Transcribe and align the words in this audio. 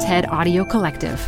TED 0.00 0.26
Audio 0.26 0.64
Collective. 0.64 1.18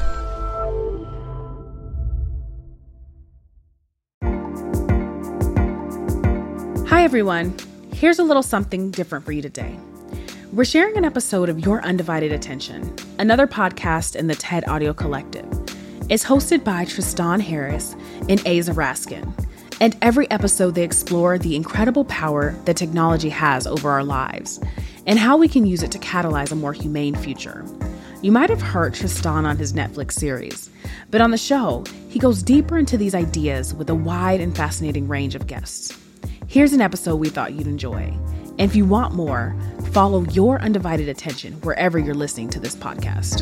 Hi, 6.89 7.03
everyone. 7.03 7.53
Here's 7.93 8.21
a 8.21 8.23
little 8.23 8.45
something 8.45 8.93
different 8.93 9.25
for 9.25 9.33
you 9.33 9.43
today. 9.43 9.77
We're 10.53 10.65
sharing 10.65 10.97
an 10.97 11.05
episode 11.05 11.49
of 11.49 11.59
Your 11.59 11.83
Undivided 11.83 12.31
Attention, 12.31 12.95
another 13.19 13.49
podcast 13.49 14.15
in 14.15 14.29
the 14.29 14.37
TED 14.37 14.69
Audio 14.69 14.95
Collective. 14.95 15.49
It's 16.09 16.25
hosted 16.25 16.63
by 16.63 16.85
Tristan 16.85 17.41
Harris 17.41 17.95
and 18.29 18.39
Aza 18.45 18.73
Raskin. 18.73 19.33
And 19.81 19.97
every 20.01 20.31
episode, 20.31 20.77
they 20.77 20.85
explore 20.85 21.39
the 21.39 21.57
incredible 21.57 22.05
power 22.05 22.53
that 22.67 22.77
technology 22.77 23.31
has 23.31 23.67
over 23.67 23.91
our 23.91 24.05
lives 24.05 24.61
and 25.07 25.19
how 25.19 25.37
we 25.37 25.49
can 25.49 25.67
use 25.67 25.83
it 25.83 25.91
to 25.91 25.99
catalyze 25.99 26.53
a 26.53 26.55
more 26.55 26.73
humane 26.73 27.17
future. 27.17 27.65
You 28.23 28.33
might 28.33 28.51
have 28.51 28.61
heard 28.61 28.93
Tristan 28.93 29.47
on 29.47 29.57
his 29.57 29.73
Netflix 29.73 30.13
series, 30.13 30.69
but 31.11 31.23
on 31.23 31.31
the 31.31 31.39
show, 31.39 31.85
he 32.11 32.19
goes 32.19 32.43
deeper 32.43 32.77
into 32.77 32.99
these 32.99 33.15
ideas 33.15 33.73
with 33.73 33.89
a 33.89 33.95
wide 33.95 34.43
and 34.43 34.55
fascinating 34.55 35.09
range 35.09 35.35
of 35.35 35.47
guests. 35.47 35.97
Here's 36.47 36.75
an 36.75 36.83
episode 36.83 37.17
we 37.17 37.31
thought 37.31 37.55
you'd 37.55 37.67
enjoy. 37.67 38.15
And 38.59 38.61
if 38.61 38.77
you 38.77 38.85
want 38.85 39.15
more, 39.15 39.57
follow 39.93 40.25
your 40.25 40.61
undivided 40.61 41.09
attention 41.09 41.55
wherever 41.63 41.99
you're 41.99 42.15
listening 42.15 42.51
to 42.51 42.61
this 42.61 42.77
podcast. 42.77 43.41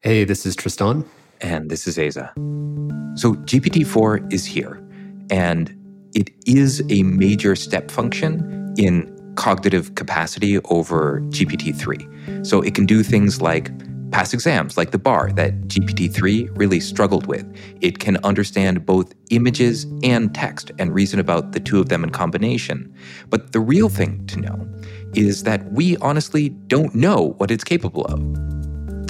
Hey, 0.00 0.24
this 0.24 0.46
is 0.46 0.56
Tristan. 0.56 1.04
And 1.42 1.70
this 1.70 1.86
is 1.86 1.98
Aza. 1.98 2.30
So, 3.18 3.34
GPT 3.34 3.86
4 3.86 4.28
is 4.30 4.46
here, 4.46 4.82
and 5.30 5.74
it 6.14 6.30
is 6.46 6.82
a 6.88 7.02
major 7.02 7.56
step 7.56 7.90
function 7.90 8.74
in 8.76 9.16
cognitive 9.36 9.94
capacity 9.94 10.58
over 10.64 11.20
GPT 11.28 11.74
3. 11.74 12.44
So, 12.44 12.60
it 12.62 12.74
can 12.74 12.86
do 12.86 13.02
things 13.02 13.40
like 13.40 13.70
pass 14.10 14.34
exams, 14.34 14.76
like 14.76 14.90
the 14.90 14.98
bar 14.98 15.30
that 15.32 15.52
GPT 15.68 16.12
3 16.12 16.48
really 16.54 16.80
struggled 16.80 17.26
with. 17.26 17.46
It 17.80 18.00
can 18.00 18.16
understand 18.24 18.84
both 18.84 19.14
images 19.30 19.86
and 20.02 20.34
text 20.34 20.72
and 20.78 20.92
reason 20.94 21.20
about 21.20 21.52
the 21.52 21.60
two 21.60 21.80
of 21.80 21.88
them 21.88 22.02
in 22.04 22.10
combination. 22.10 22.92
But 23.28 23.52
the 23.52 23.60
real 23.60 23.88
thing 23.88 24.26
to 24.26 24.40
know 24.40 24.68
is 25.14 25.44
that 25.44 25.72
we 25.72 25.96
honestly 25.98 26.50
don't 26.66 26.94
know 26.94 27.34
what 27.38 27.50
it's 27.50 27.64
capable 27.64 28.04
of 28.06 28.20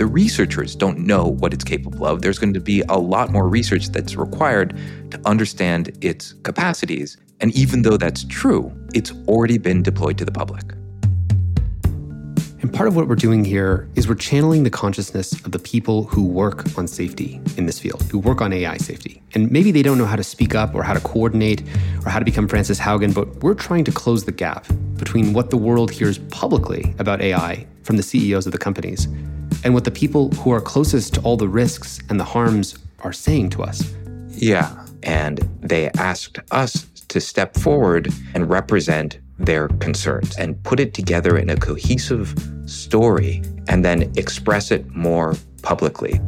the 0.00 0.06
researchers 0.06 0.74
don't 0.74 0.98
know 0.98 1.26
what 1.26 1.52
it's 1.52 1.62
capable 1.62 2.06
of. 2.06 2.22
There's 2.22 2.38
going 2.38 2.54
to 2.54 2.60
be 2.60 2.80
a 2.88 2.96
lot 2.96 3.30
more 3.30 3.46
research 3.46 3.90
that's 3.90 4.16
required 4.16 4.74
to 5.10 5.20
understand 5.26 5.94
its 6.02 6.32
capacities. 6.42 7.18
And 7.40 7.54
even 7.54 7.82
though 7.82 7.98
that's 7.98 8.24
true, 8.24 8.72
it's 8.94 9.12
already 9.28 9.58
been 9.58 9.82
deployed 9.82 10.16
to 10.16 10.24
the 10.24 10.32
public. 10.32 10.64
And 12.62 12.72
part 12.72 12.88
of 12.88 12.96
what 12.96 13.08
we're 13.08 13.14
doing 13.14 13.44
here 13.44 13.90
is 13.94 14.08
we're 14.08 14.14
channeling 14.14 14.62
the 14.62 14.70
consciousness 14.70 15.34
of 15.44 15.52
the 15.52 15.58
people 15.58 16.04
who 16.04 16.24
work 16.24 16.78
on 16.78 16.88
safety 16.88 17.38
in 17.58 17.66
this 17.66 17.78
field, 17.78 18.02
who 18.04 18.18
work 18.18 18.40
on 18.40 18.54
AI 18.54 18.78
safety. 18.78 19.20
And 19.34 19.50
maybe 19.50 19.70
they 19.70 19.82
don't 19.82 19.98
know 19.98 20.06
how 20.06 20.16
to 20.16 20.24
speak 20.24 20.54
up 20.54 20.74
or 20.74 20.82
how 20.82 20.94
to 20.94 21.00
coordinate 21.00 21.62
or 22.06 22.10
how 22.10 22.18
to 22.18 22.24
become 22.24 22.48
Frances 22.48 22.80
Haugen, 22.80 23.14
but 23.14 23.42
we're 23.42 23.52
trying 23.52 23.84
to 23.84 23.92
close 23.92 24.24
the 24.24 24.32
gap 24.32 24.66
between 24.96 25.34
what 25.34 25.50
the 25.50 25.58
world 25.58 25.90
hears 25.90 26.16
publicly 26.30 26.94
about 26.98 27.20
AI 27.20 27.66
from 27.82 27.98
the 27.98 28.02
CEOs 28.02 28.46
of 28.46 28.52
the 28.52 28.58
companies 28.58 29.06
and 29.64 29.74
what 29.74 29.84
the 29.84 29.90
people 29.90 30.30
who 30.30 30.50
are 30.50 30.60
closest 30.60 31.14
to 31.14 31.20
all 31.22 31.36
the 31.36 31.48
risks 31.48 32.00
and 32.08 32.18
the 32.18 32.24
harms 32.24 32.78
are 33.00 33.12
saying 33.12 33.50
to 33.50 33.62
us. 33.62 33.94
Yeah. 34.30 34.86
And 35.02 35.38
they 35.60 35.90
asked 35.98 36.38
us 36.50 36.86
to 37.08 37.20
step 37.20 37.56
forward 37.56 38.12
and 38.34 38.48
represent 38.48 39.18
their 39.38 39.68
concerns 39.68 40.36
and 40.36 40.62
put 40.62 40.78
it 40.80 40.94
together 40.94 41.38
in 41.38 41.50
a 41.50 41.56
cohesive 41.56 42.34
story 42.66 43.42
and 43.68 43.84
then 43.84 44.02
express 44.16 44.70
it 44.70 44.88
more 44.94 45.34
publicly. 45.62 46.20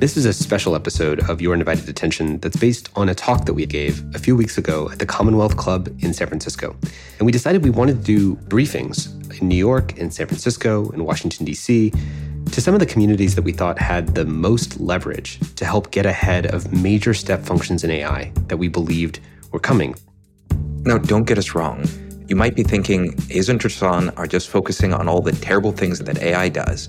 This 0.00 0.16
is 0.16 0.26
a 0.26 0.32
special 0.32 0.74
episode 0.74 1.20
of 1.30 1.40
Your 1.40 1.52
Undivided 1.52 1.88
Attention 1.88 2.40
that's 2.40 2.56
based 2.56 2.90
on 2.96 3.08
a 3.08 3.14
talk 3.14 3.46
that 3.46 3.54
we 3.54 3.64
gave 3.64 4.04
a 4.14 4.18
few 4.18 4.34
weeks 4.34 4.58
ago 4.58 4.90
at 4.90 4.98
the 4.98 5.06
Commonwealth 5.06 5.56
Club 5.56 5.86
in 6.00 6.12
San 6.12 6.26
Francisco. 6.26 6.76
And 7.18 7.26
we 7.26 7.32
decided 7.32 7.64
we 7.64 7.70
wanted 7.70 7.98
to 7.98 8.02
do 8.02 8.36
briefings 8.48 9.08
in 9.40 9.48
New 9.48 9.56
York, 9.56 9.96
in 9.96 10.10
San 10.10 10.26
Francisco, 10.26 10.90
in 10.90 11.04
Washington, 11.04 11.46
D.C., 11.46 11.92
to 12.54 12.60
some 12.60 12.72
of 12.72 12.78
the 12.78 12.86
communities 12.86 13.34
that 13.34 13.42
we 13.42 13.50
thought 13.50 13.80
had 13.80 14.14
the 14.14 14.24
most 14.24 14.78
leverage 14.78 15.40
to 15.56 15.64
help 15.64 15.90
get 15.90 16.06
ahead 16.06 16.46
of 16.46 16.72
major 16.72 17.12
step 17.12 17.42
functions 17.42 17.82
in 17.82 17.90
AI 17.90 18.30
that 18.46 18.56
we 18.56 18.68
believed 18.68 19.18
were 19.50 19.58
coming. 19.58 19.92
Now, 20.84 20.98
don't 20.98 21.24
get 21.24 21.36
us 21.36 21.56
wrong. 21.56 21.84
You 22.28 22.36
might 22.36 22.54
be 22.54 22.62
thinking 22.62 23.14
"Aza 23.34 23.48
and 23.48 23.60
Tristan 23.60 24.10
are 24.10 24.28
just 24.28 24.48
focusing 24.48 24.94
on 24.94 25.08
all 25.08 25.20
the 25.20 25.32
terrible 25.32 25.72
things 25.72 25.98
that 25.98 26.22
AI 26.22 26.48
does. 26.48 26.88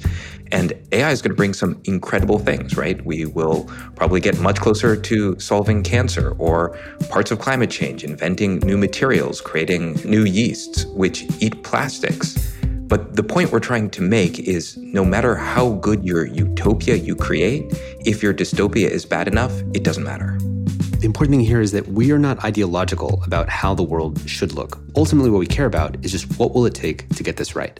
And 0.51 0.73
AI 0.91 1.09
is 1.09 1.23
going 1.23 1.31
to 1.31 1.35
bring 1.35 1.55
some 1.55 1.81
incredible 1.85 2.37
things, 2.37 2.77
right? 2.77 3.03
We 3.03 3.25
will 3.25 3.67
probably 3.95 4.21
get 4.21 4.39
much 4.39 4.59
closer 4.59 4.95
to 4.95 5.39
solving 5.39 5.81
cancer 5.81 6.35
or 6.37 6.77
parts 7.09 7.31
of 7.31 7.39
climate 7.39 7.71
change, 7.71 8.03
inventing 8.03 8.59
new 8.59 8.77
materials, 8.77 9.41
creating 9.41 9.95
new 10.05 10.25
yeasts 10.25 10.85
which 10.85 11.25
eat 11.41 11.63
plastics. 11.63 12.55
But 12.87 13.15
the 13.15 13.23
point 13.23 13.51
we're 13.51 13.59
trying 13.59 13.89
to 13.91 14.01
make 14.01 14.39
is 14.39 14.77
no 14.77 15.03
matter 15.03 15.35
how 15.35 15.73
good 15.73 16.05
your 16.05 16.25
utopia 16.25 16.95
you 16.95 17.15
create, 17.15 17.65
if 18.05 18.21
your 18.21 18.31
dystopia 18.31 18.87
is 18.87 19.05
bad 19.05 19.27
enough, 19.27 19.51
it 19.73 19.83
doesn't 19.83 20.03
matter. 20.03 20.37
The 20.99 21.05
important 21.05 21.31
thing 21.31 21.45
here 21.45 21.61
is 21.61 21.71
that 21.71 21.87
we 21.87 22.11
are 22.11 22.19
not 22.19 22.43
ideological 22.43 23.23
about 23.25 23.49
how 23.49 23.73
the 23.73 23.83
world 23.83 24.21
should 24.29 24.53
look. 24.53 24.79
Ultimately, 24.95 25.31
what 25.31 25.39
we 25.39 25.47
care 25.47 25.65
about 25.65 26.03
is 26.05 26.11
just 26.11 26.39
what 26.39 26.53
will 26.53 26.67
it 26.67 26.75
take 26.75 27.09
to 27.15 27.23
get 27.23 27.37
this 27.37 27.55
right. 27.55 27.79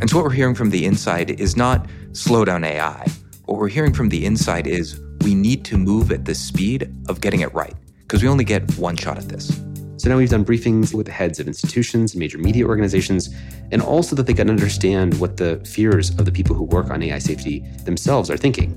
And 0.00 0.10
so, 0.10 0.16
what 0.16 0.24
we're 0.24 0.30
hearing 0.30 0.54
from 0.54 0.68
the 0.68 0.84
inside 0.84 1.40
is 1.40 1.56
not 1.56 1.86
slow 2.12 2.44
down 2.44 2.62
AI. 2.62 3.06
What 3.46 3.58
we're 3.58 3.68
hearing 3.68 3.94
from 3.94 4.10
the 4.10 4.24
inside 4.26 4.66
is 4.66 5.00
we 5.22 5.34
need 5.34 5.64
to 5.66 5.78
move 5.78 6.12
at 6.12 6.26
the 6.26 6.34
speed 6.34 6.94
of 7.08 7.20
getting 7.22 7.40
it 7.40 7.52
right, 7.54 7.74
because 8.00 8.22
we 8.22 8.28
only 8.28 8.44
get 8.44 8.76
one 8.76 8.96
shot 8.96 9.16
at 9.16 9.28
this. 9.28 9.62
So 10.02 10.10
now 10.10 10.16
we've 10.16 10.28
done 10.28 10.44
briefings 10.44 10.92
with 10.92 11.06
the 11.06 11.12
heads 11.12 11.38
of 11.38 11.46
institutions, 11.46 12.16
major 12.16 12.36
media 12.36 12.66
organizations, 12.66 13.32
and 13.70 13.80
also 13.80 14.16
that 14.16 14.26
they 14.26 14.34
can 14.34 14.50
understand 14.50 15.20
what 15.20 15.36
the 15.36 15.60
fears 15.64 16.10
of 16.18 16.24
the 16.24 16.32
people 16.32 16.56
who 16.56 16.64
work 16.64 16.90
on 16.90 17.04
AI 17.04 17.20
safety 17.20 17.60
themselves 17.84 18.28
are 18.28 18.36
thinking. 18.36 18.76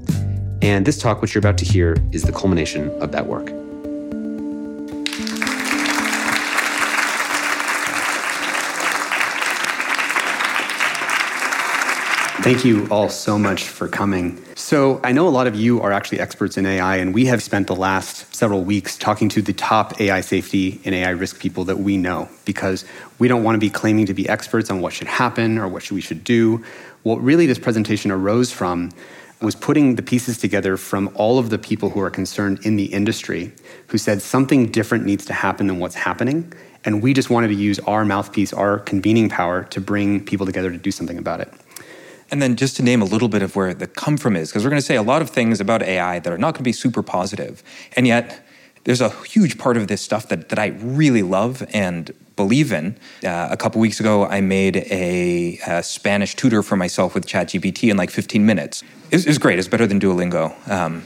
And 0.62 0.86
this 0.86 1.00
talk, 1.00 1.24
which 1.24 1.34
you're 1.34 1.40
about 1.40 1.58
to 1.58 1.66
hear, 1.66 1.97
is 2.12 2.22
the 2.22 2.31
culmination 2.31 2.91
of 3.02 3.12
that 3.13 3.25
work. 3.25 3.47
Thank 12.44 12.63
you 12.63 12.88
all 12.92 13.09
so 13.09 13.40
much 13.40 13.63
for 13.63 13.88
coming. 13.88 14.40
So, 14.66 15.00
I 15.03 15.12
know 15.12 15.28
a 15.28 15.30
lot 15.30 15.46
of 15.46 15.53
you 15.53 15.80
are 15.81 15.92
actually 15.92 16.20
experts 16.20 16.58
in 16.58 16.66
AI, 16.66 16.96
and 16.96 17.14
we 17.14 17.26
have 17.28 17.44
spent 17.44 17.68
the 17.68 17.76
last 17.76 18.34
several 18.34 18.64
weeks 18.64 18.98
talking 18.98 19.30
to 19.30 19.44
the 19.44 19.53
top 19.53 20.02
AI 20.02 20.22
safety 20.22 20.81
and 20.84 20.96
AI 20.96 21.12
risk 21.12 21.40
people 21.40 21.66
that 21.66 21.78
we 21.78 21.98
know 21.98 22.28
because 22.46 22.84
we 23.20 23.28
don't 23.28 23.44
want 23.44 23.54
to 23.54 23.59
be 23.59 23.70
claiming 23.70 24.08
to 24.08 24.16
be 24.16 24.28
experts 24.28 24.72
on 24.72 24.81
what 24.81 24.92
should 24.92 25.06
happen 25.06 25.59
or 25.59 25.68
what 25.68 25.92
we 25.92 26.02
should 26.02 26.24
do. 26.24 26.64
What 27.04 27.22
really 27.22 27.46
this 27.46 27.59
presentation 27.59 28.09
arose 28.09 28.52
from 28.52 28.92
was 29.40 29.54
putting 29.54 29.98
the 29.98 30.02
pieces 30.02 30.40
together 30.40 30.78
from 30.78 31.12
all 31.14 31.38
of 31.38 31.52
the 31.52 31.59
people 31.59 31.92
who 31.92 32.00
are 32.00 32.09
concerned 32.09 32.66
in 32.66 32.75
the 32.75 32.86
industry 32.86 33.52
who 33.90 34.00
said 34.00 34.20
something 34.20 34.72
different 34.72 35.06
needs 35.06 35.25
to 35.25 35.34
happen 35.34 35.68
than 35.68 35.78
what's 35.78 35.94
happening. 35.94 36.52
And 36.86 37.04
we 37.04 37.14
just 37.14 37.30
wanted 37.30 37.50
to 37.50 37.54
use 37.54 37.78
our 37.81 38.04
mouthpiece, 38.04 38.52
our 38.52 38.80
convening 38.80 39.30
power 39.30 39.66
to 39.66 39.80
bring 39.80 40.25
people 40.25 40.48
together 40.48 40.72
to 40.72 40.78
do 40.78 40.90
something 40.90 41.20
about 41.20 41.42
it. 41.42 41.54
And 42.31 42.41
then 42.41 42.56
just 42.56 42.75
to 42.78 42.84
name 42.84 43.02
a 43.02 43.06
little 43.06 43.28
bit 43.28 43.41
of 43.41 43.56
where 43.56 43.74
the 43.74 43.88
come 43.88 44.18
from 44.18 44.36
is, 44.36 44.50
because 44.50 44.63
we're 44.63 44.72
going 44.72 44.81
to 44.81 44.86
say 44.86 44.96
a 44.96 45.03
lot 45.03 45.22
of 45.22 45.30
things 45.30 45.59
about 45.59 45.84
AI 45.84 46.19
that 46.19 46.31
are 46.31 46.38
not 46.38 46.53
going 46.53 46.59
to 46.59 46.63
be 46.63 46.72
super 46.72 47.03
positive. 47.03 47.63
And 47.96 48.08
yet, 48.08 48.46
there's 48.86 49.02
a 49.02 49.09
huge 49.09 49.58
part 49.58 49.78
of 49.78 49.88
this 49.88 50.02
stuff 50.02 50.30
that, 50.30 50.50
that 50.50 50.59
I 50.59 50.68
really 50.68 51.24
love 51.24 51.63
and 51.74 52.12
believe 52.36 52.72
in. 52.72 52.98
Uh, 53.24 53.48
a 53.51 53.57
couple 53.57 53.81
weeks 53.81 54.00
ago, 54.00 54.25
I 54.25 54.42
made 54.42 54.77
a, 54.77 55.60
a, 55.68 55.83
Spanish 55.83 56.36
tutor 56.36 56.62
for 56.62 56.75
myself 56.75 57.16
with 57.16 57.25
ChatGPT 57.25 57.89
in 57.89 57.98
like 57.98 58.12
15 58.12 58.45
minutes. 58.45 58.83
It 59.12 59.25
was, 59.25 59.38
great. 59.38 59.57
It's 59.57 59.68
better 59.68 59.88
than 59.88 60.00
Duolingo 60.00 60.54
um, 60.69 61.01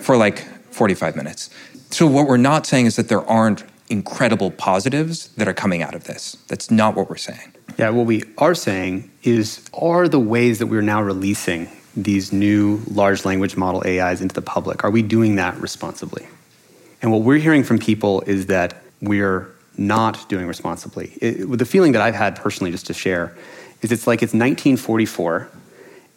for 0.00 0.16
like 0.16 0.40
45 0.72 1.16
minutes. 1.16 1.50
So, 1.90 2.06
what 2.06 2.26
we're 2.26 2.36
not 2.36 2.66
saying 2.66 2.86
is 2.86 2.96
that 2.96 3.08
there 3.08 3.24
aren't 3.24 3.64
incredible 3.88 4.50
positives 4.50 5.28
that 5.36 5.48
are 5.48 5.54
coming 5.54 5.82
out 5.82 5.94
of 5.94 6.04
this. 6.04 6.36
That's 6.48 6.70
not 6.70 6.96
what 6.96 7.08
we're 7.08 7.16
saying. 7.16 7.52
Yeah, 7.78 7.90
what 7.90 8.06
we 8.06 8.22
are 8.38 8.54
saying 8.54 9.10
is 9.22 9.68
are 9.74 10.08
the 10.08 10.18
ways 10.18 10.58
that 10.60 10.66
we're 10.66 10.82
now 10.82 11.02
releasing 11.02 11.68
these 11.96 12.32
new 12.32 12.82
large 12.90 13.24
language 13.24 13.56
model 13.56 13.82
AIs 13.86 14.20
into 14.20 14.34
the 14.34 14.42
public, 14.42 14.84
are 14.84 14.90
we 14.90 15.02
doing 15.02 15.36
that 15.36 15.58
responsibly? 15.58 16.26
And 17.02 17.10
what 17.10 17.22
we're 17.22 17.38
hearing 17.38 17.64
from 17.64 17.78
people 17.78 18.20
is 18.22 18.46
that 18.46 18.82
we're 19.00 19.48
not 19.78 20.28
doing 20.28 20.46
responsibly. 20.46 21.12
It, 21.20 21.58
the 21.58 21.64
feeling 21.64 21.92
that 21.92 22.02
I've 22.02 22.14
had 22.14 22.36
personally, 22.36 22.70
just 22.70 22.86
to 22.86 22.94
share, 22.94 23.36
is 23.82 23.92
it's 23.92 24.06
like 24.06 24.18
it's 24.18 24.32
1944 24.32 25.48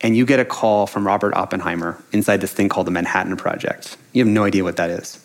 and 0.02 0.16
you 0.16 0.26
get 0.26 0.40
a 0.40 0.46
call 0.46 0.88
from 0.88 1.06
Robert 1.06 1.34
Oppenheimer 1.36 2.02
inside 2.14 2.40
this 2.40 2.54
thing 2.54 2.70
called 2.70 2.88
the 2.88 2.92
Manhattan 2.92 3.36
Project. 3.36 3.98
You 4.14 4.24
have 4.24 4.34
no 4.34 4.46
idea 4.46 4.64
what 4.64 4.78
that 4.78 4.90
is. 4.90 5.22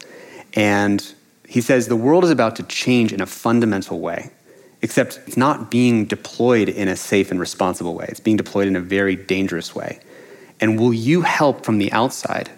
And 0.54 1.14
He 1.46 1.60
says 1.60 1.86
the 1.86 1.96
world 1.96 2.24
is 2.24 2.30
about 2.30 2.56
to 2.56 2.64
change 2.64 3.12
in 3.12 3.20
a 3.20 3.26
fundamental 3.26 4.00
way, 4.00 4.30
except 4.84 5.18
it's 5.26 5.38
not 5.38 5.70
being 5.70 6.04
deployed 6.04 6.68
in 6.68 6.88
a 6.88 6.94
safe 6.94 7.30
and 7.30 7.40
responsible 7.40 7.94
way. 7.94 8.04
It's 8.10 8.20
being 8.20 8.36
deployed 8.36 8.68
in 8.68 8.76
a 8.76 8.80
very 8.80 9.16
dangerous 9.16 9.74
way. 9.74 9.98
And 10.60 10.78
will 10.78 10.92
you 10.92 11.22
help 11.22 11.64
from 11.64 11.78
the 11.78 11.90
outside? 11.90 12.50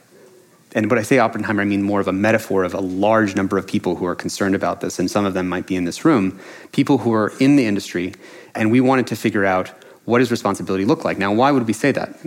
And 0.74 0.90
when 0.90 0.98
I 0.98 1.02
say 1.02 1.20
Oppenheimer, 1.20 1.62
I 1.62 1.64
mean 1.64 1.84
more 1.84 2.00
of 2.00 2.08
a 2.08 2.12
metaphor 2.12 2.64
of 2.64 2.74
a 2.74 2.80
large 2.80 3.36
number 3.36 3.56
of 3.56 3.68
people 3.68 3.94
who 3.94 4.06
are 4.06 4.16
concerned 4.16 4.56
about 4.56 4.80
this, 4.80 4.98
and 4.98 5.08
some 5.08 5.24
of 5.24 5.34
them 5.34 5.48
might 5.48 5.68
be 5.68 5.76
in 5.76 5.84
this 5.84 6.04
room, 6.04 6.40
people 6.72 6.98
who 6.98 7.14
are 7.14 7.32
in 7.38 7.54
the 7.54 7.64
industry, 7.64 8.12
and 8.56 8.72
we 8.72 8.80
wanted 8.80 9.06
to 9.06 9.14
figure 9.14 9.44
out 9.44 9.68
what 10.04 10.18
does 10.18 10.32
responsibility 10.32 10.84
look 10.84 11.04
like. 11.04 11.18
Now, 11.18 11.32
why 11.32 11.52
would 11.52 11.68
we 11.68 11.72
say 11.72 11.92
that? 11.92 12.18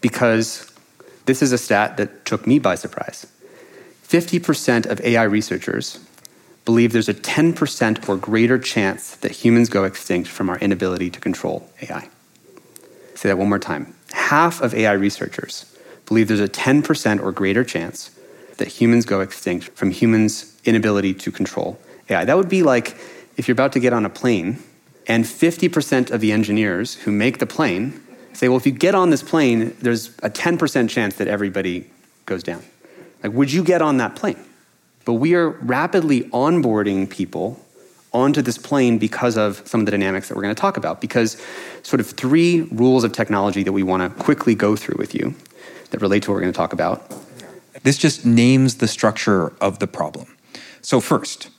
Because 0.00 0.72
this 1.26 1.40
is 1.40 1.52
a 1.52 1.58
stat 1.58 1.98
that 1.98 2.24
took 2.24 2.48
me 2.48 2.58
by 2.58 2.74
surprise. 2.74 3.28
50% 4.08 4.86
of 4.86 5.00
AI 5.02 5.22
researchers 5.22 6.00
believe 6.64 6.92
there's 6.92 7.08
a 7.08 7.14
10% 7.14 8.08
or 8.08 8.16
greater 8.16 8.58
chance 8.58 9.16
that 9.16 9.32
humans 9.32 9.68
go 9.68 9.84
extinct 9.84 10.28
from 10.28 10.48
our 10.48 10.58
inability 10.58 11.10
to 11.10 11.20
control 11.20 11.68
AI. 11.82 12.08
Say 13.14 13.28
that 13.28 13.38
one 13.38 13.48
more 13.48 13.58
time. 13.58 13.94
Half 14.12 14.60
of 14.60 14.74
AI 14.74 14.92
researchers 14.92 15.66
believe 16.06 16.28
there's 16.28 16.40
a 16.40 16.48
10% 16.48 17.22
or 17.22 17.32
greater 17.32 17.64
chance 17.64 18.10
that 18.56 18.68
humans 18.68 19.04
go 19.04 19.20
extinct 19.20 19.68
from 19.70 19.90
humans' 19.90 20.56
inability 20.64 21.14
to 21.14 21.30
control 21.30 21.78
AI. 22.08 22.24
That 22.24 22.36
would 22.36 22.48
be 22.48 22.62
like 22.62 22.96
if 23.36 23.48
you're 23.48 23.54
about 23.54 23.72
to 23.72 23.80
get 23.80 23.92
on 23.92 24.04
a 24.04 24.10
plane 24.10 24.62
and 25.06 25.24
50% 25.24 26.10
of 26.10 26.20
the 26.20 26.32
engineers 26.32 26.94
who 26.94 27.12
make 27.12 27.38
the 27.38 27.46
plane 27.46 28.00
say, 28.32 28.48
well, 28.48 28.56
if 28.56 28.66
you 28.66 28.72
get 28.72 28.94
on 28.94 29.10
this 29.10 29.22
plane, 29.22 29.76
there's 29.80 30.08
a 30.22 30.30
10% 30.30 30.88
chance 30.88 31.16
that 31.16 31.28
everybody 31.28 31.90
goes 32.26 32.42
down. 32.42 32.62
Like, 33.22 33.32
would 33.32 33.52
you 33.52 33.62
get 33.62 33.82
on 33.82 33.98
that 33.98 34.16
plane? 34.16 34.38
But 35.04 35.14
we 35.14 35.34
are 35.34 35.50
rapidly 35.50 36.22
onboarding 36.30 37.08
people 37.08 37.60
onto 38.12 38.40
this 38.40 38.56
plane 38.56 38.96
because 38.96 39.36
of 39.36 39.66
some 39.66 39.80
of 39.80 39.86
the 39.86 39.90
dynamics 39.90 40.28
that 40.28 40.36
we're 40.36 40.42
going 40.42 40.54
to 40.54 40.60
talk 40.60 40.76
about. 40.76 41.00
Because, 41.00 41.36
sort 41.82 42.00
of, 42.00 42.08
three 42.10 42.62
rules 42.70 43.04
of 43.04 43.12
technology 43.12 43.62
that 43.62 43.72
we 43.72 43.82
want 43.82 44.02
to 44.02 44.22
quickly 44.22 44.54
go 44.54 44.76
through 44.76 44.96
with 44.98 45.14
you 45.14 45.34
that 45.90 46.00
relate 46.00 46.22
to 46.22 46.30
what 46.30 46.36
we're 46.36 46.40
going 46.40 46.52
to 46.52 46.56
talk 46.56 46.72
about. 46.72 47.12
This 47.82 47.98
just 47.98 48.24
names 48.24 48.76
the 48.76 48.88
structure 48.88 49.52
of 49.60 49.78
the 49.80 49.86
problem. 49.86 50.36
So, 50.80 51.00
first, 51.00 51.50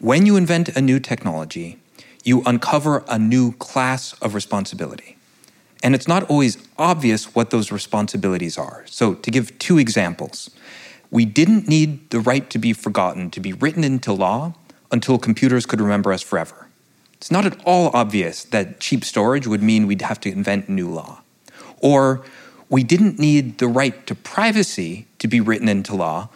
when 0.00 0.26
you 0.26 0.36
invent 0.36 0.68
a 0.70 0.80
new 0.80 1.00
technology, 1.00 1.78
you 2.22 2.42
uncover 2.44 3.04
a 3.08 3.18
new 3.18 3.52
class 3.52 4.12
of 4.14 4.34
responsibility. 4.34 5.16
And 5.82 5.94
it's 5.94 6.06
not 6.06 6.28
always 6.28 6.58
obvious 6.78 7.34
what 7.34 7.50
those 7.50 7.72
responsibilities 7.72 8.58
are. 8.58 8.84
So, 8.86 9.14
to 9.14 9.30
give 9.30 9.58
two 9.58 9.78
examples, 9.78 10.50
we 11.10 11.24
didn't 11.24 11.68
need 11.68 12.10
the 12.10 12.20
right 12.20 12.48
to 12.50 12.58
be 12.58 12.72
forgotten 12.72 13.30
to 13.30 13.40
be 13.40 13.52
written 13.52 13.84
into 13.84 14.12
law 14.12 14.54
until 14.90 15.18
computers 15.18 15.66
could 15.66 15.80
remember 15.80 16.12
us 16.12 16.22
forever. 16.22 16.68
It's 17.14 17.30
not 17.30 17.44
at 17.44 17.60
all 17.64 17.90
obvious 17.92 18.44
that 18.44 18.80
cheap 18.80 19.04
storage 19.04 19.46
would 19.46 19.62
mean 19.62 19.86
we'd 19.86 20.02
have 20.02 20.20
to 20.20 20.30
invent 20.30 20.68
new 20.68 20.88
law. 20.88 21.22
Or 21.78 22.24
we 22.68 22.82
didn't 22.82 23.18
need 23.18 23.58
the 23.58 23.68
right 23.68 24.06
to 24.06 24.14
privacy 24.14 25.06
to 25.18 25.28
be 25.28 25.40
written 25.40 25.68
into 25.68 25.94
law 25.94 26.28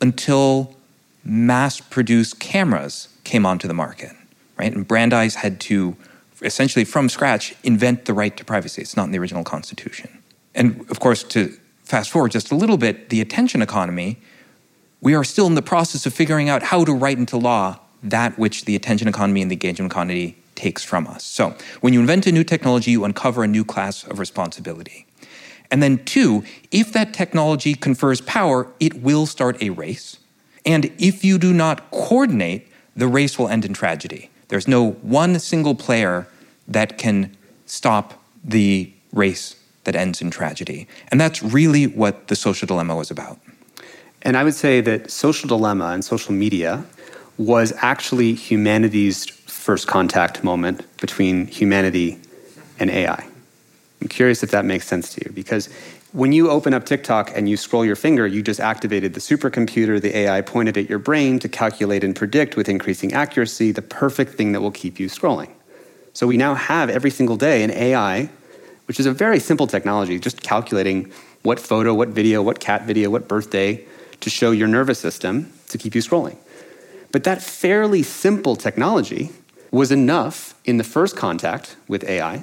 until 0.00 0.74
mass 1.22 1.80
produced 1.80 2.40
cameras 2.40 3.08
came 3.22 3.46
onto 3.46 3.68
the 3.68 3.74
market, 3.74 4.12
right? 4.56 4.72
And 4.74 4.86
Brandeis 4.86 5.36
had 5.36 5.60
to 5.60 5.96
essentially 6.42 6.84
from 6.84 7.08
scratch 7.08 7.54
invent 7.62 8.04
the 8.04 8.14
right 8.14 8.36
to 8.36 8.44
privacy. 8.44 8.82
It's 8.82 8.96
not 8.96 9.04
in 9.04 9.12
the 9.12 9.18
original 9.18 9.44
Constitution. 9.44 10.22
And 10.54 10.88
of 10.90 11.00
course, 11.00 11.22
to 11.24 11.56
fast 11.84 12.10
forward 12.10 12.32
just 12.32 12.50
a 12.50 12.54
little 12.54 12.76
bit, 12.76 13.10
the 13.10 13.20
attention 13.20 13.62
economy, 13.62 14.18
we 15.00 15.14
are 15.14 15.24
still 15.24 15.46
in 15.46 15.54
the 15.54 15.62
process 15.62 16.06
of 16.06 16.14
figuring 16.14 16.48
out 16.48 16.62
how 16.62 16.84
to 16.84 16.92
write 16.92 17.18
into 17.18 17.36
law 17.36 17.78
that 18.02 18.38
which 18.38 18.64
the 18.64 18.76
attention 18.76 19.08
economy 19.08 19.42
and 19.42 19.50
the 19.50 19.54
engagement 19.54 19.92
economy 19.92 20.36
takes 20.54 20.84
from 20.84 21.06
us. 21.06 21.24
So 21.24 21.54
when 21.80 21.92
you 21.92 22.00
invent 22.00 22.26
a 22.26 22.32
new 22.32 22.44
technology, 22.44 22.90
you 22.90 23.04
uncover 23.04 23.44
a 23.44 23.48
new 23.48 23.64
class 23.64 24.04
of 24.04 24.18
responsibility. 24.18 25.06
And 25.70 25.82
then, 25.82 26.04
two, 26.04 26.44
if 26.70 26.92
that 26.92 27.14
technology 27.14 27.74
confers 27.74 28.20
power, 28.20 28.68
it 28.78 29.02
will 29.02 29.26
start 29.26 29.60
a 29.62 29.70
race. 29.70 30.18
And 30.64 30.92
if 30.98 31.24
you 31.24 31.38
do 31.38 31.52
not 31.52 31.90
coordinate, 31.90 32.68
the 32.94 33.08
race 33.08 33.38
will 33.38 33.48
end 33.48 33.64
in 33.64 33.74
tragedy. 33.74 34.30
There's 34.48 34.68
no 34.68 34.92
one 34.92 35.38
single 35.38 35.74
player 35.74 36.28
that 36.68 36.96
can 36.98 37.36
stop 37.66 38.22
the 38.44 38.92
race 39.12 39.56
that 39.84 39.94
ends 39.94 40.20
in 40.20 40.30
tragedy. 40.30 40.86
And 41.08 41.20
that's 41.20 41.42
really 41.42 41.86
what 41.86 42.28
the 42.28 42.36
social 42.36 42.66
dilemma 42.66 42.96
was 42.96 43.10
about. 43.10 43.38
And 44.22 44.36
I 44.36 44.44
would 44.44 44.54
say 44.54 44.80
that 44.80 45.10
social 45.10 45.48
dilemma 45.48 45.86
and 45.88 46.04
social 46.04 46.32
media 46.32 46.84
was 47.36 47.72
actually 47.78 48.34
humanity's 48.34 49.26
first 49.26 49.86
contact 49.86 50.44
moment 50.44 50.84
between 50.98 51.46
humanity 51.46 52.18
and 52.78 52.90
AI. 52.90 53.26
I'm 54.00 54.08
curious 54.08 54.42
if 54.42 54.50
that 54.50 54.64
makes 54.64 54.86
sense 54.86 55.14
to 55.14 55.22
you 55.24 55.32
because 55.32 55.68
when 56.12 56.30
you 56.30 56.48
open 56.48 56.74
up 56.74 56.86
TikTok 56.86 57.32
and 57.34 57.48
you 57.48 57.56
scroll 57.56 57.84
your 57.84 57.96
finger, 57.96 58.26
you 58.26 58.40
just 58.40 58.60
activated 58.60 59.14
the 59.14 59.20
supercomputer, 59.20 60.00
the 60.00 60.16
AI 60.16 60.42
pointed 60.42 60.78
at 60.78 60.88
your 60.88 61.00
brain 61.00 61.40
to 61.40 61.48
calculate 61.48 62.04
and 62.04 62.14
predict 62.14 62.56
with 62.56 62.68
increasing 62.68 63.12
accuracy 63.12 63.72
the 63.72 63.82
perfect 63.82 64.34
thing 64.34 64.52
that 64.52 64.60
will 64.60 64.70
keep 64.70 65.00
you 65.00 65.08
scrolling. 65.08 65.50
So 66.12 66.28
we 66.28 66.36
now 66.36 66.54
have 66.54 66.88
every 66.88 67.10
single 67.10 67.36
day 67.36 67.64
an 67.64 67.72
AI, 67.72 68.30
which 68.86 69.00
is 69.00 69.06
a 69.06 69.12
very 69.12 69.40
simple 69.40 69.66
technology, 69.66 70.18
just 70.18 70.42
calculating 70.42 71.10
what 71.42 71.60
photo, 71.60 71.94
what 71.94 72.08
video, 72.08 72.42
what 72.42 72.60
cat 72.60 72.82
video, 72.84 73.10
what 73.10 73.28
birthday 73.28 73.84
to 74.20 74.30
show 74.30 74.50
your 74.50 74.68
nervous 74.68 74.98
system 74.98 75.52
to 75.68 75.78
keep 75.78 75.94
you 75.94 76.00
scrolling. 76.00 76.36
But 77.12 77.24
that 77.24 77.42
fairly 77.42 78.02
simple 78.02 78.56
technology 78.56 79.30
was 79.70 79.92
enough 79.92 80.54
in 80.64 80.78
the 80.78 80.84
first 80.84 81.16
contact 81.16 81.76
with 81.88 82.04
AI 82.04 82.42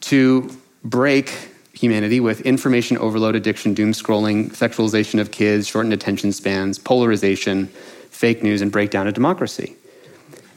to 0.00 0.50
break 0.84 1.50
humanity 1.72 2.18
with 2.18 2.40
information 2.40 2.98
overload, 2.98 3.36
addiction, 3.36 3.74
doom 3.74 3.92
scrolling, 3.92 4.50
sexualization 4.50 5.20
of 5.20 5.30
kids, 5.30 5.68
shortened 5.68 5.92
attention 5.92 6.32
spans, 6.32 6.78
polarization, 6.78 7.66
fake 8.10 8.42
news, 8.42 8.60
and 8.60 8.72
breakdown 8.72 9.06
of 9.06 9.14
democracy. 9.14 9.76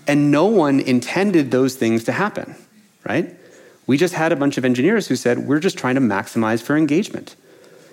And 0.07 0.31
no 0.31 0.45
one 0.45 0.80
intended 0.80 1.51
those 1.51 1.75
things 1.75 2.04
to 2.06 2.12
happen, 2.12 2.56
right? 3.07 3.36
We 3.88 3.98
just 3.98 4.13
had 4.13 4.31
a 4.31 4.36
bunch 4.36 4.57
of 4.57 4.66
engineers 4.66 5.07
who 5.07 5.16
said, 5.16 5.39
we're 5.39 5.60
just 5.60 5.78
trying 5.78 5.95
to 5.95 6.01
maximize 6.01 6.62
for 6.62 6.78
engagement. 6.78 7.36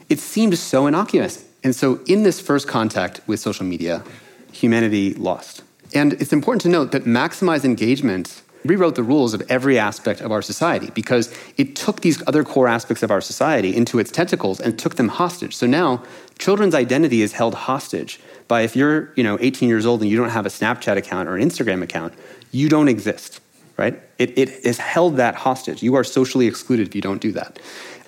It 0.08 0.18
seemed 0.18 0.56
so 0.58 0.86
innocuous. 0.86 1.44
And 1.64 1.74
so, 1.74 2.00
in 2.06 2.22
this 2.22 2.40
first 2.40 2.68
contact 2.68 3.20
with 3.26 3.40
social 3.40 3.66
media, 3.66 4.04
humanity 4.52 5.14
lost. 5.14 5.62
And 5.94 6.14
it's 6.14 6.32
important 6.32 6.62
to 6.62 6.68
note 6.68 6.92
that 6.92 7.04
maximize 7.04 7.64
engagement 7.64 8.42
rewrote 8.64 8.96
the 8.96 9.02
rules 9.02 9.34
of 9.34 9.42
every 9.48 9.78
aspect 9.78 10.20
of 10.20 10.32
our 10.32 10.42
society 10.42 10.90
because 10.94 11.32
it 11.56 11.76
took 11.76 12.00
these 12.00 12.22
other 12.26 12.44
core 12.44 12.68
aspects 12.68 13.02
of 13.02 13.10
our 13.10 13.20
society 13.20 13.74
into 13.74 13.98
its 13.98 14.10
tentacles 14.10 14.60
and 14.60 14.78
took 14.78 14.96
them 14.96 15.08
hostage. 15.08 15.54
So 15.54 15.66
now 15.66 16.02
children's 16.38 16.74
identity 16.74 17.22
is 17.22 17.32
held 17.32 17.54
hostage 17.54 18.20
by 18.46 18.62
if 18.62 18.74
you're, 18.74 19.12
you 19.14 19.22
know, 19.22 19.38
18 19.40 19.68
years 19.68 19.86
old 19.86 20.02
and 20.02 20.10
you 20.10 20.16
don't 20.16 20.30
have 20.30 20.46
a 20.46 20.50
Snapchat 20.50 20.96
account 20.96 21.28
or 21.28 21.36
an 21.36 21.48
Instagram 21.48 21.82
account, 21.82 22.14
you 22.50 22.68
don't 22.68 22.88
exist, 22.88 23.40
right? 23.78 23.98
It, 24.18 24.36
it 24.36 24.50
is 24.66 24.78
held 24.78 25.16
that 25.16 25.36
hostage. 25.36 25.82
You 25.82 25.94
are 25.94 26.04
socially 26.04 26.46
excluded 26.46 26.88
if 26.88 26.94
you 26.94 27.00
don't 27.00 27.22
do 27.22 27.32
that. 27.32 27.58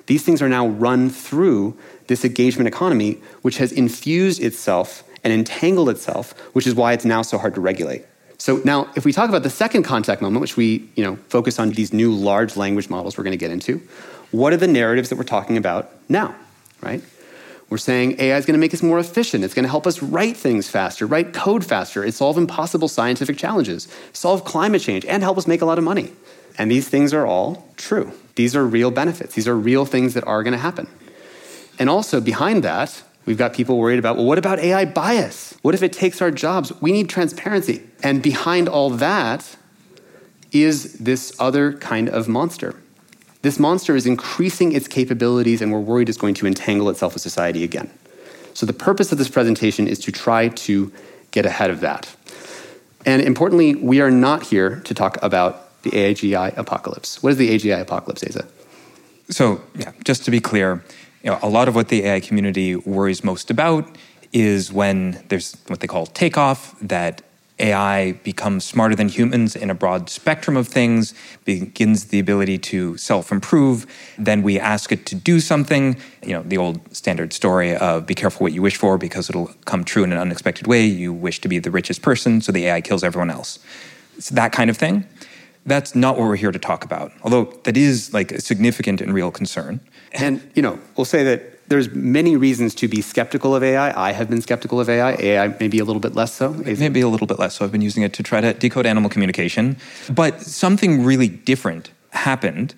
These 0.07 0.25
things 0.25 0.43
are 0.43 0.49
now 0.49 0.67
run 0.67 1.09
through 1.09 1.79
this 2.09 2.25
engagement 2.25 2.67
economy, 2.67 3.21
which 3.43 3.59
has 3.59 3.71
infused 3.71 4.43
itself 4.43 5.05
and 5.23 5.33
entangled 5.33 5.89
itself, 5.89 6.39
which 6.55 6.67
is 6.67 6.75
why 6.75 6.93
it's 6.93 7.05
now 7.05 7.23
so 7.23 7.39
hard 7.39 7.55
to 7.55 7.61
regulate. 7.61 8.05
So 8.37 8.61
now, 8.65 8.89
if 8.97 9.05
we 9.05 9.13
talk 9.13 9.29
about 9.29 9.43
the 9.43 9.51
second 9.51 9.85
contact 9.85 10.21
moment, 10.23 10.41
which 10.41 10.57
we 10.57 10.89
you 10.97 11.05
know, 11.05 11.17
focus 11.29 11.59
on 11.59 11.71
these 11.71 11.93
new 11.93 12.13
large 12.13 12.57
language 12.57 12.89
models 12.91 13.17
we're 13.17 13.25
going 13.25 13.33
to 13.33 13.39
get 13.39 13.51
into, 13.51 13.81
what 14.31 14.53
are 14.53 14.57
the 14.57 14.67
narratives 14.67 15.11
that 15.11 15.17
we're 15.17 15.25
talking 15.25 15.57
about 15.57 15.91
now, 16.09 16.35
right? 16.81 17.03
We're 17.71 17.79
saying 17.79 18.17
AI 18.21 18.37
is 18.37 18.47
going 18.47 18.55
to 18.55 18.61
make 18.61 18.75
us 18.75 18.83
more 18.83 18.99
efficient. 18.99 19.45
It's 19.45 19.55
going 19.55 19.63
to 19.63 19.71
help 19.71 19.87
us 19.87 20.03
write 20.03 20.37
things 20.37 20.69
faster, 20.69 21.07
write 21.07 21.33
code 21.33 21.65
faster, 21.65 22.03
and 22.03 22.13
solve 22.13 22.37
impossible 22.37 22.89
scientific 22.89 23.39
challenges, 23.39 23.87
solve 24.13 24.45
climate 24.45 24.83
change, 24.83 25.05
and 25.05 25.23
help 25.23 25.39
us 25.39 25.47
make 25.47 25.63
a 25.63 25.65
lot 25.65 25.79
of 25.79 25.85
money. 25.85 26.13
And 26.59 26.69
these 26.69 26.89
things 26.89 27.15
are 27.15 27.25
all 27.25 27.69
true. 27.77 28.13
These 28.35 28.57
are 28.57 28.67
real 28.67 28.91
benefits. 28.91 29.37
These 29.37 29.47
are 29.47 29.57
real 29.57 29.87
things 29.87 30.15
that 30.15 30.25
are 30.25 30.43
going 30.43 30.53
to 30.53 30.59
happen. 30.59 30.89
And 31.79 31.89
also, 31.89 32.21
behind 32.21 32.65
that, 32.65 33.05
we've 33.25 33.39
got 33.39 33.55
people 33.55 33.79
worried 33.79 34.01
about 34.01 34.17
well, 34.17 34.27
what 34.27 34.39
about 34.39 34.59
AI 34.59 34.85
bias? 34.85 35.57
What 35.63 35.75
if 35.75 35.83
it 35.85 35.93
takes 35.93 36.21
our 36.21 36.33
jobs? 36.33 36.73
We 36.83 36.91
need 36.91 37.09
transparency. 37.09 37.83
And 38.03 38.21
behind 38.21 38.69
all 38.69 38.91
that 38.91 39.57
is 40.51 40.95
this 40.95 41.33
other 41.39 41.75
kind 41.75 42.09
of 42.09 42.27
monster 42.29 42.75
this 43.43 43.59
monster 43.59 43.97
is 43.97 44.07
increasing 44.07 44.73
its 44.73 44.87
capabilities, 44.87 45.63
and 45.63 45.73
we're 45.73 45.81
worried 45.81 46.09
it's 46.09 46.19
going 46.19 46.35
to 46.35 46.47
entangle 46.47 46.91
itself 46.91 47.15
with 47.15 47.23
society 47.23 47.65
again. 47.65 47.91
So, 48.53 48.67
the 48.67 48.73
purpose 48.73 49.13
of 49.13 49.19
this 49.19 49.29
presentation 49.29 49.89
is 49.89 49.99
to 50.01 50.13
try 50.13 50.49
to 50.49 50.93
get 51.31 51.47
ahead 51.47 51.71
of 51.71 51.81
that. 51.81 52.15
And 53.07 53.23
importantly, 53.23 53.75
we 53.75 54.01
are 54.01 54.11
not 54.11 54.43
here 54.43 54.81
to 54.81 54.95
talk 54.95 55.23
about 55.23 55.83
the 55.83 55.91
AGI 55.91 56.57
apocalypse. 56.59 57.23
What 57.23 57.31
is 57.31 57.39
the 57.39 57.57
AGI 57.57 57.81
apocalypse, 57.81 58.23
Aza? 58.23 58.47
So, 59.31 59.63
yeah, 59.75 59.93
just 60.05 60.25
to 60.25 60.31
be 60.31 60.41
clear, 60.41 60.85
you 61.23 61.31
know, 61.31 61.39
a 61.43 61.49
lot 61.49 61.69
of 61.69 61.75
what 61.75 61.89
the 61.89 62.05
AI 62.05 62.21
community 62.21 62.77
worries 62.77 63.25
most 63.25 63.51
about 63.51 63.89
is 64.33 64.73
when 64.73 65.23
there's 65.29 65.57
what 65.69 65.81
they 65.81 65.87
call 65.87 66.07
takeoff, 66.07 66.79
that 66.81 67.23
AI 67.61 68.13
becomes 68.13 68.65
smarter 68.65 68.97
than 68.97 69.09
humans 69.09 69.55
in 69.55 69.71
a 69.71 69.75
broad 69.75 70.11
spectrum 70.11 70.57
of 70.57 70.67
things, 70.67 71.15
begins 71.45 72.07
the 72.07 72.19
ability 72.19 72.59
to 72.59 72.97
self 72.97 73.31
improve. 73.31 73.87
Then 74.19 74.43
we 74.43 74.59
ask 74.59 74.91
it 74.91 75.07
to 75.07 75.15
do 75.15 75.41
something. 75.41 75.97
You 76.23 76.33
know, 76.33 76.43
the 76.43 76.57
old 76.57 76.97
standard 76.97 77.33
story 77.33 77.77
of 77.77 78.07
be 78.07 78.15
careful 78.15 78.45
what 78.45 78.53
you 78.53 78.63
wish 78.63 78.77
for 78.77 78.99
because 78.99 79.29
it'll 79.29 79.53
come 79.67 79.85
true 79.85 80.03
in 80.03 80.13
an 80.13 80.19
unexpected 80.19 80.67
way. 80.67 80.85
You 80.85 81.13
wish 81.13 81.41
to 81.43 81.49
be 81.49 81.59
the 81.59 81.71
richest 81.71 82.03
person, 82.03 82.41
so 82.41 82.51
the 82.51 82.67
AI 82.67 82.81
kills 82.81 83.05
everyone 83.05 83.31
else. 83.31 83.59
It's 84.17 84.31
that 84.31 84.53
kind 84.53 84.71
of 84.71 84.77
thing. 84.77 85.07
That's 85.67 85.95
not 85.95 86.17
what 86.17 86.27
we're 86.27 86.37
here 86.37 86.53
to 86.53 86.59
talk 86.59 86.85
about, 86.85 87.13
although 87.23 87.45
that 87.65 87.77
is 87.77 88.15
like 88.15 88.33
a 88.33 88.41
significant 88.41 89.01
and 89.01 89.13
real 89.13 89.31
concern. 89.31 89.81
And, 90.13 90.51
you 90.55 90.63
know, 90.63 90.79
we'll 90.97 91.05
say 91.05 91.23
that 91.25 91.60
there's 91.71 91.95
many 91.95 92.37
reasons 92.37 92.75
to 92.75 92.89
be 92.89 93.01
skeptical 93.01 93.55
of 93.55 93.63
AI. 93.63 94.09
I 94.09 94.11
have 94.11 94.29
been 94.29 94.43
skeptical 94.43 94.81
of 94.81 94.91
AI. 94.91 95.13
AI 95.13 95.57
maybe 95.61 95.79
a 95.79 95.85
little 95.85 96.01
bit 96.01 96.17
less 96.17 96.35
so. 96.35 96.53
Maybe 96.53 97.01
a 97.01 97.07
little 97.07 97.29
bit 97.29 97.39
less 97.39 97.55
so. 97.55 97.65
I've 97.65 97.71
been 97.71 97.81
using 97.81 98.03
it 98.03 98.13
to 98.15 98.25
try 98.25 98.41
to 98.41 98.53
decode 98.53 98.87
animal 98.87 99.09
communication. 99.09 99.77
But 100.13 100.43
something 100.43 101.05
really 101.05 101.29
different 101.29 101.93
happened. 102.11 102.75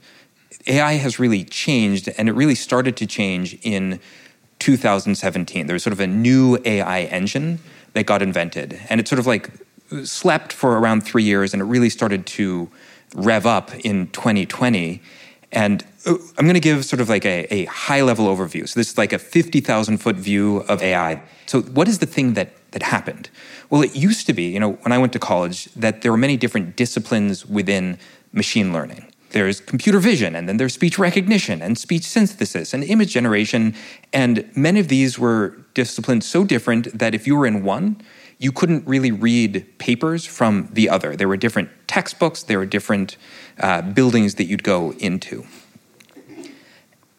AI 0.67 0.93
has 0.93 1.19
really 1.19 1.43
changed, 1.43 2.11
and 2.19 2.29
it 2.29 2.33
really 2.33 2.55
started 2.55 2.99
to 2.99 3.07
change 3.07 3.59
in 3.63 3.99
2017. 4.59 5.67
There 5.67 5.73
was 5.73 5.83
sort 5.83 5.95
of 5.95 6.01
a 6.01 6.07
new 6.07 6.59
AI 6.67 7.05
engine 7.05 7.61
that 7.95 8.05
got 8.05 8.21
invented, 8.21 8.79
and 8.91 9.01
it 9.01 9.09
sort 9.09 9.19
of 9.19 9.27
like 9.27 9.49
slept 10.05 10.53
for 10.53 10.79
around 10.79 11.01
three 11.01 11.25
years, 11.25 11.55
and 11.55 11.63
it 11.63 11.65
really 11.65 11.89
started 11.89 12.27
to 12.27 12.71
rev 13.15 13.47
up 13.47 13.75
in 13.87 14.09
2020. 14.09 15.01
And 15.53 15.85
uh, 16.07 16.15
I'm 16.39 16.47
going 16.47 16.55
to 16.55 16.61
give 16.61 16.85
sort 16.85 17.01
of 17.01 17.09
like 17.09 17.25
a, 17.25 17.47
a 17.53 17.67
high 17.67 18.03
level 18.03 18.27
overview. 18.27 18.69
So 18.69 18.81
this 18.81 18.91
is 18.91 18.99
like 18.99 19.13
a 19.13 19.19
50,000 19.19 19.99
foot 19.99 20.17
view 20.17 20.59
of 20.69 20.83
AI. 20.83 21.23
So 21.47 21.63
what 21.63 21.89
is 21.89 21.99
the 21.99 22.07
thing 22.07 22.35
that 22.35 22.57
that 22.73 22.83
happened? 22.83 23.31
Well, 23.71 23.83
it 23.83 23.95
used 23.95 24.27
to 24.27 24.33
be, 24.33 24.45
you 24.45 24.59
know, 24.59 24.73
when 24.73 24.93
I 24.93 24.99
went 24.99 25.13
to 25.13 25.19
college, 25.19 25.67
that 25.75 26.03
there 26.03 26.11
were 26.11 26.19
many 26.19 26.37
different 26.37 26.77
disciplines 26.77 27.47
within 27.47 27.99
machine 28.33 28.73
learning. 28.73 29.07
There's 29.31 29.61
computer 29.61 29.99
vision, 29.99 30.35
and 30.35 30.49
then 30.49 30.59
there's 30.59 30.75
speech 30.75 30.99
recognition, 30.99 31.63
and 31.63 31.79
speech 31.79 32.05
synthesis, 32.05 32.75
and 32.75 32.85
image 32.85 33.13
generation. 33.13 33.75
And 34.13 34.51
many 34.55 34.81
of 34.81 34.89
these 34.89 35.19
were 35.19 35.57
disciplines 35.73 36.27
so 36.27 36.45
different 36.45 36.99
that 36.99 37.15
if 37.15 37.27
you 37.27 37.37
were 37.37 37.47
in 37.47 37.65
one, 37.65 38.03
you 38.39 38.53
couldn't 38.53 38.87
really 38.87 39.11
read 39.13 39.67
papers 39.79 40.27
from 40.27 40.69
the 40.73 40.89
other. 40.89 41.17
There 41.17 41.29
were 41.29 41.37
different 41.37 41.71
textbooks, 41.87 42.43
there 42.43 42.59
were 42.59 42.67
different 42.67 43.17
uh, 43.59 43.83
buildings 43.83 44.37
that 44.37 44.45
you'd 44.45 44.63
go 44.63 44.93
into. 44.95 45.45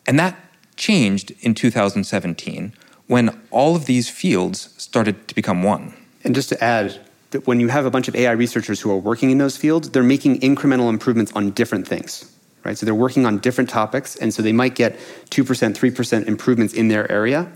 And 0.06 0.20
that 0.20 0.38
changed 0.76 1.32
in 1.42 1.54
2017 1.54 2.74
when 3.08 3.42
all 3.52 3.76
of 3.76 3.86
these 3.86 4.10
fields 4.10 4.74
started 4.78 5.28
to 5.28 5.36
become 5.36 5.64
one. 5.64 5.94
And 6.24 6.34
just 6.34 6.50
to 6.50 6.64
add, 6.64 7.00
that 7.34 7.46
when 7.48 7.60
you 7.60 7.68
have 7.68 7.86
a 7.86 7.92
bunch 7.92 8.08
of 8.08 8.16
AI 8.16 8.32
researchers 8.32 8.80
who 8.80 8.92
are 8.92 8.98
working 8.98 9.30
in 9.32 9.40
those 9.40 9.58
fields, 9.58 9.90
they're 9.90 10.04
making 10.04 10.40
incremental 10.40 10.90
improvements 10.90 11.34
on 11.34 11.52
different 11.52 11.88
things. 11.88 12.32
Right? 12.64 12.78
So 12.78 12.86
they're 12.86 12.96
working 12.96 13.26
on 13.26 13.40
different 13.40 13.70
topics, 13.70 14.16
and 14.16 14.34
so 14.34 14.42
they 14.42 14.54
might 14.54 14.76
get 14.76 14.98
2%, 15.32 15.44
3% 15.44 16.28
improvements 16.28 16.74
in 16.74 16.88
their 16.88 17.12
area. 17.12 17.52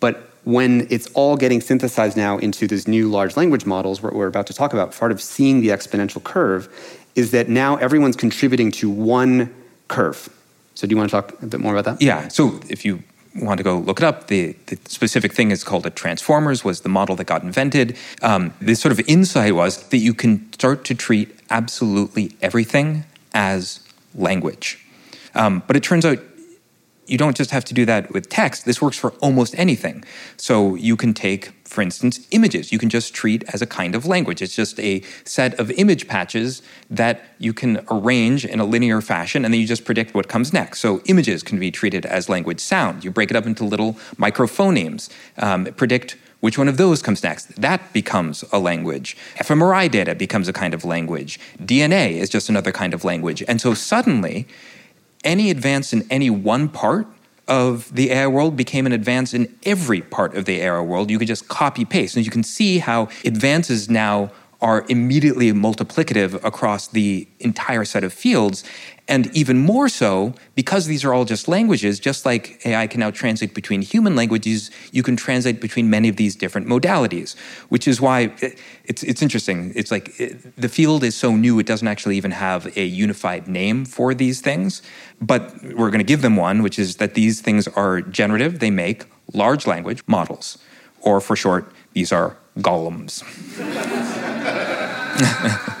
But 0.00 0.30
when 0.44 0.88
it's 0.90 1.06
all 1.12 1.36
getting 1.36 1.60
synthesized 1.60 2.16
now 2.16 2.38
into 2.38 2.66
these 2.66 2.88
new 2.88 3.08
large 3.08 3.36
language 3.36 3.66
models, 3.66 4.02
what 4.02 4.14
we're 4.14 4.26
about 4.26 4.46
to 4.48 4.54
talk 4.54 4.72
about, 4.72 4.96
part 4.96 5.12
of 5.12 5.20
seeing 5.20 5.60
the 5.60 5.68
exponential 5.68 6.22
curve 6.24 6.68
is 7.14 7.30
that 7.32 7.48
now 7.48 7.76
everyone's 7.76 8.16
contributing 8.16 8.70
to 8.72 8.90
one 8.90 9.54
curve. 9.88 10.28
So, 10.74 10.86
do 10.86 10.92
you 10.92 10.96
want 10.96 11.10
to 11.10 11.16
talk 11.16 11.42
a 11.42 11.46
bit 11.46 11.60
more 11.60 11.76
about 11.76 11.98
that? 11.98 12.04
Yeah. 12.04 12.28
So, 12.28 12.60
if 12.68 12.84
you 12.84 13.02
want 13.36 13.58
to 13.58 13.64
go 13.64 13.78
look 13.78 14.00
it 14.00 14.04
up, 14.04 14.28
the, 14.28 14.56
the 14.66 14.78
specific 14.86 15.32
thing 15.32 15.50
is 15.50 15.62
called 15.62 15.86
a 15.86 15.90
transformers, 15.90 16.64
was 16.64 16.80
the 16.80 16.88
model 16.88 17.16
that 17.16 17.24
got 17.24 17.42
invented. 17.42 17.96
Um, 18.22 18.54
this 18.60 18.80
sort 18.80 18.92
of 18.92 19.00
insight 19.08 19.54
was 19.54 19.82
that 19.88 19.98
you 19.98 20.14
can 20.14 20.52
start 20.52 20.84
to 20.86 20.94
treat 20.94 21.38
absolutely 21.50 22.36
everything 22.40 23.04
as 23.32 23.80
language. 24.14 24.84
Um, 25.34 25.62
but 25.66 25.76
it 25.76 25.82
turns 25.82 26.04
out 26.04 26.18
you 27.10 27.18
don't 27.18 27.36
just 27.36 27.50
have 27.50 27.64
to 27.66 27.74
do 27.74 27.84
that 27.86 28.12
with 28.12 28.28
text. 28.28 28.64
This 28.64 28.80
works 28.80 28.96
for 28.96 29.10
almost 29.20 29.54
anything. 29.58 30.04
So 30.36 30.76
you 30.76 30.96
can 30.96 31.12
take, 31.12 31.46
for 31.64 31.82
instance, 31.82 32.26
images. 32.30 32.70
You 32.70 32.78
can 32.78 32.88
just 32.88 33.12
treat 33.12 33.42
as 33.52 33.60
a 33.60 33.66
kind 33.66 33.96
of 33.96 34.06
language. 34.06 34.40
It's 34.40 34.54
just 34.54 34.78
a 34.78 35.02
set 35.24 35.58
of 35.58 35.70
image 35.72 36.06
patches 36.06 36.62
that 36.88 37.22
you 37.38 37.52
can 37.52 37.84
arrange 37.90 38.44
in 38.44 38.60
a 38.60 38.64
linear 38.64 39.00
fashion, 39.00 39.44
and 39.44 39.52
then 39.52 39.60
you 39.60 39.66
just 39.66 39.84
predict 39.84 40.14
what 40.14 40.28
comes 40.28 40.52
next. 40.52 40.80
So 40.80 41.00
images 41.06 41.42
can 41.42 41.58
be 41.58 41.72
treated 41.72 42.06
as 42.06 42.28
language 42.28 42.60
sound. 42.60 43.04
You 43.04 43.10
break 43.10 43.30
it 43.30 43.36
up 43.36 43.46
into 43.46 43.64
little 43.64 43.94
microphonemes, 44.16 45.10
um, 45.38 45.64
predict 45.76 46.16
which 46.40 46.56
one 46.56 46.68
of 46.68 46.78
those 46.78 47.02
comes 47.02 47.22
next? 47.22 47.60
That 47.60 47.92
becomes 47.92 48.44
a 48.50 48.58
language. 48.58 49.16
fMRI 49.36 49.90
data 49.90 50.14
becomes 50.14 50.48
a 50.48 50.54
kind 50.54 50.72
of 50.72 50.84
language. 50.86 51.38
DNA 51.62 52.12
is 52.12 52.30
just 52.30 52.48
another 52.48 52.72
kind 52.72 52.94
of 52.94 53.04
language. 53.04 53.42
And 53.46 53.60
so 53.60 53.74
suddenly, 53.74 54.46
any 55.24 55.50
advance 55.50 55.92
in 55.92 56.06
any 56.10 56.30
one 56.30 56.68
part 56.68 57.06
of 57.48 57.92
the 57.94 58.12
AI 58.12 58.28
world 58.28 58.56
became 58.56 58.86
an 58.86 58.92
advance 58.92 59.34
in 59.34 59.54
every 59.64 60.00
part 60.00 60.34
of 60.36 60.44
the 60.44 60.60
AI 60.60 60.80
world. 60.80 61.10
You 61.10 61.18
could 61.18 61.28
just 61.28 61.48
copy 61.48 61.84
paste. 61.84 62.16
And 62.16 62.24
you 62.24 62.30
can 62.30 62.44
see 62.44 62.78
how 62.78 63.08
advances 63.24 63.90
now 63.90 64.30
are 64.60 64.84
immediately 64.88 65.52
multiplicative 65.52 66.42
across 66.44 66.86
the 66.86 67.26
entire 67.40 67.84
set 67.84 68.04
of 68.04 68.12
fields. 68.12 68.62
And 69.10 69.26
even 69.36 69.58
more 69.58 69.88
so, 69.88 70.34
because 70.54 70.86
these 70.86 71.04
are 71.04 71.12
all 71.12 71.24
just 71.24 71.48
languages, 71.48 71.98
just 71.98 72.24
like 72.24 72.64
AI 72.64 72.86
can 72.86 73.00
now 73.00 73.10
translate 73.10 73.54
between 73.54 73.82
human 73.82 74.14
languages, 74.14 74.70
you 74.92 75.02
can 75.02 75.16
translate 75.16 75.60
between 75.60 75.90
many 75.90 76.08
of 76.08 76.14
these 76.14 76.36
different 76.36 76.68
modalities, 76.68 77.36
which 77.70 77.88
is 77.88 78.00
why 78.00 78.32
it's, 78.84 79.02
it's 79.02 79.20
interesting. 79.20 79.72
It's 79.74 79.90
like 79.90 80.18
it, 80.20 80.54
the 80.56 80.68
field 80.68 81.02
is 81.02 81.16
so 81.16 81.34
new, 81.34 81.58
it 81.58 81.66
doesn't 81.66 81.88
actually 81.88 82.16
even 82.18 82.30
have 82.30 82.76
a 82.76 82.84
unified 82.84 83.48
name 83.48 83.84
for 83.84 84.14
these 84.14 84.40
things. 84.40 84.80
But 85.20 85.60
we're 85.74 85.90
going 85.90 85.98
to 85.98 86.12
give 86.12 86.22
them 86.22 86.36
one, 86.36 86.62
which 86.62 86.78
is 86.78 86.98
that 86.98 87.14
these 87.14 87.40
things 87.40 87.66
are 87.66 88.02
generative, 88.02 88.60
they 88.60 88.70
make 88.70 89.06
large 89.34 89.66
language 89.66 90.04
models, 90.06 90.56
or 91.00 91.20
for 91.20 91.34
short, 91.34 91.72
these 91.94 92.12
are 92.12 92.36
golems. 92.58 93.24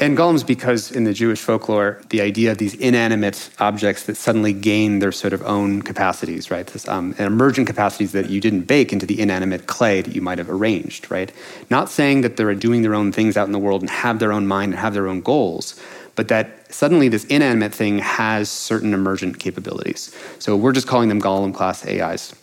and 0.00 0.18
golems, 0.18 0.46
because 0.46 0.90
in 0.90 1.04
the 1.04 1.12
Jewish 1.12 1.40
folklore, 1.40 2.00
the 2.08 2.20
idea 2.20 2.52
of 2.52 2.58
these 2.58 2.74
inanimate 2.74 3.50
objects 3.58 4.04
that 4.04 4.16
suddenly 4.16 4.52
gain 4.52 4.98
their 4.98 5.12
sort 5.12 5.32
of 5.32 5.42
own 5.42 5.82
capacities, 5.82 6.50
right? 6.50 6.66
This, 6.66 6.88
um, 6.88 7.14
emergent 7.18 7.66
capacities 7.66 8.12
that 8.12 8.28
you 8.28 8.40
didn't 8.40 8.62
bake 8.62 8.92
into 8.92 9.06
the 9.06 9.20
inanimate 9.20 9.66
clay 9.66 10.02
that 10.02 10.14
you 10.14 10.20
might 10.20 10.38
have 10.38 10.50
arranged, 10.50 11.10
right? 11.10 11.32
Not 11.70 11.88
saying 11.88 12.22
that 12.22 12.36
they're 12.36 12.54
doing 12.54 12.82
their 12.82 12.94
own 12.94 13.12
things 13.12 13.36
out 13.36 13.46
in 13.46 13.52
the 13.52 13.58
world 13.58 13.82
and 13.82 13.90
have 13.90 14.18
their 14.18 14.32
own 14.32 14.46
mind 14.46 14.72
and 14.72 14.80
have 14.80 14.94
their 14.94 15.06
own 15.06 15.20
goals, 15.20 15.80
but 16.16 16.28
that 16.28 16.72
suddenly 16.72 17.08
this 17.08 17.24
inanimate 17.26 17.74
thing 17.74 17.98
has 17.98 18.50
certain 18.50 18.94
emergent 18.94 19.38
capabilities. 19.38 20.14
So 20.38 20.56
we're 20.56 20.72
just 20.72 20.86
calling 20.86 21.08
them 21.08 21.20
golem 21.20 21.54
class 21.54 21.86
AIs. 21.86 22.34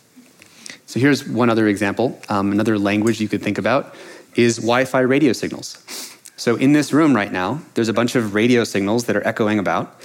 So 0.86 1.00
here's 1.00 1.26
one 1.26 1.48
other 1.50 1.68
example, 1.68 2.20
um, 2.28 2.52
another 2.52 2.78
language 2.78 3.20
you 3.20 3.28
could 3.28 3.42
think 3.42 3.58
about 3.58 3.94
is 4.34 4.56
Wi 4.56 4.84
Fi 4.84 5.00
radio 5.00 5.32
signals. 5.32 6.11
So, 6.42 6.56
in 6.56 6.72
this 6.72 6.92
room 6.92 7.14
right 7.14 7.30
now, 7.30 7.60
there's 7.74 7.88
a 7.88 7.92
bunch 7.92 8.16
of 8.16 8.34
radio 8.34 8.64
signals 8.64 9.04
that 9.04 9.14
are 9.14 9.24
echoing 9.24 9.60
about, 9.60 10.00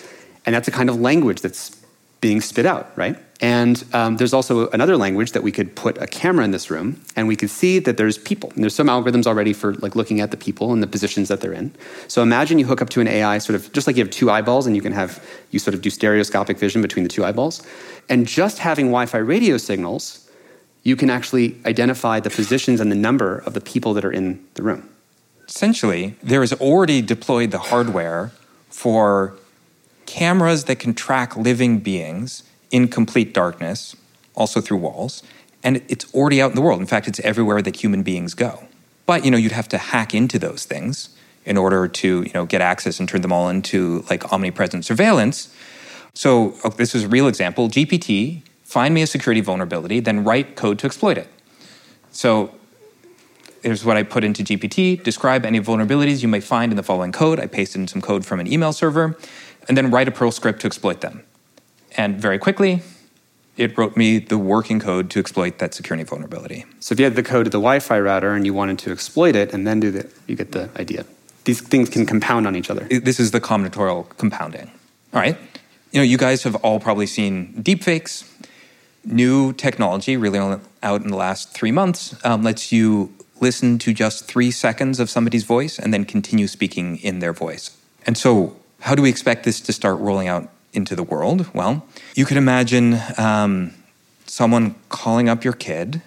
and 0.46 0.54
that's 0.54 0.68
a 0.68 0.72
kind 0.72 0.88
of 0.88 1.02
language 1.02 1.42
that's 1.42 1.76
being 2.22 2.42
spit 2.42 2.68
out, 2.68 2.96
right? 2.96 3.18
And 3.42 3.84
um, 3.92 4.18
there's 4.18 4.34
also 4.34 4.70
another 4.70 4.98
language 4.98 5.32
that 5.32 5.42
we 5.42 5.52
could 5.52 5.76
put 5.76 5.98
a 5.98 6.06
camera 6.06 6.46
in 6.46 6.52
this 6.52 6.70
room, 6.70 7.02
and 7.16 7.28
we 7.28 7.36
could 7.36 7.50
see 7.50 7.80
that 7.80 7.98
there's 7.98 8.20
people. 8.20 8.52
And 8.54 8.62
there's 8.62 8.76
some 8.76 8.86
algorithms 8.86 9.26
already 9.26 9.52
for 9.52 9.74
like 9.86 9.96
looking 9.96 10.22
at 10.22 10.30
the 10.30 10.38
people 10.38 10.74
and 10.74 10.84
the 10.84 10.86
positions 10.86 11.28
that 11.30 11.42
they're 11.42 11.54
in. 11.54 11.74
So 12.08 12.22
imagine 12.22 12.60
you 12.60 12.68
hook 12.68 12.84
up 12.84 12.92
to 12.92 13.02
an 13.02 13.08
AI, 13.08 13.40
sort 13.40 13.56
of 13.56 13.74
just 13.74 13.88
like 13.88 13.96
you 13.96 14.04
have 14.04 14.12
two 14.12 14.30
eyeballs, 14.30 14.68
and 14.68 14.76
you 14.76 14.82
can 14.84 14.94
have 14.94 15.26
you 15.50 15.58
sort 15.58 15.74
of 15.74 15.82
do 15.82 15.90
stereoscopic 15.90 16.60
vision 16.60 16.84
between 16.84 17.02
the 17.02 17.10
two 17.10 17.26
eyeballs, 17.26 17.66
and 18.10 18.28
just 18.28 18.60
having 18.60 18.90
Wi-Fi 18.90 19.18
radio 19.18 19.58
signals 19.58 20.30
you 20.84 20.96
can 20.96 21.10
actually 21.10 21.58
identify 21.66 22.20
the 22.20 22.30
positions 22.30 22.80
and 22.80 22.92
the 22.92 22.96
number 22.96 23.40
of 23.40 23.56
the 23.56 23.60
people 23.60 23.96
that 23.96 24.06
are 24.06 24.12
in 24.12 24.46
the 24.54 24.62
room. 24.62 24.88
Essentially, 25.48 26.16
there 26.22 26.44
is 26.44 26.54
already 26.54 27.02
deployed 27.02 27.52
the 27.52 27.60
hardware 27.60 28.32
for 28.70 29.36
cameras 30.06 30.66
that 30.66 30.80
can 30.80 30.94
track 30.94 31.36
living 31.38 31.80
beings 31.80 32.44
in 32.70 32.88
complete 32.88 33.34
darkness, 33.34 33.96
also 34.36 34.60
through 34.60 34.78
walls, 34.78 35.24
and 35.64 35.82
it's 35.88 36.14
already 36.14 36.42
out 36.42 36.52
in 36.52 36.56
the 36.56 36.62
world. 36.62 36.80
In 36.80 36.86
fact, 36.86 37.08
it's 37.08 37.20
everywhere 37.22 37.62
that 37.62 37.78
human 37.78 38.04
beings 38.04 38.34
go. 38.34 38.64
But 39.06 39.24
you 39.24 39.32
know, 39.32 39.38
you'd 39.38 39.54
have 39.54 39.70
to 39.70 39.78
hack 39.78 40.14
into 40.14 40.38
those 40.38 40.66
things 40.66 41.10
in 41.46 41.58
order 41.58 41.88
to 41.88 42.24
you 42.24 42.32
know 42.34 42.46
get 42.46 42.62
access 42.62 43.00
and 43.00 43.08
turn 43.08 43.22
them 43.22 43.32
all 43.32 43.50
into 43.50 44.06
like 44.10 44.32
omnipresent 44.34 44.86
surveillance. 44.86 45.54
So 46.14 46.56
oh, 46.64 46.70
this 46.70 46.94
is 46.94 47.06
a 47.06 47.08
real 47.08 47.28
example. 47.28 47.70
GPT 47.70 48.42
find 48.64 48.94
me 48.94 49.02
a 49.02 49.08
security 49.08 49.40
vulnerability, 49.40 50.02
then 50.02 50.26
write 50.26 50.58
code 50.58 50.78
to 50.80 50.86
exploit 50.86 51.18
it. 51.18 51.30
So 52.12 52.54
here's 53.64 53.84
what 53.84 53.98
I 53.98 54.04
put 54.04 54.24
into 54.24 54.44
GPT 54.44 55.02
describe 55.04 55.46
any 55.46 55.60
vulnerabilities 55.60 56.22
you 56.22 56.28
may 56.28 56.40
find 56.40 56.72
in 56.72 56.78
the 56.78 56.84
following 56.84 57.12
code. 57.12 57.40
I 57.40 57.48
pasted 57.48 57.82
in 57.82 57.88
some 57.88 58.02
code 58.02 58.26
from 58.26 58.40
an 58.40 58.52
email 58.52 58.74
server, 58.74 59.18
and 59.68 59.78
then 59.78 59.92
write 59.92 60.08
a 60.08 60.12
Perl 60.12 60.32
script 60.32 60.62
to 60.62 60.68
exploit 60.68 61.02
them. 61.02 61.24
And 61.98 62.20
very 62.22 62.38
quickly, 62.38 62.82
it 63.58 63.78
wrote 63.78 63.98
me 63.98 64.20
the 64.20 64.38
working 64.38 64.80
code 64.80 65.10
to 65.10 65.20
exploit 65.20 65.58
that 65.58 65.74
security 65.74 66.04
vulnerability. 66.04 66.66
So 66.80 66.94
if 66.94 67.00
you 67.00 67.06
had 67.06 67.16
the 67.16 67.24
code 67.24 67.48
of 67.48 67.52
the 67.52 67.58
Wi-Fi 67.58 68.00
router 68.00 68.34
and 68.34 68.46
you 68.46 68.54
wanted 68.54 68.78
to 68.80 68.92
exploit 68.92 69.36
it 69.36 69.54
and 69.54 69.66
then 69.66 69.80
do 69.80 69.92
the, 69.92 70.10
you 70.28 70.36
get 70.36 70.52
the 70.52 70.70
idea. 70.78 71.06
These 71.46 71.62
things 71.62 71.90
can 71.90 72.06
compound 72.06 72.46
on 72.46 72.56
each 72.56 72.70
other. 72.70 72.88
This 72.90 73.20
is 73.20 73.32
the 73.32 73.42
combinatorial 73.42 74.10
compounding. 74.18 74.70
All 75.14 75.22
right. 75.22 75.38
You 75.92 76.02
know, 76.02 76.04
you 76.04 76.18
guys 76.18 76.44
have 76.44 76.56
all 76.56 76.80
probably 76.80 77.08
seen 77.08 77.54
deepfakes. 77.64 78.30
New 79.06 79.54
technology, 79.54 80.18
really 80.18 80.60
out 80.84 81.02
in 81.02 81.08
the 81.08 81.16
last 81.16 81.54
three 81.54 81.72
months, 81.72 82.14
um, 82.26 82.44
lets 82.44 82.74
you 82.74 83.14
listen 83.42 83.78
to 83.80 83.94
just 83.94 84.26
three 84.26 84.52
seconds 84.52 85.00
of 85.00 85.10
somebody's 85.10 85.44
voice 85.44 85.80
and 85.80 85.94
then 85.94 86.06
continue 86.06 86.48
speaking 86.48 86.98
in 86.98 87.20
their 87.20 87.34
voice. 87.34 87.78
And 88.06 88.18
so, 88.18 88.56
how 88.82 88.96
do 88.96 89.02
we 89.02 89.10
expect 89.10 89.44
this 89.44 89.60
to 89.62 89.74
start 89.74 90.00
rolling 90.00 90.28
out 90.28 90.50
into 90.74 90.96
the 90.96 91.04
world? 91.04 91.54
Well, 91.54 91.86
you 92.16 92.26
could 92.26 92.38
imagine 92.38 93.00
um, 93.18 93.74
someone 94.26 94.76
calling 94.90 95.30
up 95.30 95.44
your 95.44 95.54
kid 95.54 96.02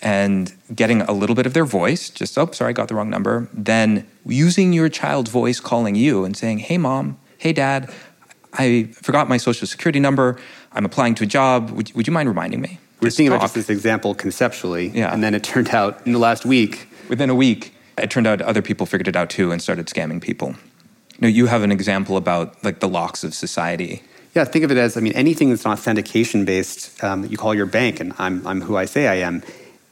and 0.00 0.52
getting 0.74 1.02
a 1.02 1.12
little 1.12 1.34
bit 1.34 1.46
of 1.46 1.54
their 1.54 1.64
voice, 1.64 2.10
just, 2.10 2.38
oh, 2.38 2.50
sorry, 2.52 2.70
I 2.70 2.72
got 2.72 2.88
the 2.88 2.94
wrong 2.94 3.10
number, 3.10 3.48
then 3.52 4.06
using 4.24 4.72
your 4.72 4.88
child's 4.88 5.30
voice 5.30 5.60
calling 5.60 5.94
you 5.94 6.24
and 6.24 6.36
saying, 6.36 6.58
hey, 6.58 6.78
mom, 6.78 7.18
hey, 7.38 7.52
dad, 7.52 7.92
I 8.52 8.84
forgot 8.92 9.28
my 9.28 9.36
social 9.36 9.66
security 9.66 10.00
number. 10.00 10.38
I'm 10.72 10.84
applying 10.84 11.14
to 11.16 11.24
a 11.24 11.26
job. 11.26 11.70
Would, 11.70 11.92
would 11.94 12.06
you 12.06 12.12
mind 12.12 12.28
reminding 12.28 12.60
me? 12.60 12.78
We're 13.00 13.10
thinking 13.10 13.28
about 13.28 13.42
just 13.42 13.54
this 13.54 13.70
example 13.70 14.14
conceptually. 14.14 14.88
Yeah. 14.88 15.12
And 15.12 15.22
then 15.22 15.34
it 15.34 15.44
turned 15.44 15.70
out 15.70 16.04
in 16.06 16.12
the 16.12 16.18
last 16.18 16.44
week. 16.44 16.88
Within 17.08 17.30
a 17.30 17.34
week, 17.34 17.74
it 17.96 18.10
turned 18.10 18.26
out 18.26 18.42
other 18.42 18.62
people 18.62 18.86
figured 18.86 19.08
it 19.08 19.16
out 19.16 19.30
too 19.30 19.52
and 19.52 19.62
started 19.62 19.86
scamming 19.86 20.20
people. 20.20 20.56
Know, 21.20 21.28
you 21.28 21.46
have 21.46 21.62
an 21.62 21.72
example 21.72 22.16
about 22.16 22.62
like 22.62 22.80
the 22.80 22.88
locks 22.88 23.24
of 23.24 23.34
society. 23.34 24.02
Yeah, 24.34 24.44
think 24.44 24.64
of 24.64 24.70
it 24.70 24.76
as 24.76 24.96
I 24.96 25.00
mean, 25.00 25.14
anything 25.14 25.50
that's 25.50 25.64
an 25.64 25.72
authentication 25.72 26.44
based, 26.44 27.02
um, 27.02 27.24
you 27.26 27.36
call 27.36 27.54
your 27.54 27.66
bank, 27.66 27.98
and 27.98 28.14
I'm, 28.18 28.46
I'm 28.46 28.60
who 28.60 28.76
I 28.76 28.84
say 28.84 29.08
I 29.08 29.16
am. 29.26 29.42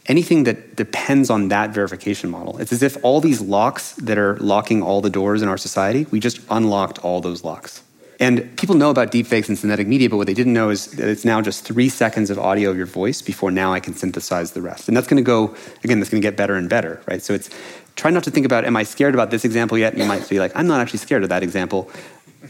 Anything 0.06 0.44
that 0.44 0.76
depends 0.76 1.30
on 1.30 1.48
that 1.48 1.70
verification 1.70 2.30
model. 2.30 2.58
It's 2.58 2.72
as 2.72 2.82
if 2.84 2.96
all 3.02 3.20
these 3.20 3.40
locks 3.40 3.92
that 3.94 4.18
are 4.18 4.36
locking 4.36 4.82
all 4.82 5.00
the 5.00 5.10
doors 5.10 5.42
in 5.42 5.48
our 5.48 5.58
society, 5.58 6.06
we 6.12 6.20
just 6.20 6.40
unlocked 6.48 7.00
all 7.00 7.20
those 7.20 7.42
locks. 7.42 7.82
And 8.18 8.56
people 8.56 8.74
know 8.74 8.90
about 8.90 9.12
deepfakes 9.12 9.48
and 9.48 9.58
synthetic 9.58 9.86
media, 9.86 10.08
but 10.08 10.16
what 10.16 10.26
they 10.26 10.34
didn't 10.34 10.54
know 10.54 10.70
is 10.70 10.86
that 10.92 11.08
it's 11.08 11.24
now 11.24 11.42
just 11.42 11.64
three 11.64 11.90
seconds 11.90 12.30
of 12.30 12.38
audio 12.38 12.70
of 12.70 12.76
your 12.76 12.86
voice 12.86 13.20
before 13.20 13.50
now 13.50 13.74
I 13.74 13.80
can 13.80 13.94
synthesize 13.94 14.52
the 14.52 14.62
rest. 14.62 14.88
And 14.88 14.96
that's 14.96 15.06
going 15.06 15.22
to 15.22 15.26
go, 15.26 15.54
again, 15.84 16.00
that's 16.00 16.10
going 16.10 16.22
to 16.22 16.26
get 16.26 16.36
better 16.36 16.54
and 16.54 16.68
better, 16.68 17.02
right? 17.06 17.22
So 17.22 17.34
it's 17.34 17.50
try 17.94 18.10
not 18.10 18.24
to 18.24 18.30
think 18.30 18.46
about, 18.46 18.64
am 18.64 18.76
I 18.76 18.84
scared 18.84 19.14
about 19.14 19.30
this 19.30 19.44
example 19.44 19.76
yet? 19.76 19.92
And 19.92 20.02
you 20.02 20.08
might 20.08 20.26
be 20.28 20.38
like, 20.38 20.52
I'm 20.54 20.66
not 20.66 20.80
actually 20.80 21.00
scared 21.00 21.24
of 21.24 21.28
that 21.28 21.42
example. 21.42 21.90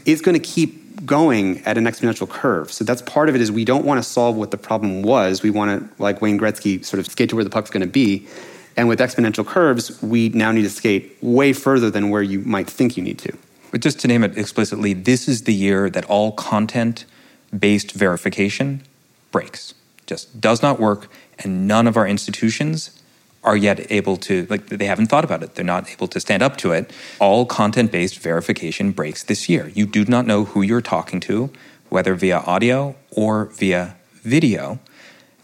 It's 0.05 0.21
going 0.21 0.39
to 0.39 0.45
keep 0.45 1.05
going 1.05 1.63
at 1.65 1.77
an 1.77 1.85
exponential 1.85 2.29
curve. 2.29 2.71
So 2.71 2.83
that's 2.83 3.01
part 3.01 3.29
of 3.29 3.35
it 3.35 3.41
is 3.41 3.51
we 3.51 3.65
don't 3.65 3.85
want 3.85 4.01
to 4.01 4.03
solve 4.03 4.35
what 4.35 4.51
the 4.51 4.57
problem 4.57 5.01
was. 5.03 5.43
We 5.43 5.49
want 5.49 5.97
to, 5.97 6.01
like 6.01 6.21
Wayne 6.21 6.39
Gretzky, 6.39 6.83
sort 6.83 6.99
of 6.99 7.07
skate 7.07 7.29
to 7.29 7.35
where 7.35 7.43
the 7.43 7.49
puck's 7.49 7.69
going 7.69 7.81
to 7.81 7.87
be. 7.87 8.27
And 8.77 8.87
with 8.87 8.99
exponential 8.99 9.45
curves, 9.45 10.01
we 10.01 10.29
now 10.29 10.51
need 10.51 10.63
to 10.63 10.69
skate 10.69 11.17
way 11.21 11.51
further 11.51 11.89
than 11.89 12.09
where 12.09 12.21
you 12.21 12.39
might 12.41 12.69
think 12.69 12.95
you 12.95 13.03
need 13.03 13.19
to. 13.19 13.37
But 13.71 13.81
just 13.81 13.99
to 13.99 14.07
name 14.07 14.23
it 14.23 14.37
explicitly, 14.37 14.93
this 14.93 15.27
is 15.27 15.43
the 15.43 15.53
year 15.53 15.89
that 15.89 16.05
all 16.05 16.31
content 16.31 17.05
based 17.57 17.91
verification 17.91 18.83
breaks. 19.31 19.73
Just 20.05 20.39
does 20.39 20.61
not 20.61 20.79
work, 20.79 21.09
and 21.39 21.67
none 21.67 21.87
of 21.87 21.97
our 21.97 22.07
institutions 22.07 23.01
are 23.43 23.55
yet 23.55 23.91
able 23.91 24.17
to, 24.17 24.45
like, 24.49 24.67
they 24.67 24.85
haven't 24.85 25.07
thought 25.07 25.23
about 25.23 25.43
it. 25.43 25.55
They're 25.55 25.63
not 25.63 25.89
able 25.89 26.07
to 26.09 26.19
stand 26.19 26.43
up 26.43 26.57
to 26.57 26.71
it. 26.71 26.91
All 27.19 27.45
content 27.45 27.91
based 27.91 28.19
verification 28.19 28.91
breaks 28.91 29.23
this 29.23 29.47
year. 29.47 29.69
You 29.69 29.85
do 29.85 30.05
not 30.05 30.25
know 30.25 30.45
who 30.45 30.61
you're 30.61 30.81
talking 30.81 31.19
to, 31.21 31.49
whether 31.89 32.13
via 32.15 32.39
audio 32.39 32.95
or 33.11 33.45
via 33.45 33.95
video. 34.23 34.79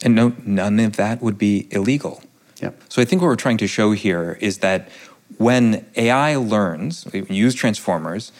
And 0.03 0.15
no, 0.15 0.33
none 0.43 0.79
of 0.79 0.97
that 0.97 1.21
would 1.21 1.37
be 1.37 1.67
illegal. 1.71 2.21
Yep. 2.61 2.81
So 2.89 3.01
I 3.01 3.05
think 3.05 3.21
what 3.21 3.27
we're 3.27 3.35
trying 3.35 3.57
to 3.57 3.67
show 3.67 3.91
here 3.91 4.37
is 4.41 4.57
that 4.59 4.89
when 5.37 5.85
AI 5.95 6.35
learns, 6.35 7.05
when 7.05 7.25
you 7.29 7.35
use 7.45 7.55
transformers, 7.55 8.31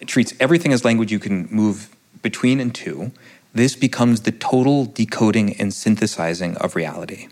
it 0.00 0.08
treats 0.08 0.34
everything 0.38 0.72
as 0.72 0.84
language 0.84 1.10
you 1.10 1.18
can 1.18 1.48
move 1.50 1.94
between 2.22 2.60
and 2.60 2.74
to. 2.74 3.12
This 3.54 3.74
becomes 3.74 4.22
the 4.22 4.32
total 4.32 4.84
decoding 4.84 5.54
and 5.54 5.72
synthesizing 5.72 6.56
of 6.58 6.76
reality. 6.76 7.28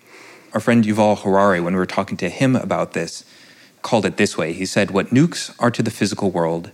Our 0.53 0.61
friend 0.61 0.85
Yuval 0.85 1.21
Harari, 1.23 1.61
when 1.61 1.75
we 1.75 1.79
were 1.79 1.87
talking 1.87 2.17
to 2.19 2.29
him 2.29 2.57
about 2.57 2.93
this, 2.93 3.25
called 3.83 4.07
it 4.07 4.17
this 4.17 4.39
way. 4.39 4.53
He 4.53 4.65
said, 4.67 4.91
What 4.91 5.11
nukes 5.11 5.55
are 5.59 5.71
to 5.71 5.83
the 5.83 5.91
physical 5.91 6.31
world, 6.31 6.71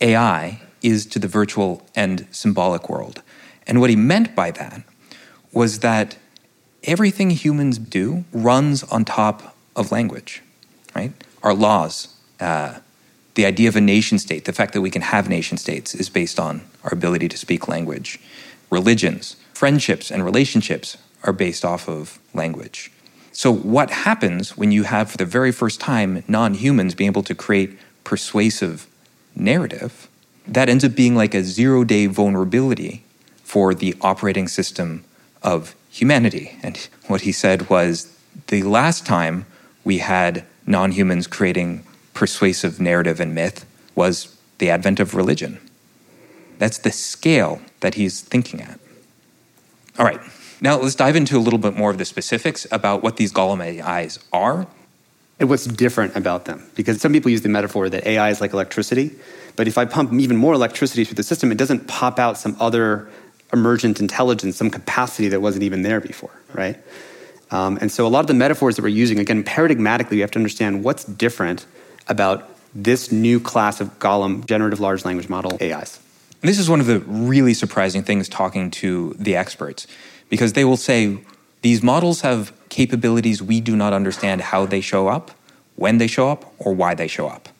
AI 0.00 0.60
is 0.82 1.06
to 1.06 1.18
the 1.18 1.28
virtual 1.28 1.86
and 1.94 2.26
symbolic 2.30 2.88
world. 2.88 3.22
And 3.66 3.80
what 3.80 3.90
he 3.90 3.96
meant 3.96 4.34
by 4.34 4.50
that 4.50 4.82
was 5.52 5.78
that 5.80 6.18
everything 6.84 7.30
humans 7.30 7.78
do 7.78 8.24
runs 8.32 8.82
on 8.84 9.04
top 9.04 9.56
of 9.76 9.92
language, 9.92 10.42
right? 10.94 11.12
Our 11.42 11.54
laws, 11.54 12.14
uh, 12.40 12.78
the 13.34 13.46
idea 13.46 13.68
of 13.68 13.76
a 13.76 13.80
nation 13.80 14.18
state, 14.18 14.44
the 14.44 14.52
fact 14.52 14.72
that 14.74 14.80
we 14.80 14.90
can 14.90 15.02
have 15.02 15.28
nation 15.28 15.56
states, 15.56 15.94
is 15.94 16.08
based 16.08 16.38
on 16.38 16.62
our 16.84 16.92
ability 16.92 17.28
to 17.28 17.38
speak 17.38 17.68
language. 17.68 18.20
Religions, 18.70 19.36
friendships, 19.54 20.10
and 20.10 20.24
relationships 20.24 20.96
are 21.24 21.32
based 21.32 21.64
off 21.64 21.88
of 21.88 22.18
language. 22.34 22.90
So, 23.32 23.50
what 23.50 23.90
happens 23.90 24.56
when 24.56 24.72
you 24.72 24.82
have, 24.82 25.10
for 25.10 25.16
the 25.16 25.24
very 25.24 25.52
first 25.52 25.80
time, 25.80 26.22
non 26.28 26.54
humans 26.54 26.94
being 26.94 27.08
able 27.08 27.22
to 27.22 27.34
create 27.34 27.78
persuasive 28.04 28.86
narrative? 29.34 30.08
That 30.46 30.68
ends 30.68 30.84
up 30.84 30.94
being 30.94 31.14
like 31.14 31.34
a 31.34 31.42
zero 31.42 31.84
day 31.84 32.06
vulnerability 32.06 33.04
for 33.42 33.74
the 33.74 33.94
operating 34.02 34.48
system 34.48 35.04
of 35.42 35.74
humanity. 35.90 36.58
And 36.62 36.76
what 37.06 37.22
he 37.22 37.32
said 37.32 37.70
was 37.70 38.14
the 38.48 38.62
last 38.62 39.06
time 39.06 39.46
we 39.84 39.98
had 39.98 40.44
non 40.66 40.92
humans 40.92 41.26
creating 41.26 41.84
persuasive 42.14 42.80
narrative 42.80 43.20
and 43.20 43.34
myth 43.34 43.66
was 43.94 44.36
the 44.58 44.70
advent 44.70 45.00
of 45.00 45.14
religion. 45.14 45.58
That's 46.58 46.78
the 46.78 46.92
scale 46.92 47.60
that 47.80 47.94
he's 47.94 48.20
thinking 48.20 48.60
at. 48.60 48.78
All 49.98 50.06
right, 50.06 50.20
now 50.60 50.78
let's 50.78 50.94
dive 50.94 51.16
into 51.16 51.36
a 51.36 51.40
little 51.40 51.58
bit 51.58 51.76
more 51.76 51.90
of 51.90 51.98
the 51.98 52.04
specifics 52.04 52.66
about 52.70 53.02
what 53.02 53.16
these 53.16 53.32
Golem 53.32 53.60
AIs 53.60 54.18
are. 54.32 54.66
And 55.40 55.48
what's 55.48 55.66
different 55.66 56.14
about 56.14 56.44
them. 56.44 56.70
Because 56.76 57.00
some 57.00 57.12
people 57.12 57.30
use 57.30 57.42
the 57.42 57.48
metaphor 57.48 57.88
that 57.88 58.06
AI 58.06 58.30
is 58.30 58.40
like 58.40 58.52
electricity, 58.52 59.10
but 59.56 59.66
if 59.66 59.76
I 59.76 59.84
pump 59.84 60.12
even 60.12 60.36
more 60.36 60.54
electricity 60.54 61.04
through 61.04 61.16
the 61.16 61.24
system, 61.24 61.50
it 61.50 61.58
doesn't 61.58 61.88
pop 61.88 62.18
out 62.18 62.38
some 62.38 62.56
other 62.60 63.10
emergent 63.52 64.00
intelligence, 64.00 64.56
some 64.56 64.70
capacity 64.70 65.28
that 65.28 65.40
wasn't 65.40 65.64
even 65.64 65.82
there 65.82 66.00
before, 66.00 66.30
right? 66.54 66.76
Um, 67.52 67.78
and 67.80 67.92
so 67.92 68.06
a 68.06 68.08
lot 68.08 68.20
of 68.20 68.26
the 68.26 68.34
metaphors 68.34 68.76
that 68.76 68.82
we're 68.82 68.88
using, 68.88 69.18
again, 69.18 69.44
paradigmatically, 69.44 70.12
we 70.12 70.20
have 70.20 70.30
to 70.32 70.38
understand 70.38 70.82
what's 70.82 71.04
different 71.04 71.66
about 72.08 72.48
this 72.74 73.12
new 73.12 73.38
class 73.38 73.80
of 73.80 73.98
Golem 73.98 74.46
generative 74.46 74.80
large 74.80 75.04
language 75.04 75.28
model 75.28 75.58
AIs. 75.60 76.00
This 76.40 76.58
is 76.58 76.68
one 76.68 76.80
of 76.80 76.86
the 76.86 77.00
really 77.00 77.54
surprising 77.54 78.02
things 78.02 78.28
talking 78.28 78.70
to 78.72 79.14
the 79.18 79.36
experts, 79.36 79.86
because 80.30 80.54
they 80.54 80.64
will 80.64 80.78
say 80.78 81.18
these 81.60 81.82
models 81.82 82.22
have 82.22 82.52
capabilities 82.70 83.42
we 83.42 83.60
do 83.60 83.76
not 83.76 83.92
understand 83.92 84.40
how 84.40 84.64
they 84.64 84.80
show 84.80 85.08
up, 85.08 85.32
when 85.76 85.98
they 85.98 86.06
show 86.06 86.30
up, 86.30 86.52
or 86.58 86.72
why 86.72 86.94
they 86.94 87.06
show 87.06 87.28
up. 87.28 87.50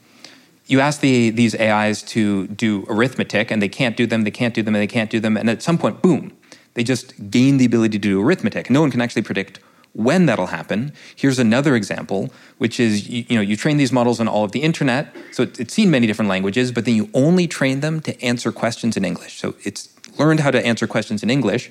You 0.66 0.80
ask 0.80 1.00
the, 1.00 1.28
these 1.30 1.54
AIs 1.54 2.02
to 2.04 2.46
do 2.46 2.86
arithmetic, 2.88 3.50
and 3.50 3.60
they 3.60 3.68
can't 3.68 3.96
do 3.96 4.06
them, 4.06 4.24
they 4.24 4.30
can't 4.30 4.54
do 4.54 4.62
them, 4.62 4.74
and 4.74 4.82
they 4.82 4.86
can't 4.86 5.10
do 5.10 5.20
them, 5.20 5.36
and 5.36 5.50
at 5.50 5.62
some 5.62 5.76
point, 5.76 6.00
boom, 6.00 6.32
they 6.74 6.82
just 6.82 7.30
gain 7.30 7.58
the 7.58 7.66
ability 7.66 7.90
to 7.90 7.98
do 7.98 8.22
arithmetic. 8.22 8.70
No 8.70 8.80
one 8.80 8.90
can 8.90 9.02
actually 9.02 9.22
predict 9.22 9.60
when 9.94 10.26
that'll 10.26 10.46
happen. 10.46 10.92
Here's 11.14 11.38
another 11.38 11.76
example, 11.76 12.30
which 12.58 12.80
is 12.80 13.08
you, 13.08 13.24
you, 13.28 13.36
know 13.36 13.42
you 13.42 13.56
train 13.56 13.76
these 13.76 13.92
models 13.92 14.20
on 14.20 14.28
all 14.28 14.44
of 14.44 14.52
the 14.52 14.62
internet, 14.62 15.14
so 15.32 15.42
it, 15.42 15.60
it's 15.60 15.74
seen 15.74 15.90
many 15.90 16.06
different 16.06 16.28
languages, 16.28 16.72
but 16.72 16.84
then 16.84 16.94
you 16.94 17.10
only 17.14 17.46
train 17.46 17.80
them 17.80 18.00
to 18.00 18.22
answer 18.22 18.52
questions 18.52 18.96
in 18.96 19.04
English. 19.04 19.38
So 19.38 19.54
it's 19.64 19.88
learned 20.18 20.40
how 20.40 20.50
to 20.50 20.64
answer 20.64 20.86
questions 20.86 21.22
in 21.22 21.30
English, 21.30 21.70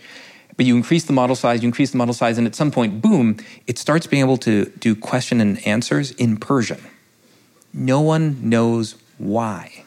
but 0.57 0.65
you 0.65 0.75
increase 0.75 1.05
the 1.05 1.13
model 1.13 1.35
size, 1.35 1.63
you 1.63 1.67
increase 1.67 1.91
the 1.91 1.97
model 1.97 2.13
size, 2.13 2.37
and 2.37 2.45
at 2.45 2.55
some 2.55 2.71
point, 2.71 3.01
boom, 3.01 3.37
it 3.67 3.77
starts 3.77 4.07
being 4.07 4.21
able 4.21 4.37
to 4.37 4.65
do 4.79 4.95
question 4.95 5.41
and 5.41 5.65
answers 5.65 6.11
in 6.11 6.37
Persian. 6.37 6.81
No 7.73 8.01
one 8.01 8.37
knows 8.49 8.95
why. 9.17 9.83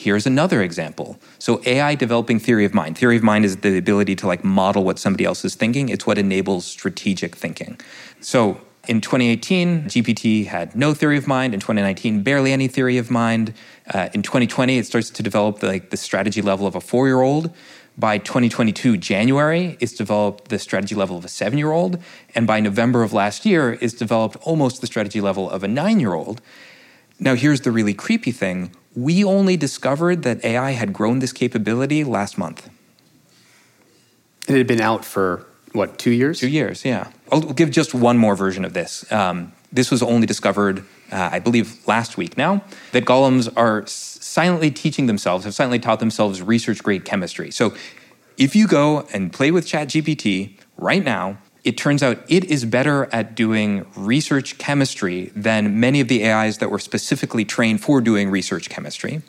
Here's 0.00 0.26
another 0.26 0.62
example. 0.62 1.18
So 1.38 1.60
AI 1.66 1.94
developing 1.94 2.38
theory 2.38 2.64
of 2.64 2.72
mind. 2.72 2.96
Theory 2.96 3.18
of 3.18 3.22
mind 3.22 3.44
is 3.44 3.58
the 3.58 3.76
ability 3.76 4.16
to 4.16 4.26
like 4.26 4.42
model 4.42 4.82
what 4.82 4.98
somebody 4.98 5.26
else 5.26 5.44
is 5.44 5.54
thinking. 5.54 5.90
It's 5.90 6.06
what 6.06 6.16
enables 6.16 6.64
strategic 6.64 7.36
thinking. 7.36 7.78
So 8.18 8.62
in 8.88 9.02
2018, 9.02 9.84
GPT 9.84 10.46
had 10.46 10.74
no 10.74 10.94
theory 10.94 11.18
of 11.18 11.26
mind. 11.26 11.52
In 11.52 11.60
2019, 11.60 12.22
barely 12.22 12.50
any 12.50 12.66
theory 12.66 12.96
of 12.96 13.10
mind. 13.10 13.52
Uh, 13.92 14.08
in 14.14 14.22
2020, 14.22 14.78
it 14.78 14.86
starts 14.86 15.10
to 15.10 15.22
develop 15.22 15.62
like 15.62 15.90
the 15.90 15.98
strategy 15.98 16.40
level 16.40 16.66
of 16.66 16.74
a 16.74 16.80
four-year-old. 16.80 17.52
By 17.98 18.16
2022, 18.16 18.96
January, 18.96 19.76
it's 19.80 19.92
developed 19.92 20.48
the 20.48 20.58
strategy 20.58 20.94
level 20.94 21.18
of 21.18 21.26
a 21.26 21.28
seven-year-old, 21.28 21.98
and 22.34 22.46
by 22.46 22.60
November 22.60 23.02
of 23.02 23.12
last 23.12 23.44
year, 23.44 23.76
it's 23.82 23.92
developed 23.92 24.36
almost 24.36 24.80
the 24.80 24.86
strategy 24.86 25.20
level 25.20 25.50
of 25.50 25.62
a 25.62 25.68
nine-year-old. 25.68 26.40
Now, 27.18 27.34
here's 27.34 27.60
the 27.60 27.70
really 27.70 27.92
creepy 27.92 28.32
thing 28.32 28.74
we 28.94 29.24
only 29.24 29.56
discovered 29.56 30.22
that 30.22 30.44
AI 30.44 30.72
had 30.72 30.92
grown 30.92 31.20
this 31.20 31.32
capability 31.32 32.04
last 32.04 32.36
month. 32.38 32.68
It 34.48 34.56
had 34.56 34.66
been 34.66 34.80
out 34.80 35.04
for 35.04 35.46
what, 35.72 35.98
two 35.98 36.10
years? 36.10 36.40
Two 36.40 36.48
years, 36.48 36.84
yeah. 36.84 37.12
I'll 37.30 37.40
give 37.40 37.70
just 37.70 37.94
one 37.94 38.18
more 38.18 38.34
version 38.34 38.64
of 38.64 38.72
this. 38.72 39.10
Um, 39.12 39.52
this 39.72 39.90
was 39.90 40.02
only 40.02 40.26
discovered, 40.26 40.80
uh, 41.12 41.30
I 41.32 41.38
believe, 41.38 41.86
last 41.86 42.16
week 42.16 42.36
now, 42.36 42.64
that 42.90 43.04
golems 43.04 43.52
are 43.56 43.86
silently 43.86 44.72
teaching 44.72 45.06
themselves, 45.06 45.44
have 45.44 45.54
silently 45.54 45.78
taught 45.78 46.00
themselves 46.00 46.42
research 46.42 46.82
grade 46.82 47.04
chemistry. 47.04 47.52
So 47.52 47.74
if 48.36 48.56
you 48.56 48.66
go 48.66 49.06
and 49.12 49.32
play 49.32 49.52
with 49.52 49.66
ChatGPT 49.66 50.58
right 50.76 51.04
now, 51.04 51.38
it 51.64 51.76
turns 51.76 52.02
out 52.02 52.18
it 52.28 52.44
is 52.44 52.64
better 52.64 53.08
at 53.12 53.34
doing 53.34 53.86
research 53.96 54.58
chemistry 54.58 55.30
than 55.36 55.78
many 55.78 56.00
of 56.00 56.08
the 56.08 56.26
AIs 56.26 56.58
that 56.58 56.70
were 56.70 56.78
specifically 56.78 57.44
trained 57.44 57.82
for 57.82 58.00
doing 58.00 58.30
research 58.30 58.70
chemistry. 58.70 59.22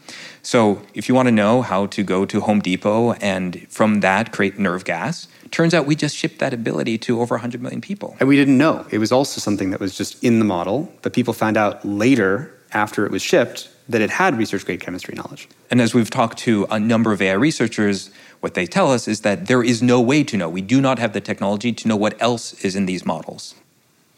So, 0.44 0.82
if 0.94 1.08
you 1.08 1.16
want 1.16 1.28
to 1.28 1.32
know 1.32 1.62
how 1.62 1.86
to 1.88 2.04
go 2.04 2.26
to 2.26 2.42
Home 2.42 2.62
Depot 2.62 3.14
and 3.14 3.68
from 3.70 4.00
that 4.00 4.32
create 4.32 4.58
nerve 4.58 4.86
gas, 4.86 5.28
turns 5.52 5.74
out 5.74 5.86
we 5.86 5.96
just 5.96 6.16
shipped 6.16 6.40
that 6.40 6.54
ability 6.54 6.98
to 7.00 7.22
over 7.22 7.36
100 7.36 7.62
million 7.62 7.82
people. 7.82 8.16
And 8.20 8.28
we 8.28 8.38
didn't 8.38 8.58
know. 8.58 8.86
It 8.90 8.98
was 8.98 9.12
also 9.12 9.40
something 9.40 9.72
that 9.72 9.80
was 9.80 9.96
just 9.96 10.24
in 10.24 10.40
the 10.40 10.46
model, 10.46 10.92
but 11.02 11.14
people 11.14 11.34
found 11.34 11.58
out 11.58 11.86
later 11.86 12.54
after 12.74 13.06
it 13.06 13.12
was 13.12 13.22
shipped 13.22 13.70
that 13.90 14.02
it 14.02 14.10
had 14.10 14.38
research 14.38 14.66
grade 14.66 14.80
chemistry 14.80 15.14
knowledge. 15.16 15.50
And 15.70 15.82
as 15.82 15.94
we've 15.94 16.10
talked 16.10 16.38
to 16.40 16.66
a 16.70 16.80
number 16.80 17.12
of 17.12 17.22
AI 17.22 17.34
researchers, 17.34 18.10
what 18.42 18.56
they 18.56 18.66
tell 18.66 18.92
us 18.92 19.08
is 19.08 19.22
that 19.22 19.48
there 19.48 19.64
is 19.64 19.82
no 19.82 20.02
way 20.02 20.24
to 20.24 20.36
know. 20.36 20.50
We 20.50 20.62
do 20.62 20.82
not 20.82 21.00
have 21.00 21.14
the 21.14 21.22
technology 21.22 21.72
to 21.72 21.88
know 21.88 21.96
what 21.96 22.20
else 22.22 22.54
is 22.66 22.76
in 22.76 22.86
these 22.86 23.06
models. 23.06 23.56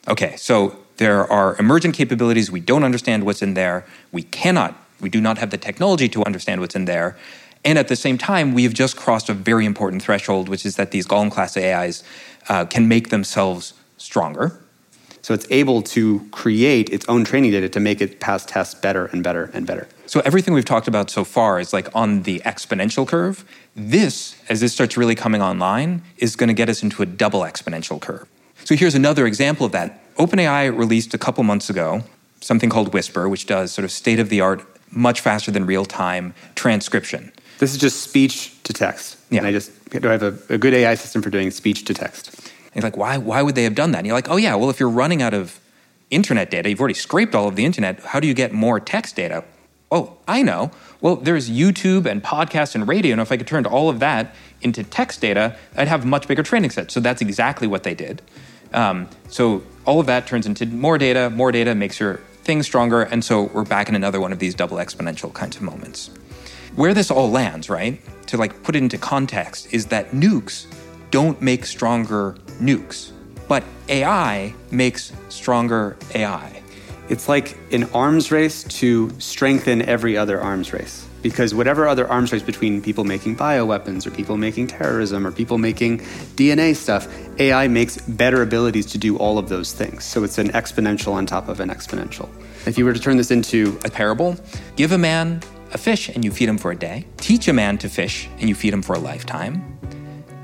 Okay, 0.07 0.35
so 0.37 0.77
there 0.97 1.29
are 1.31 1.55
emergent 1.59 1.95
capabilities. 1.95 2.49
We 2.49 2.59
don't 2.59 2.83
understand 2.83 3.25
what's 3.25 3.41
in 3.41 3.53
there. 3.53 3.85
We 4.11 4.23
cannot, 4.23 4.75
we 4.99 5.09
do 5.09 5.21
not 5.21 5.37
have 5.37 5.49
the 5.49 5.57
technology 5.57 6.07
to 6.09 6.25
understand 6.25 6.61
what's 6.61 6.75
in 6.75 6.85
there. 6.85 7.17
And 7.65 7.77
at 7.77 7.87
the 7.87 7.95
same 7.95 8.17
time, 8.17 8.53
we 8.53 8.63
have 8.63 8.73
just 8.73 8.97
crossed 8.97 9.29
a 9.29 9.33
very 9.33 9.65
important 9.65 10.01
threshold, 10.01 10.49
which 10.49 10.65
is 10.65 10.75
that 10.77 10.91
these 10.91 11.07
Golem 11.07 11.31
class 11.31 11.55
AIs 11.55 12.03
uh, 12.49 12.65
can 12.65 12.87
make 12.87 13.09
themselves 13.09 13.73
stronger. 13.97 14.59
So 15.21 15.33
it's 15.33 15.47
able 15.49 15.81
to 15.83 16.27
create 16.31 16.89
its 16.89 17.07
own 17.07 17.23
training 17.23 17.51
data 17.51 17.69
to 17.69 17.79
make 17.79 18.01
it 18.01 18.19
pass 18.19 18.45
tests 18.45 18.75
better 18.75 19.05
and 19.07 19.23
better 19.23 19.49
and 19.53 19.65
better. 19.65 19.87
So 20.05 20.21
everything 20.25 20.53
we've 20.53 20.65
talked 20.65 20.87
about 20.87 21.09
so 21.09 21.23
far 21.23 21.59
is 21.59 21.73
like 21.73 21.87
on 21.95 22.23
the 22.23 22.39
exponential 22.41 23.07
curve. 23.07 23.45
This, 23.75 24.35
as 24.49 24.59
this 24.59 24.73
starts 24.73 24.97
really 24.97 25.15
coming 25.15 25.41
online, 25.41 26.03
is 26.17 26.35
going 26.35 26.49
to 26.49 26.53
get 26.53 26.69
us 26.69 26.83
into 26.83 27.01
a 27.01 27.05
double 27.05 27.41
exponential 27.41 27.99
curve. 27.99 28.27
So 28.65 28.75
here's 28.75 28.95
another 28.95 29.25
example 29.25 29.65
of 29.65 29.71
that. 29.71 29.99
OpenAI 30.15 30.77
released 30.77 31.13
a 31.13 31.17
couple 31.17 31.43
months 31.43 31.69
ago 31.69 32.03
something 32.43 32.69
called 32.69 32.93
Whisper, 32.93 33.29
which 33.29 33.45
does 33.45 33.71
sort 33.71 33.85
of 33.85 33.91
state 33.91 34.19
of 34.19 34.29
the 34.29 34.41
art, 34.41 34.61
much 34.91 35.21
faster 35.21 35.49
than 35.51 35.65
real 35.65 35.85
time 35.85 36.33
transcription. 36.55 37.31
This 37.59 37.73
is 37.73 37.79
just 37.79 38.01
speech 38.01 38.61
to 38.63 38.73
text. 38.73 39.17
Yeah. 39.29 39.39
And 39.39 39.47
I 39.47 39.51
just 39.51 39.71
do 39.89 40.07
I 40.07 40.11
have 40.11 40.23
a, 40.23 40.37
a 40.49 40.57
good 40.57 40.73
AI 40.73 40.95
system 40.95 41.21
for 41.21 41.29
doing 41.29 41.49
speech 41.51 41.85
to 41.85 41.93
text. 41.93 42.37
And 42.73 42.83
you're 42.83 42.83
like, 42.83 42.97
why, 42.97 43.17
why 43.17 43.41
would 43.41 43.55
they 43.55 43.63
have 43.63 43.75
done 43.75 43.91
that? 43.91 43.99
And 43.99 44.07
you're 44.07 44.15
like, 44.15 44.29
oh, 44.29 44.35
yeah, 44.35 44.55
well, 44.55 44.69
if 44.69 44.79
you're 44.79 44.89
running 44.89 45.21
out 45.21 45.33
of 45.33 45.59
internet 46.09 46.51
data, 46.51 46.69
you've 46.69 46.79
already 46.79 46.93
scraped 46.93 47.33
all 47.33 47.47
of 47.47 47.55
the 47.55 47.65
internet, 47.65 47.99
how 48.01 48.19
do 48.19 48.27
you 48.27 48.33
get 48.33 48.51
more 48.51 48.79
text 48.79 49.15
data? 49.15 49.43
Oh, 49.93 50.17
I 50.27 50.41
know. 50.41 50.71
Well, 51.01 51.17
there's 51.17 51.51
YouTube 51.51 52.07
and 52.07 52.23
podcast 52.23 52.73
and 52.73 52.87
radio, 52.87 53.11
and 53.11 53.21
if 53.21 53.31
I 53.31 53.37
could 53.37 53.45
turn 53.45 53.67
all 53.67 53.91
of 53.91 53.99
that 53.99 54.33
into 54.59 54.83
text 54.83 55.21
data, 55.21 55.55
I'd 55.77 55.87
have 55.87 56.03
much 56.03 56.27
bigger 56.27 56.41
training 56.41 56.71
sets. 56.71 56.95
So 56.95 56.99
that's 56.99 57.21
exactly 57.21 57.67
what 57.67 57.83
they 57.83 57.93
did. 57.93 58.23
Um, 58.73 59.07
so 59.27 59.61
all 59.85 59.99
of 59.99 60.07
that 60.07 60.25
turns 60.25 60.47
into 60.47 60.65
more 60.65 60.97
data, 60.97 61.29
more 61.29 61.51
data 61.51 61.75
makes 61.75 61.99
your 61.99 62.15
thing 62.43 62.63
stronger, 62.63 63.03
and 63.03 63.23
so 63.23 63.43
we're 63.53 63.65
back 63.65 63.87
in 63.87 63.93
another 63.93 64.19
one 64.19 64.31
of 64.33 64.39
these 64.39 64.55
double 64.55 64.77
exponential 64.77 65.31
kinds 65.31 65.57
of 65.57 65.61
moments. 65.61 66.09
Where 66.75 66.95
this 66.95 67.11
all 67.11 67.29
lands, 67.29 67.69
right, 67.69 68.01
to 68.27 68.37
like 68.37 68.63
put 68.63 68.75
it 68.75 68.79
into 68.79 68.97
context, 68.97 69.71
is 69.71 69.85
that 69.87 70.09
nukes 70.09 70.65
don't 71.11 71.39
make 71.39 71.67
stronger 71.67 72.35
nukes, 72.59 73.11
but 73.47 73.63
AI 73.89 74.55
makes 74.71 75.13
stronger 75.29 75.97
AI. 76.15 76.62
It's 77.09 77.27
like 77.27 77.57
an 77.71 77.83
arms 77.91 78.31
race 78.31 78.63
to 78.63 79.11
strengthen 79.19 79.81
every 79.81 80.17
other 80.17 80.39
arms 80.39 80.71
race. 80.73 81.05
Because 81.21 81.55
whatever 81.55 81.87
other 81.87 82.07
arms 82.07 82.33
race 82.33 82.43
between 82.43 82.81
people 82.81 83.03
making 83.03 83.37
bioweapons 83.37 84.05
or 84.05 84.11
people 84.11 84.35
making 84.35 84.67
terrorism 84.67 85.25
or 85.25 85.31
people 85.31 85.57
making 85.57 85.99
DNA 86.35 86.75
stuff, 86.75 87.07
AI 87.39 87.67
makes 87.67 87.97
better 87.97 88.41
abilities 88.41 88.85
to 88.87 88.97
do 88.97 89.17
all 89.17 89.37
of 89.37 89.47
those 89.47 89.73
things. 89.73 90.03
So 90.03 90.23
it's 90.23 90.37
an 90.37 90.49
exponential 90.49 91.13
on 91.13 91.25
top 91.25 91.47
of 91.47 91.59
an 91.59 91.69
exponential. 91.69 92.27
If 92.65 92.77
you 92.77 92.85
were 92.85 92.93
to 92.93 92.99
turn 92.99 93.17
this 93.17 93.31
into 93.31 93.79
a 93.85 93.89
parable, 93.89 94.35
give 94.75 94.91
a 94.91 94.97
man 94.97 95.41
a 95.73 95.77
fish 95.77 96.09
and 96.09 96.23
you 96.23 96.31
feed 96.31 96.49
him 96.49 96.57
for 96.57 96.71
a 96.71 96.75
day, 96.75 97.05
teach 97.17 97.47
a 97.47 97.53
man 97.53 97.77
to 97.79 97.89
fish 97.89 98.29
and 98.39 98.49
you 98.49 98.55
feed 98.55 98.73
him 98.73 98.81
for 98.81 98.93
a 98.93 98.99
lifetime. 98.99 99.77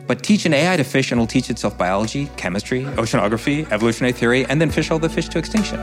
But 0.10 0.24
teach 0.24 0.48
an 0.48 0.56
AI 0.56 0.76
to 0.76 0.84
fish 0.84 1.12
and 1.12 1.22
it'll 1.22 1.28
teach 1.28 1.52
itself 1.52 1.78
biology, 1.78 2.32
chemistry, 2.36 2.82
oceanography, 2.98 3.72
evolutionary 3.72 4.12
theory, 4.12 4.44
and 4.46 4.60
then 4.60 4.72
fish 4.72 4.90
all 4.90 4.98
the 4.98 5.08
fish 5.08 5.30
to 5.30 5.38
extinction. 5.38 5.80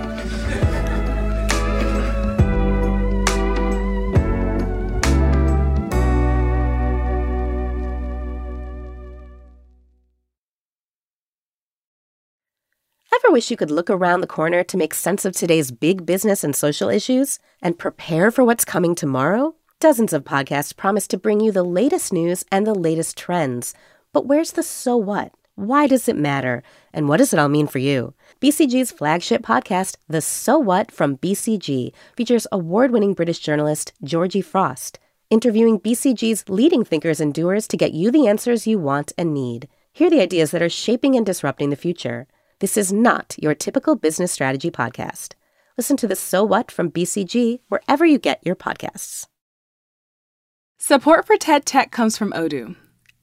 Ever 13.14 13.30
wish 13.30 13.52
you 13.52 13.56
could 13.56 13.70
look 13.70 13.88
around 13.88 14.22
the 14.22 14.26
corner 14.26 14.64
to 14.64 14.76
make 14.76 14.92
sense 14.92 15.24
of 15.24 15.34
today's 15.34 15.70
big 15.70 16.04
business 16.04 16.42
and 16.42 16.56
social 16.56 16.88
issues 16.88 17.38
and 17.62 17.78
prepare 17.78 18.32
for 18.32 18.42
what's 18.42 18.64
coming 18.64 18.96
tomorrow? 18.96 19.54
Dozens 19.78 20.12
of 20.12 20.24
podcasts 20.24 20.74
promise 20.74 21.06
to 21.06 21.16
bring 21.16 21.38
you 21.38 21.52
the 21.52 21.62
latest 21.62 22.12
news 22.12 22.44
and 22.50 22.66
the 22.66 22.74
latest 22.74 23.16
trends. 23.16 23.72
But 24.12 24.26
where's 24.26 24.52
the 24.52 24.62
so 24.62 24.96
what? 24.96 25.32
Why 25.56 25.86
does 25.86 26.06
it 26.06 26.16
matter? 26.16 26.62
And 26.92 27.08
what 27.08 27.16
does 27.16 27.32
it 27.32 27.38
all 27.38 27.48
mean 27.48 27.66
for 27.66 27.78
you? 27.78 28.12
BCG's 28.40 28.90
flagship 28.90 29.42
podcast, 29.42 29.96
The 30.06 30.20
So 30.20 30.58
What 30.58 30.92
from 30.92 31.16
BCG, 31.16 31.92
features 32.14 32.46
award 32.52 32.90
winning 32.90 33.14
British 33.14 33.38
journalist 33.38 33.94
Georgie 34.04 34.42
Frost, 34.42 34.98
interviewing 35.30 35.80
BCG's 35.80 36.46
leading 36.50 36.84
thinkers 36.84 37.20
and 37.20 37.32
doers 37.32 37.66
to 37.68 37.76
get 37.78 37.94
you 37.94 38.10
the 38.10 38.26
answers 38.26 38.66
you 38.66 38.78
want 38.78 39.12
and 39.16 39.32
need. 39.32 39.66
Hear 39.94 40.10
the 40.10 40.20
ideas 40.20 40.50
that 40.50 40.60
are 40.60 40.68
shaping 40.68 41.16
and 41.16 41.24
disrupting 41.24 41.70
the 41.70 41.76
future. 41.76 42.26
This 42.58 42.76
is 42.76 42.92
not 42.92 43.34
your 43.38 43.54
typical 43.54 43.96
business 43.96 44.32
strategy 44.32 44.70
podcast. 44.70 45.32
Listen 45.78 45.96
to 45.96 46.06
the 46.06 46.16
So 46.16 46.44
What 46.44 46.70
from 46.70 46.90
BCG 46.90 47.60
wherever 47.68 48.04
you 48.04 48.18
get 48.18 48.44
your 48.44 48.56
podcasts. 48.56 49.26
Support 50.78 51.26
for 51.26 51.36
TED 51.38 51.64
Tech 51.64 51.90
comes 51.90 52.18
from 52.18 52.32
Odoo. 52.32 52.76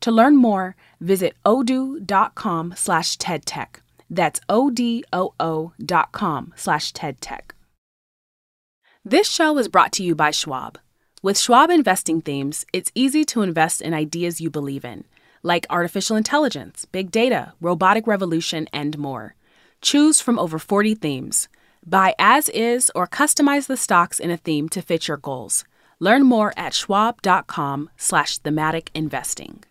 To 0.00 0.10
learn 0.10 0.36
more, 0.36 0.76
visit 1.00 1.34
odoo.com 1.44 2.74
slash 2.76 3.16
tedtech. 3.16 3.76
That's 4.10 4.40
O-D-O-O 4.48 5.72
dot 5.84 6.12
com 6.12 6.52
slash 6.56 6.92
tedtech. 6.92 7.52
This 9.04 9.28
show 9.28 9.58
is 9.58 9.68
brought 9.68 9.92
to 9.92 10.02
you 10.02 10.14
by 10.14 10.30
Schwab. 10.30 10.78
With 11.22 11.38
Schwab 11.38 11.70
investing 11.70 12.20
themes, 12.20 12.64
it's 12.72 12.92
easy 12.94 13.24
to 13.26 13.42
invest 13.42 13.82
in 13.82 13.94
ideas 13.94 14.40
you 14.40 14.50
believe 14.50 14.84
in, 14.84 15.04
like 15.42 15.66
artificial 15.70 16.16
intelligence, 16.16 16.84
big 16.84 17.10
data, 17.10 17.52
robotic 17.60 18.06
revolution, 18.06 18.68
and 18.72 18.96
more. 18.98 19.34
Choose 19.80 20.20
from 20.20 20.38
over 20.38 20.58
40 20.58 20.94
themes. 20.94 21.48
Buy 21.86 22.14
as 22.18 22.48
is 22.50 22.90
or 22.94 23.06
customize 23.06 23.66
the 23.66 23.76
stocks 23.76 24.18
in 24.18 24.30
a 24.30 24.36
theme 24.36 24.68
to 24.70 24.80
fit 24.80 25.08
your 25.08 25.18
goals. 25.18 25.64
Learn 25.98 26.24
more 26.24 26.52
at 26.56 26.74
schwab.com 26.74 27.90
slash 27.96 28.38
thematic 28.38 28.90
investing. 28.94 29.64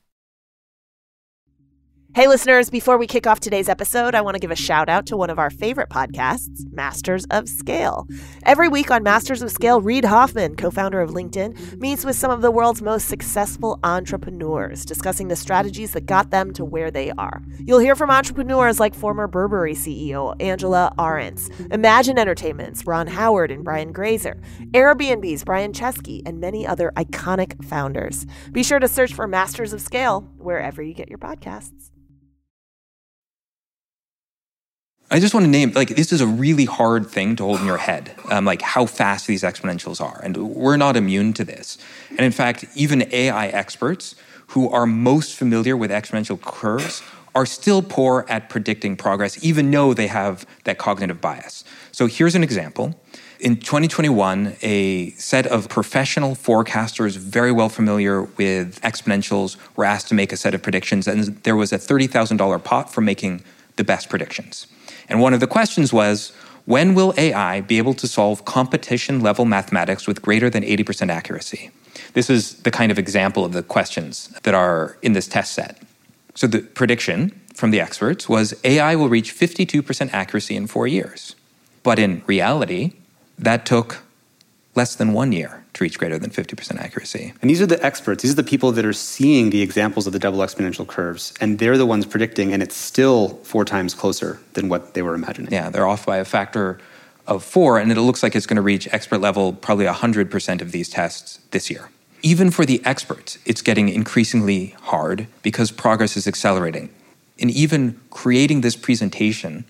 Hey, 2.16 2.28
listeners, 2.28 2.70
before 2.70 3.00
we 3.00 3.08
kick 3.08 3.26
off 3.26 3.40
today's 3.40 3.68
episode, 3.68 4.14
I 4.14 4.22
want 4.22 4.36
to 4.36 4.40
give 4.40 4.52
a 4.52 4.56
shout 4.56 4.88
out 4.88 5.08
to 5.08 5.18
one 5.18 5.32
of 5.32 5.40
our 5.40 5.50
favorite 5.50 5.90
podcasts, 5.90 6.72
Masters 6.72 7.26
of 7.32 7.50
Scale. 7.50 8.08
Every 8.44 8.68
week 8.68 8.92
on 8.92 9.02
Masters 9.02 9.42
of 9.42 9.50
Scale, 9.50 9.82
Reid 9.82 10.06
Hoffman, 10.06 10.56
co 10.56 10.70
founder 10.70 11.02
of 11.02 11.10
LinkedIn, 11.10 11.80
meets 11.80 12.06
with 12.06 12.16
some 12.16 12.30
of 12.30 12.44
the 12.44 12.52
world's 12.52 12.84
most 12.84 13.08
successful 13.08 13.80
entrepreneurs, 13.84 14.86
discussing 14.86 15.28
the 15.28 15.36
strategies 15.36 15.94
that 15.94 16.06
got 16.06 16.30
them 16.30 16.54
to 16.54 16.64
where 16.64 16.92
they 16.92 17.10
are. 17.18 17.42
You'll 17.58 17.80
hear 17.80 17.96
from 17.96 18.12
entrepreneurs 18.12 18.80
like 18.80 18.94
former 18.94 19.26
Burberry 19.26 19.74
CEO 19.74 20.40
Angela 20.40 20.94
Ahrendts, 21.00 21.50
Imagine 21.74 22.20
Entertainment's 22.20 22.86
Ron 22.86 23.08
Howard 23.08 23.50
and 23.50 23.64
Brian 23.64 23.92
Grazer, 23.92 24.40
Airbnb's 24.66 25.44
Brian 25.44 25.74
Chesky, 25.74 26.22
and 26.28 26.40
many 26.40 26.68
other 26.68 26.92
iconic 26.96 27.66
founders. 27.66 28.28
Be 28.52 28.62
sure 28.62 28.78
to 28.78 28.88
search 28.88 29.16
for 29.16 29.28
Masters 29.28 29.74
of 29.74 29.82
Scale 29.82 30.30
wherever 30.38 30.84
you 30.84 30.94
get 30.94 31.10
your 31.10 31.18
podcasts. 31.18 31.90
I 35.14 35.20
just 35.20 35.36
want 35.36 35.44
to 35.44 35.50
name 35.50 35.74
like 35.74 35.90
this 35.90 36.12
is 36.12 36.22
a 36.22 36.28
really 36.28 36.66
hard 36.66 37.06
thing 37.06 37.36
to 37.36 37.44
hold 37.44 37.60
in 37.60 37.68
your 37.68 37.78
head, 37.78 38.16
um, 38.32 38.46
like 38.46 38.64
how 38.64 38.88
fast 38.88 39.28
these 39.28 39.44
exponentials 39.44 40.02
are, 40.02 40.20
and 40.24 40.36
we're 40.36 40.76
not 40.76 40.98
immune 40.98 41.34
to 41.34 41.44
this. 41.44 41.78
And 42.10 42.22
in 42.22 42.32
fact, 42.32 42.66
even 42.74 43.08
AI 43.14 43.48
experts 43.50 44.16
who 44.48 44.70
are 44.72 44.88
most 44.88 45.36
familiar 45.36 45.78
with 45.78 45.92
exponential 45.92 46.42
curves 46.42 47.04
are 47.36 47.46
still 47.46 47.84
poor 47.84 48.26
at 48.28 48.50
predicting 48.50 48.96
progress, 48.96 49.44
even 49.44 49.70
though 49.70 49.94
they 49.94 50.08
have 50.08 50.48
that 50.64 50.80
cognitive 50.80 51.22
bias. 51.22 51.64
So 51.92 52.08
here's 52.08 52.34
an 52.34 52.42
example. 52.42 53.00
In 53.40 53.58
2021, 53.58 54.56
a 54.64 55.12
set 55.12 55.46
of 55.46 55.70
professional 55.70 56.34
forecasters 56.34 57.18
very 57.18 57.52
well 57.52 57.70
familiar 57.70 58.24
with 58.24 58.82
exponentials 58.82 59.58
were 59.76 59.86
asked 59.86 60.08
to 60.08 60.16
make 60.16 60.32
a 60.32 60.38
set 60.38 60.56
of 60.56 60.64
predictions, 60.64 61.08
and 61.08 61.36
there 61.44 61.56
was 61.56 61.72
a 61.72 61.78
$30,000 61.78 62.64
pot 62.64 62.92
for 62.92 63.02
making 63.02 63.44
the 63.76 63.84
best 63.84 64.10
predictions. 64.10 64.66
And 65.10 65.22
one 65.22 65.34
of 65.34 65.40
the 65.40 65.48
questions 65.48 65.92
was 65.92 66.32
when 66.66 66.96
will 66.96 67.14
AI 67.18 67.62
be 67.62 67.78
able 67.78 67.94
to 67.96 68.08
solve 68.08 68.46
competition 68.46 69.20
level 69.20 69.46
mathematics 69.46 70.08
with 70.08 70.22
greater 70.22 70.50
than 70.50 70.64
80% 70.64 71.10
accuracy? 71.10 71.72
This 72.14 72.30
is 72.30 72.56
the 72.64 72.72
kind 72.72 72.92
of 72.92 72.98
example 72.98 73.44
of 73.44 73.54
the 73.54 73.64
questions 73.64 74.30
that 74.44 74.54
are 74.54 74.98
in 75.02 75.14
this 75.14 75.28
test 75.28 75.54
set. 75.54 75.82
So 76.36 76.48
the 76.48 76.60
prediction 76.60 77.40
from 77.54 77.72
the 77.72 77.80
experts 77.80 78.28
was 78.30 78.54
AI 78.64 78.96
will 78.96 79.10
reach 79.10 79.36
52% 79.36 80.14
accuracy 80.14 80.56
in 80.56 80.68
four 80.68 80.88
years. 80.88 81.36
But 81.84 82.00
in 82.00 82.24
reality, 82.26 82.94
that 83.38 83.66
took 83.66 84.04
less 84.76 84.96
than 84.96 85.14
one 85.14 85.32
year 85.32 85.63
to 85.74 85.84
reach 85.84 85.98
greater 85.98 86.20
than 86.20 86.30
50% 86.30 86.80
accuracy. 86.80 87.34
And 87.42 87.50
these 87.50 87.62
are 87.62 87.66
the 87.66 87.84
experts. 87.84 88.22
These 88.22 88.34
are 88.34 88.36
the 88.36 88.44
people 88.44 88.72
that 88.74 88.86
are 88.86 88.94
seeing 88.94 89.50
the 89.50 89.62
examples 89.62 90.06
of 90.06 90.14
the 90.14 90.20
double 90.20 90.40
exponential 90.40 90.88
curves, 90.88 91.34
and 91.42 91.60
they're 91.60 91.78
the 91.78 91.86
ones 91.86 92.06
predicting, 92.06 92.54
and 92.54 92.62
it's 92.62 92.76
still 92.76 93.30
four 93.44 93.66
times 93.66 93.94
closer 93.94 94.40
than 94.54 94.70
what 94.70 94.94
they 94.94 95.02
were 95.02 95.16
imagining. 95.16 95.52
Yeah, 95.52 95.70
they're 95.70 95.88
off 95.88 96.06
by 96.06 96.18
a 96.18 96.26
factor 96.26 96.80
of 97.26 97.44
four, 97.44 97.80
and 97.80 97.92
it 97.92 98.00
looks 98.00 98.22
like 98.22 98.36
it's 98.36 98.46
going 98.46 98.58
to 98.58 98.62
reach 98.62 98.88
expert 98.92 99.20
level 99.20 99.54
probably 99.54 99.86
100% 99.86 100.62
of 100.62 100.72
these 100.72 100.90
tests 100.90 101.40
this 101.52 101.70
year. 101.70 101.90
Even 102.22 102.52
for 102.52 102.66
the 102.66 102.82
experts, 102.86 103.38
it's 103.46 103.62
getting 103.62 103.90
increasingly 103.90 104.76
hard 104.82 105.28
because 105.42 105.72
progress 105.72 106.16
is 106.16 106.28
accelerating. 106.28 106.90
And 107.40 107.50
even 107.52 108.00
creating 108.12 108.62
this 108.62 108.76
presentation, 108.76 109.66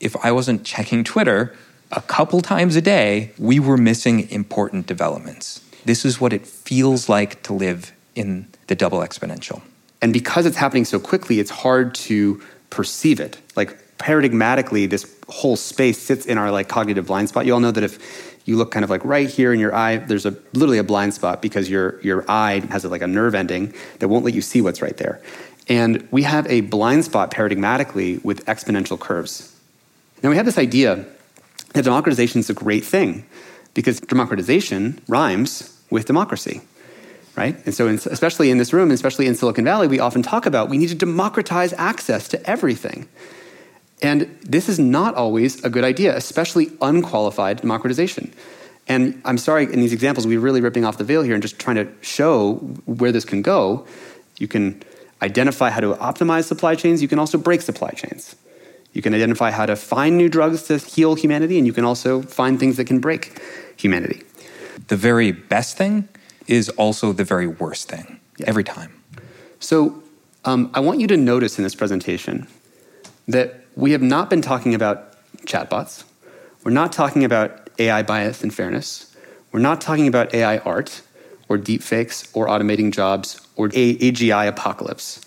if 0.00 0.16
I 0.24 0.32
wasn't 0.32 0.64
checking 0.64 1.04
Twitter, 1.04 1.54
a 1.94 2.02
couple 2.02 2.40
times 2.40 2.76
a 2.76 2.82
day, 2.82 3.30
we 3.38 3.60
were 3.60 3.76
missing 3.76 4.28
important 4.30 4.86
developments. 4.86 5.60
This 5.84 6.04
is 6.04 6.20
what 6.20 6.32
it 6.32 6.46
feels 6.46 7.08
like 7.08 7.42
to 7.44 7.52
live 7.52 7.92
in 8.14 8.48
the 8.66 8.74
double 8.74 8.98
exponential. 8.98 9.62
And 10.02 10.12
because 10.12 10.46
it's 10.46 10.56
happening 10.56 10.84
so 10.84 10.98
quickly, 10.98 11.40
it's 11.40 11.50
hard 11.50 11.94
to 11.94 12.42
perceive 12.70 13.20
it. 13.20 13.38
Like 13.56 13.96
paradigmatically, 13.98 14.90
this 14.90 15.14
whole 15.28 15.56
space 15.56 15.98
sits 15.98 16.26
in 16.26 16.36
our 16.36 16.50
like 16.50 16.68
cognitive 16.68 17.06
blind 17.06 17.28
spot. 17.28 17.46
You 17.46 17.54
all 17.54 17.60
know 17.60 17.70
that 17.70 17.84
if 17.84 18.42
you 18.44 18.56
look 18.56 18.70
kind 18.70 18.84
of 18.84 18.90
like 18.90 19.04
right 19.04 19.28
here 19.28 19.52
in 19.52 19.60
your 19.60 19.74
eye, 19.74 19.98
there's 19.98 20.26
a 20.26 20.36
literally 20.52 20.78
a 20.78 20.84
blind 20.84 21.14
spot 21.14 21.40
because 21.40 21.70
your 21.70 22.00
your 22.02 22.24
eye 22.28 22.60
has 22.70 22.84
a, 22.84 22.88
like 22.88 23.02
a 23.02 23.06
nerve 23.06 23.34
ending 23.34 23.72
that 24.00 24.08
won't 24.08 24.24
let 24.24 24.34
you 24.34 24.42
see 24.42 24.60
what's 24.60 24.82
right 24.82 24.96
there. 24.96 25.22
And 25.68 26.06
we 26.10 26.24
have 26.24 26.46
a 26.48 26.60
blind 26.62 27.06
spot 27.06 27.30
paradigmatically 27.30 28.22
with 28.22 28.44
exponential 28.44 29.00
curves. 29.00 29.58
Now 30.22 30.28
we 30.30 30.36
have 30.36 30.44
this 30.44 30.58
idea 30.58 31.06
democratization 31.82 32.40
is 32.40 32.50
a 32.50 32.54
great 32.54 32.84
thing 32.84 33.24
because 33.74 34.00
democratization 34.00 35.00
rhymes 35.08 35.76
with 35.90 36.06
democracy, 36.06 36.60
right? 37.36 37.56
And 37.66 37.74
so, 37.74 37.88
in, 37.88 37.96
especially 38.06 38.50
in 38.50 38.58
this 38.58 38.72
room, 38.72 38.90
especially 38.90 39.26
in 39.26 39.34
Silicon 39.34 39.64
Valley, 39.64 39.88
we 39.88 39.98
often 39.98 40.22
talk 40.22 40.46
about 40.46 40.68
we 40.68 40.78
need 40.78 40.90
to 40.90 40.94
democratize 40.94 41.72
access 41.74 42.28
to 42.28 42.48
everything. 42.48 43.08
And 44.02 44.38
this 44.42 44.68
is 44.68 44.78
not 44.78 45.14
always 45.14 45.62
a 45.64 45.70
good 45.70 45.84
idea, 45.84 46.16
especially 46.16 46.70
unqualified 46.80 47.60
democratization. 47.60 48.32
And 48.86 49.20
I'm 49.24 49.38
sorry, 49.38 49.64
in 49.64 49.80
these 49.80 49.92
examples, 49.92 50.26
we're 50.26 50.40
really 50.40 50.60
ripping 50.60 50.84
off 50.84 50.98
the 50.98 51.04
veil 51.04 51.22
here 51.22 51.34
and 51.34 51.42
just 51.42 51.58
trying 51.58 51.76
to 51.76 51.88
show 52.02 52.56
where 52.84 53.12
this 53.12 53.24
can 53.24 53.40
go. 53.40 53.86
You 54.38 54.46
can 54.46 54.82
identify 55.22 55.70
how 55.70 55.80
to 55.80 55.94
optimize 55.94 56.44
supply 56.44 56.74
chains, 56.74 57.00
you 57.00 57.08
can 57.08 57.18
also 57.18 57.38
break 57.38 57.62
supply 57.62 57.90
chains. 57.90 58.36
You 58.94 59.02
can 59.02 59.12
identify 59.12 59.50
how 59.50 59.66
to 59.66 59.76
find 59.76 60.16
new 60.16 60.28
drugs 60.28 60.62
to 60.64 60.78
heal 60.78 61.16
humanity, 61.16 61.58
and 61.58 61.66
you 61.66 61.72
can 61.72 61.84
also 61.84 62.22
find 62.22 62.58
things 62.58 62.76
that 62.78 62.86
can 62.86 63.00
break 63.00 63.42
humanity. 63.76 64.22
The 64.88 64.96
very 64.96 65.32
best 65.32 65.76
thing 65.76 66.08
is 66.46 66.68
also 66.70 67.12
the 67.12 67.24
very 67.24 67.48
worst 67.48 67.88
thing 67.88 68.20
yeah. 68.38 68.46
every 68.48 68.64
time. 68.64 69.02
So, 69.58 70.02
um, 70.44 70.70
I 70.74 70.80
want 70.80 71.00
you 71.00 71.06
to 71.08 71.16
notice 71.16 71.58
in 71.58 71.64
this 71.64 71.74
presentation 71.74 72.46
that 73.26 73.64
we 73.76 73.92
have 73.92 74.02
not 74.02 74.30
been 74.30 74.42
talking 74.42 74.74
about 74.74 75.14
chatbots. 75.46 76.04
We're 76.62 76.70
not 76.70 76.92
talking 76.92 77.24
about 77.24 77.70
AI 77.78 78.02
bias 78.02 78.42
and 78.42 78.54
fairness. 78.54 79.14
We're 79.52 79.60
not 79.60 79.80
talking 79.80 80.06
about 80.06 80.34
AI 80.34 80.58
art 80.58 81.02
or 81.48 81.58
deepfakes 81.58 82.28
or 82.34 82.46
automating 82.46 82.92
jobs 82.92 83.40
or 83.56 83.68
AGI 83.70 84.46
apocalypse. 84.46 85.20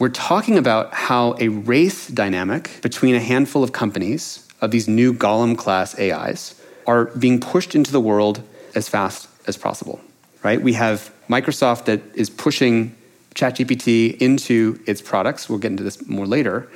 We're 0.00 0.08
talking 0.08 0.56
about 0.56 0.94
how 0.94 1.36
a 1.38 1.48
race 1.48 2.08
dynamic 2.08 2.80
between 2.80 3.14
a 3.14 3.20
handful 3.20 3.62
of 3.62 3.72
companies 3.72 4.48
of 4.62 4.70
these 4.70 4.88
new 4.88 5.12
Golem 5.12 5.58
class 5.58 5.94
AIs 6.00 6.58
are 6.86 7.04
being 7.04 7.38
pushed 7.38 7.74
into 7.74 7.92
the 7.92 8.00
world 8.00 8.42
as 8.74 8.88
fast 8.88 9.28
as 9.46 9.58
possible, 9.58 10.00
right? 10.42 10.62
We 10.62 10.72
have 10.72 11.12
Microsoft 11.28 11.84
that 11.84 12.00
is 12.14 12.30
pushing 12.30 12.96
ChatGPT 13.34 14.16
into 14.16 14.80
its 14.86 15.02
products. 15.02 15.50
We'll 15.50 15.58
get 15.58 15.72
into 15.72 15.82
this 15.82 16.06
more 16.08 16.26
later. 16.26 16.66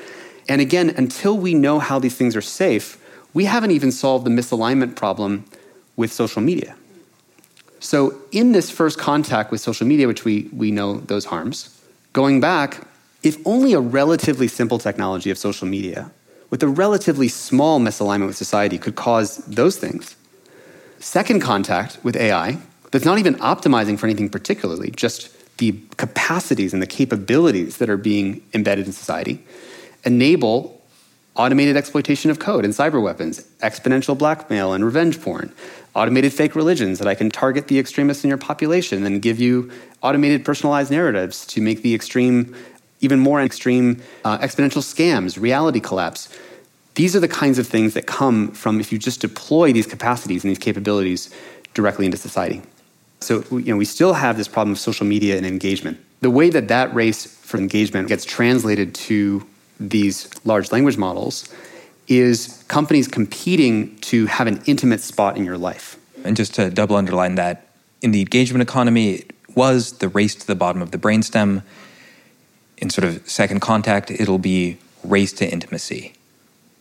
And 0.47 0.61
again, 0.61 0.91
until 0.91 1.35
we 1.35 1.55
know 1.55 1.79
how 1.79 1.99
these 1.99 2.17
things 2.17 2.37
are 2.37 2.43
safe, 2.43 3.03
we 3.33 3.47
haven't 3.47 3.71
even 3.71 3.91
solved 3.91 4.27
the 4.27 4.31
misalignment 4.31 4.97
problem 4.97 5.47
with 5.97 6.13
social 6.13 6.43
media. 6.43 6.77
So, 7.81 8.19
in 8.33 8.53
this 8.53 8.71
first 8.71 8.99
contact 8.99 9.51
with 9.51 9.63
social 9.63 9.87
media, 9.87 10.09
which 10.09 10.27
we, 10.27 10.51
we 10.53 10.71
know 10.71 10.99
those 10.99 11.25
harms, 11.25 11.81
going 12.13 12.41
back, 12.41 12.87
if 13.25 13.39
only 13.47 13.73
a 13.73 13.81
relatively 13.81 14.47
simple 14.47 14.79
technology 14.79 15.31
of 15.31 15.39
social 15.39 15.67
media 15.67 16.11
with 16.51 16.63
a 16.63 16.69
relatively 16.69 17.27
small 17.27 17.81
misalignment 17.81 18.27
with 18.27 18.37
society 18.37 18.79
could 18.79 18.95
cause 18.95 19.39
those 19.39 19.77
things. 19.77 20.15
Second 21.01 21.41
contact 21.41 21.99
with 22.05 22.17
AI 22.17 22.59
that's 22.93 23.05
not 23.05 23.19
even 23.19 23.35
optimizing 23.37 23.99
for 23.99 24.07
anything 24.07 24.29
particularly, 24.29 24.91
just 24.93 25.31
the 25.59 25.77
capacities 25.97 26.73
and 26.73 26.81
the 26.81 26.87
capabilities 26.87 27.79
that 27.79 27.91
are 27.91 27.97
being 27.97 28.41
embedded 28.53 28.87
in 28.87 28.93
society, 28.93 29.45
enable 30.05 30.81
automated 31.37 31.77
exploitation 31.77 32.31
of 32.31 32.39
code 32.39 32.65
and 32.65 32.73
cyber 32.73 33.03
weapons, 33.03 33.43
exponential 33.61 34.17
blackmail 34.17 34.73
and 34.73 34.85
revenge 34.85 35.21
porn, 35.21 35.53
automated 35.95 36.33
fake 36.33 36.55
religions 36.55 36.99
that 36.99 37.09
I 37.09 37.15
can 37.15 37.31
target 37.31 37.69
the 37.69 37.79
extremists 37.79 38.23
in 38.23 38.29
your 38.29 38.39
population 38.39 39.05
and 39.05 39.21
give 39.21 39.41
you 39.41 39.71
automated 40.03 40.45
personalized 40.45 40.91
narratives 40.91 41.45
to 41.47 41.61
make 41.61 41.83
the 41.83 41.95
extreme 41.95 42.55
even 43.05 43.21
more 43.21 43.41
extreme 43.41 44.03
uh, 44.25 44.39
exponential 44.39 44.83
scams, 44.83 45.41
reality 45.41 45.81
collapse. 45.81 46.29
These 46.95 47.15
are 47.15 47.21
the 47.21 47.29
kinds 47.29 47.59
of 47.59 47.67
things 47.67 47.95
that 47.95 48.07
come 48.07 48.53
from 48.53 48.81
if 48.81 48.93
you 48.93 48.99
just 48.99 49.21
deploy 49.21 49.73
these 49.73 49.87
capacities 49.87 50.45
and 50.45 50.51
these 50.51 50.59
capabilities 50.59 51.31
directly 51.75 52.07
into 52.07 52.17
society. 52.17 52.63
So 53.21 53.45
you 53.51 53.73
know, 53.73 53.77
we 53.77 53.85
still 53.85 54.15
have 54.15 54.37
this 54.37 54.49
problem 54.49 54.73
of 54.73 54.79
social 54.79 55.07
media 55.07 55.37
and 55.37 55.47
engagement. 55.47 55.99
The 56.21 56.31
way 56.31 56.51
that 56.51 56.69
that 56.69 56.95
race 56.95 57.27
for 57.27 57.59
engagement 57.59 58.09
gets 58.09 58.25
translated 58.25 58.95
to 58.95 59.45
these 59.81 60.31
large 60.45 60.73
language 60.73 60.97
models 60.97 61.53
is 62.07 62.65
companies 62.69 63.09
competing 63.09 63.97
to 63.99 64.27
have 64.27 64.47
an 64.47 64.63
intimate 64.67 65.01
spot 65.01 65.37
in 65.37 65.45
your 65.45 65.59
life. 65.59 65.99
And 66.25 66.37
just 66.37 66.55
to 66.55 66.71
double 66.71 66.97
underline 66.97 67.35
that, 67.37 67.69
in 68.03 68.13
the 68.13 68.21
engagement 68.21 68.63
economy, 68.63 69.15
it 69.15 69.35
was 69.55 69.93
the 69.99 70.09
race 70.09 70.35
to 70.35 70.47
the 70.47 70.55
bottom 70.55 70.83
of 70.83 70.91
the 70.91 70.99
brainstem 70.99 71.63
in 72.79 72.91
sort 72.91 73.05
of 73.05 73.29
second 73.29 73.61
contact, 73.61 74.11
it'll 74.11 74.39
be 74.39 74.79
race 75.03 75.33
to 75.35 75.51
intimacy. 75.51 76.15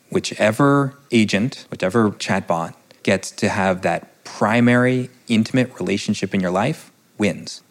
Whichever 0.10 0.96
agent, 1.12 1.66
whichever 1.70 2.12
chatbot 2.12 2.74
gets 3.04 3.32
to 3.32 3.50
have 3.50 3.82
that 3.82 4.24
primary 4.24 5.10
intimate 5.28 5.80
relationship 5.80 6.34
in 6.34 6.40
your 6.40 6.52
life 6.52 6.92
wins. 7.18 7.62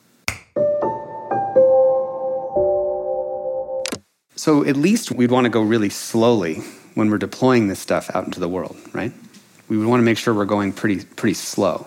So 4.35 4.65
at 4.65 4.77
least 4.77 5.13
we'd 5.13 5.31
want 5.31 5.45
to 5.45 5.51
go 5.51 5.63
really 5.63 5.89
slowly 5.89 6.57
when 6.95 7.11
we're 7.11 7.19
deploying 7.19 7.69
this 7.69 7.79
stuff 7.79 8.11
out 8.15 8.25
into 8.25 8.41
the 8.41 8.49
world, 8.49 8.77
right? 8.93 9.13
We 9.69 9.77
would 9.77 9.87
want 9.87 10.01
to 10.01 10.05
make 10.05 10.19
sure 10.19 10.35
we're 10.35 10.45
going 10.45 10.73
pretty 10.73 11.05
pretty 11.05 11.35
slow. 11.35 11.87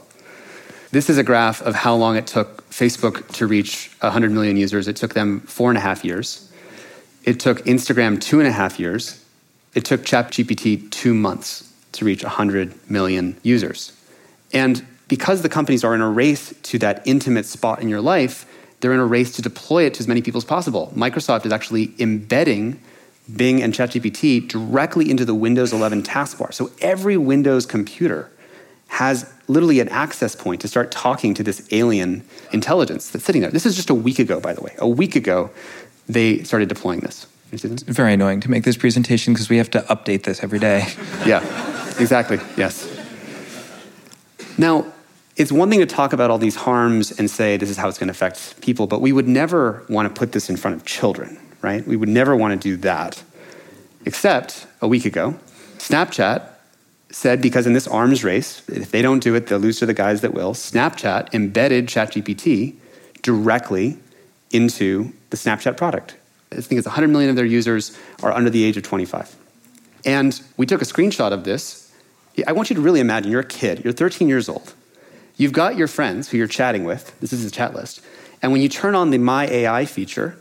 This 0.95 1.09
is 1.09 1.17
a 1.17 1.23
graph 1.23 1.61
of 1.61 1.75
how 1.75 1.93
long 1.93 2.15
it 2.15 2.25
took 2.25 2.69
Facebook 2.69 3.27
to 3.33 3.47
reach 3.47 3.91
100 3.99 4.31
million 4.31 4.55
users. 4.55 4.87
It 4.87 4.95
took 4.95 5.13
them 5.13 5.41
four 5.41 5.69
and 5.69 5.77
a 5.77 5.81
half 5.81 6.05
years. 6.05 6.49
It 7.25 7.37
took 7.37 7.65
Instagram 7.65 8.21
two 8.21 8.39
and 8.39 8.47
a 8.47 8.51
half 8.53 8.79
years. 8.79 9.21
It 9.73 9.83
took 9.83 10.03
ChatGPT 10.03 10.89
two 10.91 11.13
months 11.13 11.69
to 11.91 12.05
reach 12.05 12.23
100 12.23 12.89
million 12.89 13.37
users. 13.43 13.91
And 14.53 14.85
because 15.09 15.41
the 15.41 15.49
companies 15.49 15.83
are 15.83 15.93
in 15.93 15.99
a 15.99 16.09
race 16.09 16.53
to 16.63 16.79
that 16.79 17.05
intimate 17.05 17.45
spot 17.45 17.81
in 17.81 17.89
your 17.89 17.99
life, 17.99 18.45
they're 18.79 18.93
in 18.93 19.01
a 19.01 19.05
race 19.05 19.35
to 19.35 19.41
deploy 19.41 19.83
it 19.83 19.95
to 19.95 19.99
as 19.99 20.07
many 20.07 20.21
people 20.21 20.37
as 20.37 20.45
possible. 20.45 20.93
Microsoft 20.95 21.45
is 21.45 21.51
actually 21.51 21.91
embedding 21.99 22.79
Bing 23.35 23.61
and 23.61 23.73
ChatGPT 23.73 24.47
directly 24.47 25.11
into 25.11 25.25
the 25.25 25.35
Windows 25.35 25.73
11 25.73 26.03
taskbar. 26.03 26.53
So 26.53 26.71
every 26.79 27.17
Windows 27.17 27.65
computer 27.65 28.31
has 28.87 29.31
literally 29.47 29.79
an 29.79 29.89
access 29.89 30.35
point 30.35 30.61
to 30.61 30.67
start 30.67 30.91
talking 30.91 31.33
to 31.33 31.43
this 31.43 31.67
alien 31.71 32.23
intelligence 32.51 33.09
that's 33.09 33.25
sitting 33.25 33.41
there. 33.41 33.51
This 33.51 33.65
is 33.65 33.75
just 33.75 33.89
a 33.89 33.93
week 33.93 34.19
ago, 34.19 34.39
by 34.39 34.53
the 34.53 34.61
way. 34.61 34.73
A 34.77 34.87
week 34.87 35.15
ago, 35.15 35.49
they 36.07 36.43
started 36.43 36.69
deploying 36.69 37.01
this. 37.01 37.27
It's 37.51 37.83
very 37.83 38.13
annoying 38.13 38.41
to 38.41 38.51
make 38.51 38.63
this 38.63 38.77
presentation 38.77 39.33
because 39.33 39.49
we 39.49 39.57
have 39.57 39.69
to 39.71 39.81
update 39.81 40.23
this 40.23 40.43
every 40.43 40.59
day. 40.59 40.87
yeah, 41.25 41.41
exactly. 41.99 42.39
Yes. 42.57 42.91
Now, 44.57 44.91
it's 45.35 45.51
one 45.51 45.69
thing 45.69 45.79
to 45.79 45.85
talk 45.85 46.13
about 46.13 46.31
all 46.31 46.37
these 46.37 46.55
harms 46.55 47.17
and 47.19 47.29
say 47.29 47.57
this 47.57 47.69
is 47.69 47.77
how 47.77 47.87
it's 47.87 47.97
going 47.97 48.07
to 48.07 48.11
affect 48.11 48.61
people, 48.61 48.87
but 48.87 49.01
we 49.01 49.11
would 49.11 49.27
never 49.27 49.85
want 49.89 50.13
to 50.13 50.17
put 50.17 50.31
this 50.31 50.49
in 50.49 50.55
front 50.55 50.75
of 50.77 50.85
children, 50.85 51.37
right? 51.61 51.85
We 51.85 51.95
would 51.95 52.09
never 52.09 52.35
want 52.35 52.59
to 52.59 52.69
do 52.69 52.77
that. 52.77 53.21
Except 54.05 54.67
a 54.81 54.87
week 54.87 55.05
ago, 55.05 55.37
Snapchat 55.77 56.54
said 57.15 57.41
because 57.41 57.65
in 57.65 57.71
this 57.71 57.87
arms 57.87 58.25
race, 58.25 58.61
if 58.67 58.91
they 58.91 59.01
don't 59.01 59.23
do 59.23 59.35
it, 59.35 59.47
they'll 59.47 59.57
lose 59.57 59.79
to 59.79 59.85
the 59.85 59.93
guys 59.93 60.19
that 60.19 60.33
will. 60.33 60.53
Snapchat 60.53 61.33
embedded 61.33 61.87
ChatGPT 61.87 62.75
directly 63.21 63.97
into 64.51 65.13
the 65.29 65.37
Snapchat 65.37 65.77
product. 65.77 66.17
I 66.51 66.55
think 66.55 66.77
it's 66.77 66.85
100 66.85 67.07
million 67.07 67.29
of 67.29 67.37
their 67.37 67.45
users 67.45 67.97
are 68.21 68.33
under 68.33 68.49
the 68.49 68.65
age 68.65 68.75
of 68.75 68.83
25. 68.83 69.33
And 70.03 70.39
we 70.57 70.65
took 70.65 70.81
a 70.81 70.85
screenshot 70.85 71.31
of 71.31 71.45
this. 71.45 71.89
I 72.45 72.51
want 72.51 72.69
you 72.69 72.75
to 72.75 72.81
really 72.81 72.99
imagine 72.99 73.31
you're 73.31 73.39
a 73.39 73.45
kid, 73.45 73.85
you're 73.85 73.93
13 73.93 74.27
years 74.27 74.49
old. 74.49 74.73
You've 75.37 75.53
got 75.53 75.77
your 75.77 75.87
friends 75.87 76.27
who 76.27 76.37
you're 76.37 76.47
chatting 76.47 76.83
with. 76.83 77.17
This 77.21 77.31
is 77.31 77.45
the 77.45 77.51
chat 77.51 77.73
list. 77.73 78.01
And 78.41 78.51
when 78.51 78.61
you 78.61 78.67
turn 78.67 78.93
on 78.93 79.11
the 79.11 79.17
My 79.19 79.47
AI 79.47 79.85
feature, 79.85 80.37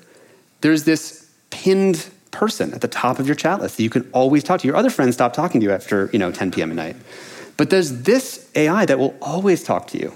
there's 0.61 0.83
this 0.83 1.31
pinned 1.51 2.09
person 2.35 2.75
at 2.75 2.83
the 2.83 2.89
top 2.89 3.19
of 3.19 3.27
your 3.27 3.35
chat 3.35 3.61
list 3.61 3.79
that 3.79 3.83
you 3.83 3.91
can 3.91 4.09
always 4.13 4.45
talk 4.45 4.61
to. 4.61 4.67
Your 4.67 4.77
other 4.77 4.91
friends 4.91 5.15
stop 5.15 5.33
talking 5.33 5.61
to 5.61 5.67
you 5.67 5.73
after, 5.73 6.11
you 6.13 6.19
know, 6.19 6.31
10 6.31 6.51
p.m. 6.51 6.71
at 6.71 6.77
night. 6.77 6.97
But 7.57 7.71
there's 7.71 8.03
this 8.03 8.51
AI 8.55 8.85
that 8.85 8.99
will 8.99 9.17
always 9.23 9.63
talk 9.63 9.87
to 9.89 9.99
you. 9.99 10.13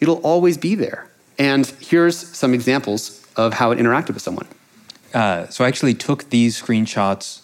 It'll 0.00 0.22
always 0.22 0.56
be 0.58 0.74
there. 0.74 1.08
And 1.38 1.66
here's 1.80 2.16
some 2.16 2.54
examples 2.54 3.24
of 3.36 3.54
how 3.54 3.70
it 3.70 3.78
interacted 3.78 4.14
with 4.14 4.22
someone. 4.22 4.48
Uh, 5.14 5.46
so 5.48 5.64
I 5.64 5.68
actually 5.68 5.94
took 5.94 6.30
these 6.30 6.60
screenshots 6.60 7.42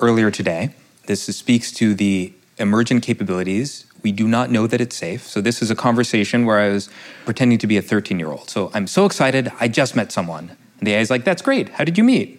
earlier 0.00 0.30
today. 0.30 0.74
This 1.06 1.24
speaks 1.24 1.72
to 1.72 1.94
the 1.94 2.32
emergent 2.58 3.02
capabilities. 3.02 3.86
We 4.02 4.12
do 4.12 4.28
not 4.28 4.50
know 4.50 4.66
that 4.66 4.80
it's 4.80 4.96
safe. 4.96 5.26
So 5.26 5.40
this 5.40 5.62
is 5.62 5.70
a 5.70 5.76
conversation 5.76 6.44
where 6.44 6.58
I 6.58 6.68
was 6.68 6.90
pretending 7.24 7.58
to 7.58 7.66
be 7.66 7.76
a 7.76 7.82
13 7.82 8.18
year 8.18 8.30
old. 8.30 8.50
So 8.50 8.70
I'm 8.74 8.86
so 8.86 9.06
excited. 9.06 9.50
I 9.60 9.68
just 9.68 9.96
met 9.96 10.12
someone. 10.12 10.56
And 10.78 10.86
the 10.86 10.94
AI 10.94 11.00
is 11.00 11.10
like, 11.10 11.24
that's 11.24 11.42
great. 11.42 11.70
How 11.70 11.84
did 11.84 11.98
you 11.98 12.04
meet? 12.04 12.37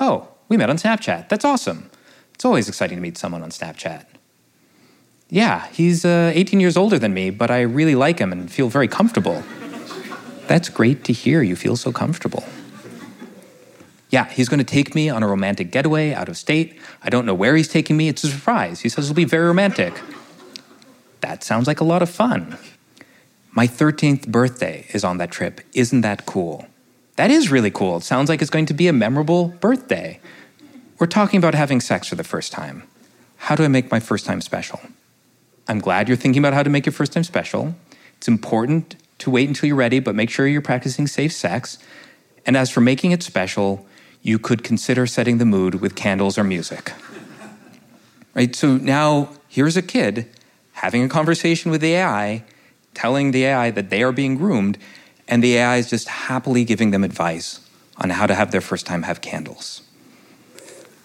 Oh, 0.00 0.28
we 0.48 0.56
met 0.56 0.70
on 0.70 0.76
Snapchat. 0.76 1.28
That's 1.28 1.44
awesome. 1.44 1.90
It's 2.34 2.44
always 2.44 2.68
exciting 2.68 2.98
to 2.98 3.02
meet 3.02 3.16
someone 3.16 3.42
on 3.42 3.50
Snapchat. 3.50 4.04
Yeah, 5.28 5.66
he's 5.68 6.04
uh, 6.04 6.32
18 6.34 6.60
years 6.60 6.76
older 6.76 6.98
than 6.98 7.14
me, 7.14 7.30
but 7.30 7.50
I 7.50 7.62
really 7.62 7.94
like 7.94 8.18
him 8.18 8.32
and 8.32 8.50
feel 8.50 8.68
very 8.68 8.88
comfortable. 8.88 9.42
That's 10.46 10.68
great 10.68 11.04
to 11.04 11.12
hear. 11.12 11.42
You 11.42 11.56
feel 11.56 11.76
so 11.76 11.92
comfortable. 11.92 12.44
Yeah, 14.10 14.28
he's 14.28 14.50
going 14.50 14.58
to 14.58 14.64
take 14.64 14.94
me 14.94 15.08
on 15.08 15.22
a 15.22 15.26
romantic 15.26 15.70
getaway 15.70 16.12
out 16.12 16.28
of 16.28 16.36
state. 16.36 16.78
I 17.02 17.08
don't 17.08 17.24
know 17.24 17.32
where 17.32 17.56
he's 17.56 17.68
taking 17.68 17.96
me. 17.96 18.08
It's 18.08 18.22
a 18.24 18.28
surprise. 18.28 18.80
He 18.80 18.90
says 18.90 19.06
it'll 19.06 19.14
be 19.14 19.24
very 19.24 19.46
romantic. 19.46 19.98
That 21.22 21.42
sounds 21.42 21.66
like 21.66 21.80
a 21.80 21.84
lot 21.84 22.02
of 22.02 22.10
fun. 22.10 22.58
My 23.52 23.66
13th 23.66 24.28
birthday 24.28 24.86
is 24.92 25.02
on 25.02 25.16
that 25.16 25.30
trip. 25.30 25.62
Isn't 25.72 26.02
that 26.02 26.26
cool? 26.26 26.66
That 27.16 27.30
is 27.30 27.50
really 27.50 27.70
cool. 27.70 27.98
It 27.98 28.04
sounds 28.04 28.28
like 28.28 28.40
it's 28.40 28.50
going 28.50 28.66
to 28.66 28.74
be 28.74 28.88
a 28.88 28.92
memorable 28.92 29.48
birthday. 29.48 30.20
We're 30.98 31.06
talking 31.06 31.38
about 31.38 31.54
having 31.54 31.80
sex 31.80 32.08
for 32.08 32.14
the 32.14 32.24
first 32.24 32.52
time. 32.52 32.84
How 33.36 33.54
do 33.56 33.64
I 33.64 33.68
make 33.68 33.90
my 33.90 34.00
first 34.00 34.24
time 34.24 34.40
special? 34.40 34.80
I'm 35.68 35.78
glad 35.78 36.08
you're 36.08 36.16
thinking 36.16 36.40
about 36.40 36.54
how 36.54 36.62
to 36.62 36.70
make 36.70 36.86
your 36.86 36.92
first 36.92 37.12
time 37.12 37.24
special. 37.24 37.74
It's 38.16 38.28
important 38.28 38.96
to 39.18 39.30
wait 39.30 39.48
until 39.48 39.66
you're 39.66 39.76
ready, 39.76 40.00
but 40.00 40.14
make 40.14 40.30
sure 40.30 40.46
you're 40.46 40.60
practicing 40.60 41.06
safe 41.06 41.32
sex. 41.32 41.78
And 42.46 42.56
as 42.56 42.70
for 42.70 42.80
making 42.80 43.12
it 43.12 43.22
special, 43.22 43.86
you 44.22 44.38
could 44.38 44.64
consider 44.64 45.06
setting 45.06 45.38
the 45.38 45.44
mood 45.44 45.76
with 45.76 45.94
candles 45.94 46.38
or 46.38 46.44
music. 46.44 46.92
Right? 48.34 48.54
So 48.54 48.76
now 48.76 49.30
here's 49.48 49.76
a 49.76 49.82
kid 49.82 50.28
having 50.72 51.04
a 51.04 51.08
conversation 51.08 51.70
with 51.70 51.80
the 51.80 51.94
AI, 51.94 52.44
telling 52.94 53.30
the 53.30 53.44
AI 53.44 53.70
that 53.70 53.90
they 53.90 54.02
are 54.02 54.10
being 54.10 54.36
groomed, 54.36 54.78
and 55.28 55.42
the 55.42 55.56
AI 55.56 55.76
is 55.76 55.88
just 55.88 56.08
happily 56.08 56.64
giving 56.64 56.90
them 56.90 57.04
advice 57.04 57.60
on 57.98 58.10
how 58.10 58.26
to 58.26 58.34
have 58.34 58.50
their 58.50 58.60
first 58.60 58.86
time 58.86 59.02
have 59.02 59.20
candles. 59.20 59.82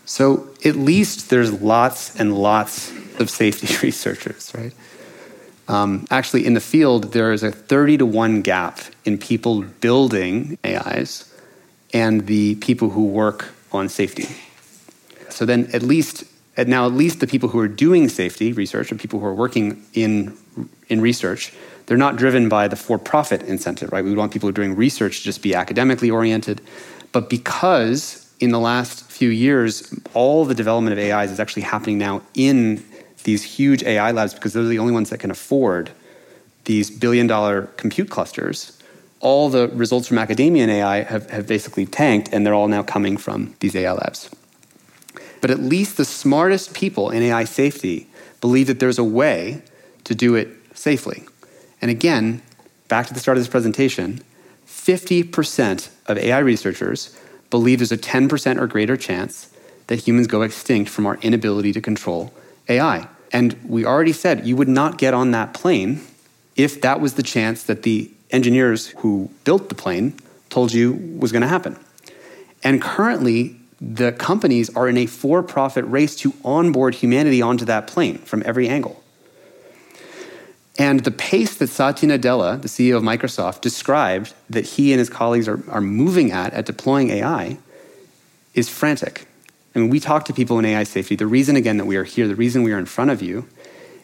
So 0.05 0.49
at 0.63 0.75
least 0.75 1.29
there's 1.29 1.51
lots 1.61 2.15
and 2.19 2.33
lots 2.33 2.91
of 3.19 3.29
safety 3.29 3.67
researchers, 3.85 4.51
right? 4.55 4.73
Um, 5.67 6.07
actually, 6.09 6.45
in 6.45 6.53
the 6.53 6.61
field, 6.61 7.11
there 7.11 7.33
is 7.33 7.43
a 7.43 7.51
30 7.51 7.97
to 7.97 8.05
1 8.05 8.41
gap 8.41 8.79
in 9.03 9.17
people 9.17 9.63
building 9.63 10.57
AIs 10.63 11.33
and 11.93 12.25
the 12.25 12.55
people 12.55 12.89
who 12.89 13.05
work 13.05 13.49
on 13.73 13.89
safety. 13.89 14.27
So 15.29 15.45
then, 15.45 15.69
at 15.73 15.81
least 15.81 16.23
now, 16.65 16.87
at 16.87 16.93
least 16.93 17.19
the 17.19 17.27
people 17.27 17.49
who 17.49 17.59
are 17.59 17.67
doing 17.67 18.09
safety 18.09 18.51
research, 18.51 18.91
or 18.91 18.95
people 18.95 19.19
who 19.19 19.25
are 19.25 19.33
working 19.33 19.83
in 19.93 20.35
in 20.89 21.01
research, 21.01 21.53
they're 21.87 21.97
not 21.97 22.15
driven 22.15 22.47
by 22.47 22.67
the 22.67 22.75
for-profit 22.75 23.41
incentive, 23.43 23.91
right? 23.91 24.03
We 24.03 24.13
want 24.13 24.31
people 24.31 24.47
who 24.47 24.51
are 24.51 24.53
doing 24.53 24.75
research 24.75 25.19
to 25.19 25.23
just 25.23 25.41
be 25.41 25.55
academically 25.55 26.11
oriented, 26.11 26.61
but 27.11 27.29
because 27.29 28.31
in 28.39 28.51
the 28.51 28.59
last 28.59 29.09
few 29.09 29.29
years, 29.29 29.93
all 30.13 30.45
the 30.45 30.53
development 30.53 30.97
of 30.97 31.03
AIs 31.03 31.31
is 31.31 31.39
actually 31.39 31.63
happening 31.63 31.97
now 31.97 32.21
in 32.35 32.85
these 33.23 33.43
huge 33.43 33.83
AI 33.83 34.11
labs 34.11 34.33
because 34.33 34.53
they're 34.53 34.63
the 34.63 34.79
only 34.79 34.93
ones 34.93 35.09
that 35.09 35.19
can 35.19 35.31
afford 35.31 35.89
these 36.65 36.91
billion 36.91 37.25
dollar 37.25 37.63
compute 37.77 38.09
clusters 38.09 38.77
all 39.19 39.49
the 39.49 39.67
results 39.69 40.07
from 40.07 40.17
academia 40.17 40.63
and 40.63 40.71
AI 40.71 41.03
have, 41.03 41.29
have 41.29 41.47
basically 41.47 41.85
tanked, 41.85 42.29
and 42.31 42.45
they're 42.45 42.53
all 42.53 42.67
now 42.67 42.83
coming 42.83 43.17
from 43.17 43.55
these 43.59 43.75
AI 43.75 43.91
labs. 43.91 44.29
But 45.41 45.51
at 45.51 45.59
least 45.59 45.97
the 45.97 46.05
smartest 46.05 46.73
people 46.73 47.09
in 47.09 47.23
AI 47.23 47.43
safety 47.43 48.07
believe 48.41 48.67
that 48.67 48.79
there's 48.79 48.99
a 48.99 49.03
way 49.03 49.61
to 50.03 50.13
do 50.13 50.35
it 50.35 50.49
safely. 50.73 51.23
And 51.81 51.91
again, 51.91 52.41
back 52.87 53.07
to 53.07 53.13
the 53.13 53.19
start 53.19 53.37
of 53.37 53.43
this 53.43 53.49
presentation 53.49 54.23
50% 54.65 55.89
of 56.07 56.17
AI 56.17 56.39
researchers 56.39 57.17
believe 57.49 57.79
there's 57.79 57.91
a 57.91 57.97
10% 57.97 58.59
or 58.59 58.67
greater 58.67 58.97
chance 58.97 59.49
that 59.87 60.07
humans 60.07 60.27
go 60.27 60.41
extinct 60.41 60.89
from 60.89 61.05
our 61.05 61.15
inability 61.21 61.71
to 61.73 61.81
control 61.81 62.33
AI. 62.67 63.07
And 63.31 63.57
we 63.65 63.85
already 63.85 64.13
said 64.13 64.45
you 64.45 64.55
would 64.55 64.67
not 64.67 64.97
get 64.97 65.13
on 65.13 65.31
that 65.31 65.53
plane 65.53 66.01
if 66.55 66.81
that 66.81 66.99
was 66.99 67.13
the 67.13 67.23
chance 67.23 67.63
that 67.63 67.83
the 67.83 68.11
engineers 68.31 68.87
who 68.99 69.29
built 69.43 69.69
the 69.69 69.75
plane 69.75 70.13
told 70.49 70.73
you 70.73 70.93
was 71.17 71.31
going 71.31 71.41
to 71.41 71.47
happen. 71.47 71.77
And 72.63 72.81
currently, 72.81 73.57
the 73.79 74.11
companies 74.11 74.75
are 74.75 74.89
in 74.89 74.97
a 74.97 75.05
for 75.05 75.43
profit 75.43 75.85
race 75.85 76.15
to 76.17 76.33
onboard 76.43 76.95
humanity 76.95 77.41
onto 77.41 77.65
that 77.65 77.87
plane 77.87 78.17
from 78.19 78.43
every 78.45 78.67
angle. 78.67 79.03
And 80.77 80.99
the 81.01 81.11
pace 81.11 81.55
that 81.55 81.67
Satya 81.67 82.09
Nadella, 82.09 82.61
the 82.61 82.67
CEO 82.67 82.97
of 82.97 83.03
Microsoft, 83.03 83.61
described 83.61 84.33
that 84.49 84.65
he 84.65 84.91
and 84.91 84.99
his 84.99 85.09
colleagues 85.09 85.47
are, 85.47 85.59
are 85.69 85.81
moving 85.81 86.31
at 86.31 86.53
at 86.53 86.65
deploying 86.65 87.09
AI 87.09 87.57
is 88.53 88.69
frantic. 88.69 89.27
I 89.75 89.79
mean, 89.79 89.89
we 89.89 89.99
talk 89.99 90.25
to 90.25 90.33
people 90.33 90.59
in 90.59 90.65
AI 90.65 90.83
safety. 90.83 91.15
The 91.15 91.27
reason, 91.27 91.55
again, 91.55 91.77
that 91.77 91.85
we 91.85 91.97
are 91.97 92.03
here, 92.03 92.27
the 92.27 92.35
reason 92.35 92.63
we 92.63 92.73
are 92.73 92.79
in 92.79 92.85
front 92.85 93.11
of 93.11 93.21
you, 93.21 93.47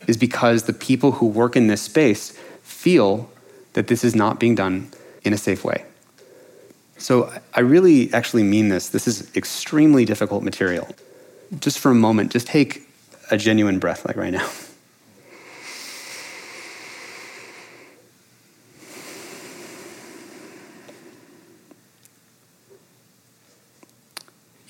is 0.07 0.17
because 0.17 0.63
the 0.63 0.73
people 0.73 1.13
who 1.13 1.27
work 1.27 1.55
in 1.55 1.67
this 1.67 1.81
space 1.81 2.37
feel 2.61 3.29
that 3.73 3.87
this 3.87 4.03
is 4.03 4.15
not 4.15 4.39
being 4.39 4.55
done 4.55 4.91
in 5.23 5.33
a 5.33 5.37
safe 5.37 5.63
way. 5.63 5.85
So 6.97 7.33
I 7.53 7.61
really 7.61 8.13
actually 8.13 8.43
mean 8.43 8.69
this. 8.69 8.89
This 8.89 9.07
is 9.07 9.35
extremely 9.35 10.05
difficult 10.05 10.43
material. 10.43 10.87
Just 11.59 11.79
for 11.79 11.91
a 11.91 11.95
moment, 11.95 12.31
just 12.31 12.47
take 12.47 12.87
a 13.31 13.37
genuine 13.37 13.79
breath, 13.79 14.05
like 14.05 14.15
right 14.15 14.33
now. 14.33 14.49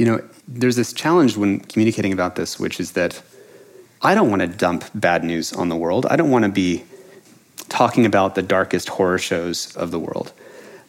You 0.04 0.12
know, 0.12 0.22
there's 0.50 0.76
this 0.76 0.92
challenge 0.92 1.38
when 1.38 1.62
communicating 1.62 2.12
about 2.12 2.36
this, 2.36 2.60
which 2.60 2.82
is 2.82 2.92
that 2.92 3.22
I 4.02 4.14
don't 4.14 4.30
want 4.30 4.42
to 4.42 4.50
dump 4.50 4.84
bad 4.94 5.24
news 5.24 5.54
on 5.54 5.70
the 5.70 5.78
world. 5.78 6.06
I 6.08 6.18
don't 6.18 6.30
want 6.30 6.44
to 6.44 6.52
be 6.52 6.84
talking 7.70 8.06
about 8.06 8.36
the 8.36 8.42
darkest 8.42 8.90
horror 8.90 9.18
shows 9.18 9.74
of 9.78 9.92
the 9.92 10.00
world. 10.00 10.34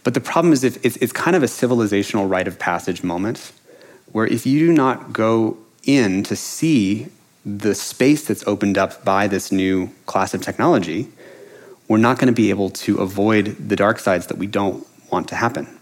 But 0.03 0.15
the 0.15 0.21
problem 0.21 0.53
is, 0.53 0.65
if 0.65 0.85
it's, 0.85 0.97
it's 0.97 1.12
kind 1.12 1.37
of 1.37 1.45
a 1.45 1.47
civilizational 1.47 2.29
rite 2.29 2.49
of 2.49 2.59
passage 2.59 3.05
moment 3.05 3.53
where 4.11 4.27
if 4.27 4.47
you 4.47 4.59
do 4.59 4.73
not 4.73 5.12
go 5.12 5.59
in 5.85 6.25
to 6.25 6.35
see 6.35 7.07
the 7.47 7.77
space 7.77 8.27
that's 8.27 8.45
opened 8.49 8.77
up 8.77 9.05
by 9.05 9.29
this 9.29 9.53
new 9.53 9.93
class 10.07 10.35
of 10.35 10.43
technology, 10.43 11.07
we're 11.87 11.99
not 11.99 12.19
going 12.19 12.27
to 12.27 12.35
be 12.35 12.51
able 12.51 12.71
to 12.71 12.99
avoid 12.99 13.69
the 13.69 13.77
dark 13.77 14.01
sides 14.01 14.27
that 14.27 14.39
we 14.39 14.49
don't 14.49 14.85
want 15.12 15.29
to 15.29 15.37
happen. 15.37 15.74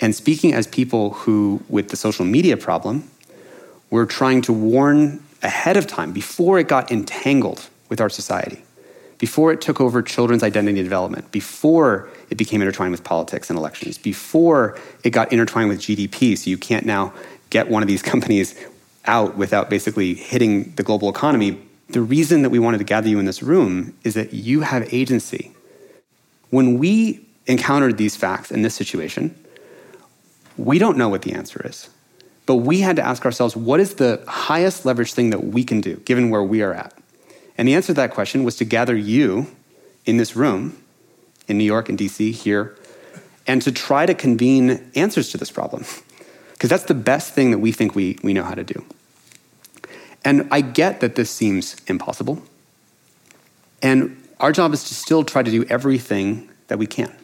And 0.00 0.14
speaking 0.14 0.54
as 0.54 0.66
people 0.66 1.10
who, 1.10 1.62
with 1.68 1.88
the 1.88 1.96
social 1.96 2.24
media 2.24 2.56
problem, 2.56 3.10
were 3.90 4.06
trying 4.06 4.40
to 4.42 4.52
warn 4.52 5.22
ahead 5.42 5.76
of 5.76 5.86
time 5.86 6.12
before 6.12 6.58
it 6.58 6.68
got 6.68 6.90
entangled 6.90 7.68
with 7.88 8.00
our 8.00 8.08
society, 8.08 8.62
before 9.18 9.52
it 9.52 9.60
took 9.60 9.80
over 9.80 10.00
children's 10.02 10.42
identity 10.42 10.82
development, 10.82 11.30
before 11.32 12.08
it 12.30 12.38
became 12.38 12.62
intertwined 12.62 12.92
with 12.92 13.04
politics 13.04 13.50
and 13.50 13.58
elections, 13.58 13.98
before 13.98 14.78
it 15.04 15.10
got 15.10 15.32
intertwined 15.32 15.68
with 15.68 15.80
GDP, 15.80 16.38
so 16.38 16.48
you 16.48 16.56
can't 16.56 16.86
now 16.86 17.12
get 17.50 17.68
one 17.68 17.82
of 17.82 17.88
these 17.88 18.02
companies 18.12 18.54
out 19.06 19.36
without 19.36 19.68
basically 19.68 20.14
hitting 20.14 20.72
the 20.76 20.82
global 20.82 21.08
economy. 21.08 21.60
The 21.88 22.00
reason 22.00 22.42
that 22.42 22.50
we 22.50 22.58
wanted 22.58 22.78
to 22.78 22.84
gather 22.84 23.08
you 23.08 23.18
in 23.18 23.24
this 23.24 23.42
room 23.42 23.96
is 24.04 24.14
that 24.14 24.32
you 24.32 24.60
have 24.60 24.92
agency. 24.94 25.52
When 26.50 26.78
we 26.78 27.26
encountered 27.46 27.98
these 27.98 28.14
facts 28.14 28.50
in 28.50 28.62
this 28.62 28.74
situation, 28.74 29.34
we 30.60 30.78
don't 30.78 30.96
know 30.96 31.08
what 31.08 31.22
the 31.22 31.32
answer 31.32 31.60
is. 31.64 31.88
But 32.46 32.56
we 32.56 32.80
had 32.80 32.96
to 32.96 33.02
ask 33.02 33.24
ourselves 33.24 33.56
what 33.56 33.80
is 33.80 33.94
the 33.94 34.22
highest 34.26 34.84
leverage 34.84 35.12
thing 35.12 35.30
that 35.30 35.44
we 35.44 35.64
can 35.64 35.80
do, 35.80 35.96
given 35.96 36.30
where 36.30 36.42
we 36.42 36.62
are 36.62 36.74
at? 36.74 36.94
And 37.56 37.68
the 37.68 37.74
answer 37.74 37.88
to 37.88 37.94
that 37.94 38.12
question 38.12 38.44
was 38.44 38.56
to 38.56 38.64
gather 38.64 38.96
you 38.96 39.46
in 40.04 40.16
this 40.16 40.34
room 40.34 40.82
in 41.48 41.58
New 41.58 41.64
York 41.64 41.88
and 41.88 41.98
DC 41.98 42.32
here 42.32 42.76
and 43.46 43.62
to 43.62 43.72
try 43.72 44.06
to 44.06 44.14
convene 44.14 44.90
answers 44.94 45.30
to 45.30 45.38
this 45.38 45.50
problem. 45.50 45.84
Because 46.52 46.70
that's 46.70 46.84
the 46.84 46.94
best 46.94 47.34
thing 47.34 47.50
that 47.52 47.58
we 47.58 47.72
think 47.72 47.94
we, 47.94 48.18
we 48.22 48.32
know 48.32 48.44
how 48.44 48.54
to 48.54 48.64
do. 48.64 48.84
And 50.24 50.48
I 50.50 50.60
get 50.60 51.00
that 51.00 51.14
this 51.14 51.30
seems 51.30 51.76
impossible. 51.86 52.42
And 53.82 54.22
our 54.38 54.52
job 54.52 54.72
is 54.72 54.84
to 54.84 54.94
still 54.94 55.24
try 55.24 55.42
to 55.42 55.50
do 55.50 55.64
everything 55.64 56.50
that 56.68 56.78
we 56.78 56.86
can 56.86 57.16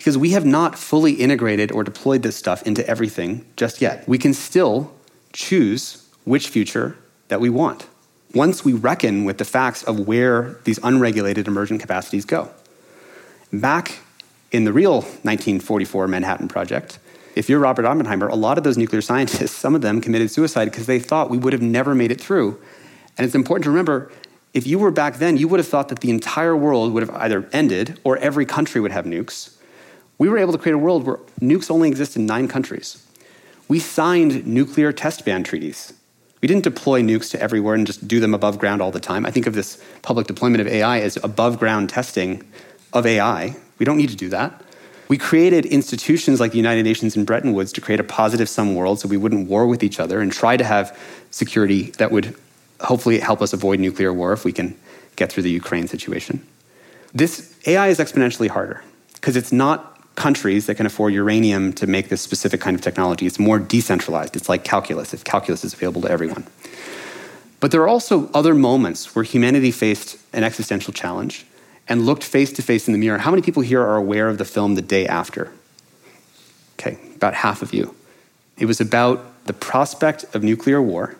because 0.00 0.16
we 0.16 0.30
have 0.30 0.46
not 0.46 0.78
fully 0.78 1.12
integrated 1.12 1.70
or 1.70 1.84
deployed 1.84 2.22
this 2.22 2.34
stuff 2.34 2.66
into 2.66 2.86
everything 2.88 3.44
just 3.54 3.82
yet. 3.82 4.08
We 4.08 4.16
can 4.16 4.32
still 4.32 4.90
choose 5.34 6.08
which 6.24 6.48
future 6.48 6.96
that 7.28 7.38
we 7.38 7.50
want 7.50 7.86
once 8.32 8.64
we 8.64 8.72
reckon 8.72 9.24
with 9.24 9.36
the 9.36 9.44
facts 9.44 9.82
of 9.82 10.08
where 10.08 10.56
these 10.64 10.78
unregulated 10.82 11.46
emergent 11.46 11.82
capacities 11.82 12.24
go. 12.24 12.48
Back 13.52 13.98
in 14.50 14.64
the 14.64 14.72
real 14.72 15.02
1944 15.02 16.08
Manhattan 16.08 16.48
Project, 16.48 16.98
if 17.36 17.50
you're 17.50 17.60
Robert 17.60 17.84
Oppenheimer, 17.84 18.28
a 18.28 18.36
lot 18.36 18.56
of 18.56 18.64
those 18.64 18.78
nuclear 18.78 19.02
scientists, 19.02 19.52
some 19.64 19.74
of 19.74 19.82
them 19.82 20.00
committed 20.00 20.30
suicide 20.30 20.64
because 20.64 20.86
they 20.86 20.98
thought 20.98 21.28
we 21.28 21.36
would 21.36 21.52
have 21.52 21.60
never 21.60 21.94
made 21.94 22.10
it 22.10 22.22
through. 22.22 22.58
And 23.18 23.26
it's 23.26 23.34
important 23.34 23.64
to 23.64 23.70
remember 23.70 24.10
if 24.54 24.66
you 24.66 24.78
were 24.78 24.90
back 24.90 25.18
then, 25.18 25.36
you 25.36 25.46
would 25.46 25.60
have 25.60 25.68
thought 25.68 25.90
that 25.90 26.00
the 26.00 26.08
entire 26.08 26.56
world 26.56 26.94
would 26.94 27.06
have 27.06 27.14
either 27.16 27.46
ended 27.52 28.00
or 28.02 28.16
every 28.16 28.46
country 28.46 28.80
would 28.80 28.92
have 28.92 29.04
nukes 29.04 29.58
we 30.20 30.28
were 30.28 30.36
able 30.36 30.52
to 30.52 30.58
create 30.58 30.74
a 30.74 30.78
world 30.78 31.04
where 31.04 31.16
nukes 31.40 31.70
only 31.70 31.88
exist 31.88 32.14
in 32.14 32.26
nine 32.26 32.46
countries. 32.46 33.02
We 33.68 33.78
signed 33.78 34.46
nuclear 34.46 34.92
test 34.92 35.24
ban 35.24 35.44
treaties. 35.44 35.94
We 36.42 36.46
didn't 36.46 36.62
deploy 36.62 37.00
nukes 37.00 37.30
to 37.30 37.40
everywhere 37.40 37.74
and 37.74 37.86
just 37.86 38.06
do 38.06 38.20
them 38.20 38.34
above 38.34 38.58
ground 38.58 38.82
all 38.82 38.90
the 38.90 39.00
time. 39.00 39.24
I 39.24 39.30
think 39.30 39.46
of 39.46 39.54
this 39.54 39.82
public 40.02 40.26
deployment 40.26 40.60
of 40.60 40.66
AI 40.66 41.00
as 41.00 41.16
above 41.24 41.58
ground 41.58 41.88
testing 41.88 42.46
of 42.92 43.06
AI. 43.06 43.56
We 43.78 43.86
don't 43.86 43.96
need 43.96 44.10
to 44.10 44.16
do 44.16 44.28
that. 44.28 44.62
We 45.08 45.16
created 45.16 45.64
institutions 45.64 46.38
like 46.38 46.52
the 46.52 46.58
United 46.58 46.82
Nations 46.82 47.16
and 47.16 47.26
Bretton 47.26 47.54
Woods 47.54 47.72
to 47.72 47.80
create 47.80 47.98
a 47.98 48.04
positive 48.04 48.48
sum 48.48 48.74
world 48.74 49.00
so 49.00 49.08
we 49.08 49.16
wouldn't 49.16 49.48
war 49.48 49.66
with 49.66 49.82
each 49.82 49.98
other 49.98 50.20
and 50.20 50.30
try 50.30 50.58
to 50.58 50.64
have 50.64 50.96
security 51.30 51.92
that 51.92 52.12
would 52.12 52.36
hopefully 52.80 53.20
help 53.20 53.40
us 53.40 53.54
avoid 53.54 53.80
nuclear 53.80 54.12
war 54.12 54.34
if 54.34 54.44
we 54.44 54.52
can 54.52 54.76
get 55.16 55.32
through 55.32 55.44
the 55.44 55.50
Ukraine 55.50 55.88
situation. 55.88 56.46
This 57.14 57.56
AI 57.66 57.88
is 57.88 57.98
exponentially 57.98 58.48
harder 58.48 58.84
because 59.14 59.34
it's 59.34 59.50
not 59.50 59.89
countries 60.20 60.66
that 60.66 60.74
can 60.74 60.84
afford 60.84 61.14
uranium 61.14 61.72
to 61.72 61.86
make 61.86 62.10
this 62.10 62.20
specific 62.20 62.60
kind 62.60 62.74
of 62.74 62.82
technology. 62.82 63.26
It's 63.26 63.38
more 63.38 63.58
decentralized. 63.58 64.36
It's 64.36 64.50
like 64.50 64.64
calculus, 64.64 65.14
if 65.14 65.24
calculus 65.24 65.64
is 65.64 65.72
available 65.72 66.02
to 66.02 66.10
everyone. 66.10 66.46
But 67.58 67.70
there 67.70 67.80
are 67.80 67.88
also 67.88 68.30
other 68.32 68.54
moments 68.54 69.14
where 69.14 69.24
humanity 69.24 69.70
faced 69.70 70.18
an 70.34 70.44
existential 70.44 70.92
challenge 70.92 71.46
and 71.88 72.04
looked 72.04 72.22
face 72.22 72.52
to 72.52 72.62
face 72.62 72.86
in 72.86 72.92
the 72.92 72.98
mirror. 72.98 73.16
How 73.16 73.30
many 73.30 73.42
people 73.42 73.62
here 73.62 73.80
are 73.80 73.96
aware 73.96 74.28
of 74.28 74.36
the 74.36 74.44
film 74.44 74.74
The 74.74 74.82
Day 74.82 75.06
After? 75.06 75.52
Okay, 76.78 76.98
about 77.16 77.32
half 77.32 77.62
of 77.62 77.72
you. 77.72 77.94
It 78.58 78.66
was 78.66 78.80
about 78.80 79.46
the 79.46 79.54
prospect 79.54 80.24
of 80.34 80.42
nuclear 80.42 80.82
war, 80.82 81.16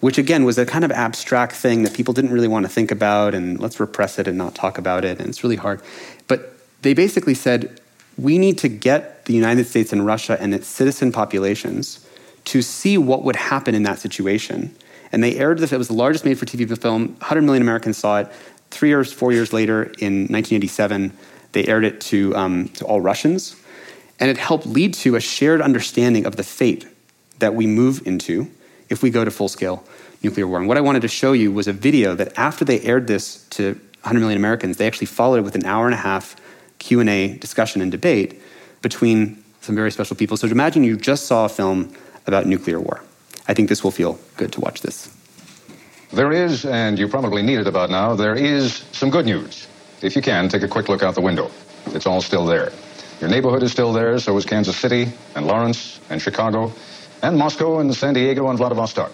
which 0.00 0.16
again 0.16 0.44
was 0.44 0.56
a 0.56 0.64
kind 0.64 0.84
of 0.84 0.90
abstract 0.90 1.52
thing 1.52 1.82
that 1.82 1.92
people 1.92 2.14
didn't 2.14 2.32
really 2.32 2.48
want 2.48 2.64
to 2.64 2.72
think 2.72 2.90
about, 2.90 3.34
and 3.34 3.60
let's 3.60 3.78
repress 3.78 4.18
it 4.18 4.26
and 4.26 4.38
not 4.38 4.54
talk 4.54 4.78
about 4.78 5.04
it, 5.04 5.20
and 5.20 5.28
it's 5.28 5.44
really 5.44 5.56
hard. 5.56 5.82
But 6.26 6.56
they 6.82 6.94
basically 6.94 7.34
said 7.34 7.79
we 8.22 8.38
need 8.38 8.58
to 8.58 8.68
get 8.68 9.24
the 9.24 9.32
United 9.32 9.66
States 9.66 9.92
and 9.92 10.04
Russia 10.04 10.36
and 10.40 10.54
its 10.54 10.66
citizen 10.66 11.12
populations 11.12 12.06
to 12.46 12.62
see 12.62 12.98
what 12.98 13.24
would 13.24 13.36
happen 13.36 13.74
in 13.74 13.82
that 13.84 13.98
situation. 13.98 14.74
And 15.12 15.22
they 15.22 15.36
aired 15.36 15.58
this, 15.58 15.72
it 15.72 15.78
was 15.78 15.88
the 15.88 15.94
largest 15.94 16.24
made 16.24 16.38
for 16.38 16.46
TV 16.46 16.76
film. 16.80 17.08
100 17.18 17.42
million 17.42 17.62
Americans 17.62 17.96
saw 17.96 18.20
it. 18.20 18.28
Three 18.70 18.90
years, 18.90 19.12
four 19.12 19.32
years 19.32 19.52
later, 19.52 19.84
in 19.98 20.28
1987, 20.28 21.12
they 21.52 21.66
aired 21.66 21.84
it 21.84 22.00
to, 22.02 22.34
um, 22.36 22.68
to 22.70 22.84
all 22.84 23.00
Russians. 23.00 23.56
And 24.20 24.30
it 24.30 24.36
helped 24.36 24.66
lead 24.66 24.94
to 24.94 25.16
a 25.16 25.20
shared 25.20 25.60
understanding 25.60 26.26
of 26.26 26.36
the 26.36 26.44
fate 26.44 26.86
that 27.38 27.54
we 27.54 27.66
move 27.66 28.06
into 28.06 28.50
if 28.88 29.02
we 29.02 29.10
go 29.10 29.24
to 29.24 29.30
full 29.30 29.48
scale 29.48 29.82
nuclear 30.22 30.46
war. 30.46 30.58
And 30.58 30.68
what 30.68 30.76
I 30.76 30.82
wanted 30.82 31.02
to 31.02 31.08
show 31.08 31.32
you 31.32 31.50
was 31.50 31.66
a 31.66 31.72
video 31.72 32.14
that 32.14 32.38
after 32.38 32.64
they 32.64 32.80
aired 32.82 33.06
this 33.06 33.44
to 33.50 33.74
100 34.02 34.20
million 34.20 34.38
Americans, 34.38 34.76
they 34.76 34.86
actually 34.86 35.06
followed 35.06 35.38
it 35.38 35.42
with 35.42 35.54
an 35.54 35.64
hour 35.64 35.86
and 35.86 35.94
a 35.94 35.98
half 35.98 36.36
Q&A 36.80 37.34
discussion 37.38 37.80
and 37.80 37.92
debate 37.92 38.42
between 38.82 39.44
some 39.60 39.76
very 39.76 39.92
special 39.92 40.16
people. 40.16 40.36
So 40.36 40.48
imagine 40.48 40.82
you 40.82 40.96
just 40.96 41.26
saw 41.26 41.44
a 41.44 41.48
film 41.48 41.94
about 42.26 42.46
nuclear 42.46 42.80
war. 42.80 43.04
I 43.46 43.54
think 43.54 43.68
this 43.68 43.84
will 43.84 43.92
feel 43.92 44.18
good 44.36 44.52
to 44.52 44.60
watch 44.60 44.80
this. 44.80 45.14
There 46.12 46.32
is, 46.32 46.64
and 46.64 46.98
you 46.98 47.06
probably 47.06 47.42
need 47.42 47.60
it 47.60 47.68
about 47.68 47.90
now, 47.90 48.16
there 48.16 48.34
is 48.34 48.84
some 48.90 49.10
good 49.10 49.26
news. 49.26 49.68
If 50.02 50.16
you 50.16 50.22
can, 50.22 50.48
take 50.48 50.62
a 50.62 50.68
quick 50.68 50.88
look 50.88 51.04
out 51.04 51.14
the 51.14 51.20
window. 51.20 51.50
It's 51.86 52.06
all 52.06 52.20
still 52.20 52.44
there. 52.44 52.72
Your 53.20 53.30
neighborhood 53.30 53.62
is 53.62 53.70
still 53.70 53.92
there, 53.92 54.18
so 54.18 54.36
is 54.36 54.44
Kansas 54.44 54.76
City, 54.76 55.12
and 55.36 55.46
Lawrence, 55.46 56.00
and 56.08 56.20
Chicago, 56.20 56.72
and 57.22 57.36
Moscow, 57.36 57.78
and 57.78 57.94
San 57.94 58.14
Diego, 58.14 58.48
and 58.48 58.58
Vladivostok. 58.58 59.12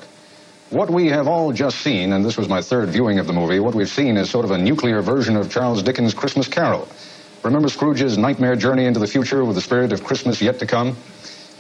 What 0.71 0.91
we 0.91 1.09
have 1.09 1.29
all 1.29 1.53
just 1.53 1.81
seen, 1.81 2.12
and 2.12 2.25
this 2.25 2.37
was 2.37 2.49
my 2.49 2.62
third 2.62 2.89
viewing 2.89 3.19
of 3.19 3.27
the 3.27 3.33
movie, 3.33 3.61
what 3.61 3.75
we've 3.75 3.89
seen 3.89 4.17
is 4.17 4.31
sort 4.31 4.45
of 4.45 4.53
a 4.53 4.59
nuclear 4.59 5.03
version 5.03 5.37
of 5.37 5.51
Charles 5.51 5.83
Dickens' 5.83 6.14
Christmas 6.14 6.49
Carol. 6.49 6.89
Remember 7.47 7.68
Scrooge's 7.68 8.18
nightmare 8.18 8.57
journey 8.57 8.86
into 8.86 8.99
the 8.99 9.07
future 9.07 9.44
with 9.44 9.55
the 9.55 9.62
spirit 9.62 9.92
of 9.92 10.03
Christmas 10.03 10.42
yet 10.42 10.59
to 10.59 10.66
come? 10.66 10.97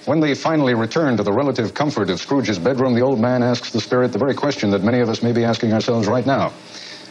When 0.04 0.18
they 0.18 0.34
finally 0.34 0.74
return 0.74 1.16
to 1.16 1.22
the 1.22 1.32
relative 1.32 1.74
comfort 1.74 2.10
of 2.10 2.18
Scrooge's 2.18 2.58
bedroom, 2.58 2.94
the 2.94 3.02
old 3.02 3.20
man 3.20 3.40
asks 3.40 3.70
the 3.70 3.80
spirit 3.80 4.10
the 4.10 4.18
very 4.18 4.34
question 4.34 4.70
that 4.70 4.82
many 4.82 4.98
of 4.98 5.08
us 5.08 5.22
may 5.22 5.30
be 5.30 5.44
asking 5.44 5.72
ourselves 5.72 6.08
right 6.08 6.26
now. 6.26 6.48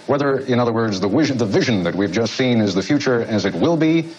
Whether, 0.08 0.40
in 0.40 0.60
other 0.60 0.74
words, 0.74 1.00
the 1.00 1.08
vision, 1.08 1.38
the 1.38 1.46
vision 1.46 1.84
that 1.84 1.96
we've 1.96 2.12
just 2.12 2.34
seen 2.34 2.60
is 2.60 2.76
the 2.76 2.84
future 2.84 3.22
as 3.22 3.46
it 3.46 3.56
will 3.56 3.78
be, 3.78 4.10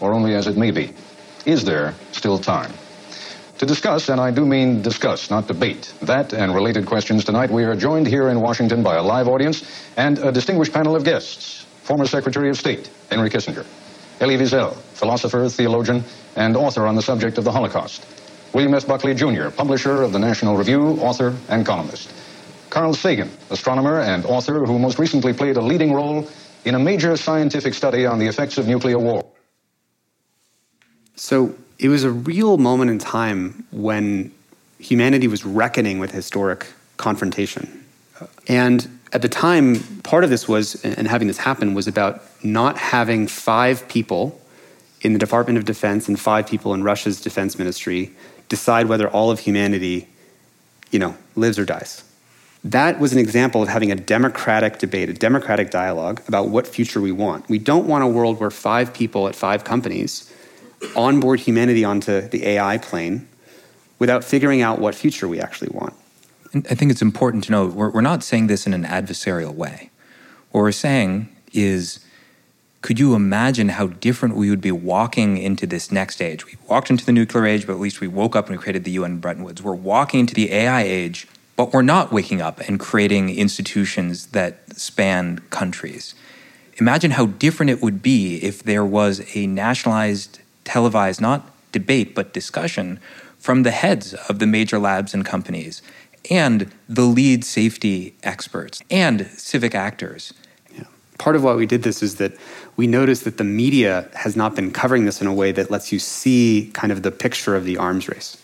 or 0.00 0.14
only 0.14 0.34
as 0.34 0.46
it 0.46 0.56
may 0.56 0.70
be. 0.70 0.94
Is 1.44 1.62
there 1.66 1.94
still 2.12 2.38
time? 2.38 2.72
To 3.58 3.66
discuss, 3.66 4.08
and 4.08 4.18
I 4.18 4.30
do 4.30 4.46
mean 4.46 4.80
discuss, 4.80 5.28
not 5.28 5.48
debate, 5.48 5.92
that 6.00 6.32
and 6.32 6.54
related 6.54 6.86
questions 6.86 7.26
tonight, 7.26 7.50
we 7.50 7.64
are 7.64 7.76
joined 7.76 8.06
here 8.06 8.30
in 8.30 8.40
Washington 8.40 8.82
by 8.82 8.96
a 8.96 9.02
live 9.02 9.28
audience 9.28 9.70
and 9.98 10.16
a 10.16 10.32
distinguished 10.32 10.72
panel 10.72 10.96
of 10.96 11.04
guests. 11.04 11.66
Former 11.82 12.06
Secretary 12.06 12.48
of 12.48 12.56
State, 12.56 12.88
Henry 13.10 13.28
Kissinger. 13.28 13.66
Elie 14.20 14.36
Wiesel, 14.36 14.74
philosopher, 14.94 15.48
theologian, 15.48 16.04
and 16.36 16.56
author 16.56 16.86
on 16.86 16.96
the 16.96 17.02
subject 17.02 17.38
of 17.38 17.44
the 17.44 17.52
Holocaust. 17.52 18.04
William 18.52 18.74
F. 18.74 18.86
Buckley, 18.86 19.14
Jr., 19.14 19.50
publisher 19.50 20.02
of 20.02 20.12
the 20.12 20.18
National 20.18 20.56
Review, 20.56 20.98
author, 21.00 21.36
and 21.48 21.64
columnist. 21.64 22.12
Carl 22.70 22.94
Sagan, 22.94 23.30
astronomer 23.50 24.00
and 24.00 24.24
author 24.26 24.64
who 24.64 24.78
most 24.78 24.98
recently 24.98 25.32
played 25.32 25.56
a 25.56 25.60
leading 25.60 25.92
role 25.92 26.28
in 26.64 26.74
a 26.74 26.78
major 26.78 27.16
scientific 27.16 27.74
study 27.74 28.04
on 28.06 28.18
the 28.18 28.26
effects 28.26 28.58
of 28.58 28.66
nuclear 28.66 28.98
war. 28.98 29.24
So 31.16 31.54
it 31.78 31.88
was 31.88 32.04
a 32.04 32.10
real 32.10 32.58
moment 32.58 32.90
in 32.90 32.98
time 32.98 33.66
when 33.70 34.32
humanity 34.78 35.28
was 35.28 35.44
reckoning 35.44 35.98
with 35.98 36.10
historic 36.10 36.66
confrontation. 36.96 37.84
And 38.48 38.98
at 39.12 39.22
the 39.22 39.28
time, 39.28 39.80
part 40.02 40.24
of 40.24 40.30
this 40.30 40.48
was, 40.48 40.84
and 40.84 41.08
having 41.08 41.28
this 41.28 41.38
happen, 41.38 41.74
was 41.74 41.88
about 41.88 42.22
not 42.42 42.78
having 42.78 43.26
five 43.26 43.88
people 43.88 44.40
in 45.00 45.12
the 45.12 45.18
Department 45.18 45.58
of 45.58 45.64
Defense 45.64 46.08
and 46.08 46.18
five 46.18 46.46
people 46.46 46.74
in 46.74 46.82
Russia's 46.82 47.20
defense 47.20 47.58
ministry 47.58 48.12
decide 48.48 48.86
whether 48.86 49.08
all 49.08 49.30
of 49.30 49.40
humanity, 49.40 50.08
you 50.90 50.98
know, 50.98 51.16
lives 51.36 51.58
or 51.58 51.64
dies. 51.64 52.04
That 52.64 52.98
was 52.98 53.12
an 53.12 53.18
example 53.18 53.62
of 53.62 53.68
having 53.68 53.92
a 53.92 53.94
democratic 53.94 54.78
debate, 54.78 55.08
a 55.08 55.12
democratic 55.12 55.70
dialogue 55.70 56.20
about 56.26 56.48
what 56.48 56.66
future 56.66 57.00
we 57.00 57.12
want. 57.12 57.48
We 57.48 57.58
don't 57.58 57.86
want 57.86 58.02
a 58.02 58.06
world 58.06 58.40
where 58.40 58.50
five 58.50 58.92
people 58.92 59.28
at 59.28 59.36
five 59.36 59.62
companies 59.64 60.32
onboard 60.96 61.40
humanity 61.40 61.84
onto 61.84 62.22
the 62.22 62.46
AI 62.46 62.78
plane 62.78 63.28
without 63.98 64.24
figuring 64.24 64.60
out 64.60 64.80
what 64.80 64.94
future 64.94 65.28
we 65.28 65.40
actually 65.40 65.70
want. 65.70 65.94
I 66.54 66.74
think 66.74 66.90
it's 66.90 67.02
important 67.02 67.44
to 67.44 67.52
know 67.52 67.66
we're, 67.66 67.90
we're 67.90 68.00
not 68.00 68.22
saying 68.22 68.46
this 68.46 68.66
in 68.66 68.72
an 68.72 68.84
adversarial 68.84 69.54
way. 69.54 69.90
What 70.50 70.62
we're 70.62 70.72
saying 70.72 71.28
is 71.52 72.00
could 72.80 73.00
you 73.00 73.14
imagine 73.14 73.70
how 73.70 73.88
different 73.88 74.36
we 74.36 74.50
would 74.50 74.60
be 74.60 74.70
walking 74.70 75.36
into 75.36 75.66
this 75.66 75.90
next 75.90 76.22
age? 76.22 76.46
We 76.46 76.54
walked 76.68 76.90
into 76.90 77.04
the 77.04 77.12
nuclear 77.12 77.44
age, 77.44 77.66
but 77.66 77.72
at 77.72 77.80
least 77.80 78.00
we 78.00 78.06
woke 78.06 78.36
up 78.36 78.48
and 78.48 78.56
we 78.56 78.62
created 78.62 78.84
the 78.84 78.92
UN 78.92 79.18
Bretton 79.18 79.42
Woods. 79.42 79.62
We're 79.62 79.74
walking 79.74 80.20
into 80.20 80.34
the 80.34 80.52
AI 80.52 80.82
age, 80.82 81.26
but 81.56 81.72
we're 81.72 81.82
not 81.82 82.12
waking 82.12 82.40
up 82.40 82.60
and 82.60 82.78
creating 82.78 83.30
institutions 83.30 84.26
that 84.26 84.78
span 84.78 85.40
countries. 85.50 86.14
Imagine 86.76 87.12
how 87.12 87.26
different 87.26 87.70
it 87.70 87.82
would 87.82 88.00
be 88.00 88.36
if 88.36 88.62
there 88.62 88.84
was 88.84 89.20
a 89.34 89.48
nationalized, 89.48 90.38
televised, 90.62 91.20
not 91.20 91.50
debate, 91.72 92.14
but 92.14 92.32
discussion 92.32 93.00
from 93.38 93.64
the 93.64 93.72
heads 93.72 94.14
of 94.14 94.38
the 94.38 94.46
major 94.46 94.78
labs 94.78 95.14
and 95.14 95.24
companies 95.24 95.82
and 96.30 96.70
the 96.88 97.02
lead 97.02 97.44
safety 97.44 98.14
experts 98.22 98.80
and 98.90 99.26
civic 99.26 99.74
actors. 99.74 100.32
Part 101.18 101.36
of 101.36 101.42
why 101.42 101.54
we 101.54 101.66
did 101.66 101.82
this 101.82 102.02
is 102.02 102.16
that 102.16 102.32
we 102.76 102.86
noticed 102.86 103.24
that 103.24 103.38
the 103.38 103.44
media 103.44 104.08
has 104.14 104.36
not 104.36 104.54
been 104.54 104.70
covering 104.70 105.04
this 105.04 105.20
in 105.20 105.26
a 105.26 105.34
way 105.34 105.52
that 105.52 105.70
lets 105.70 105.92
you 105.92 105.98
see 105.98 106.70
kind 106.74 106.92
of 106.92 107.02
the 107.02 107.10
picture 107.10 107.56
of 107.56 107.64
the 107.64 107.76
arms 107.76 108.08
race. 108.08 108.36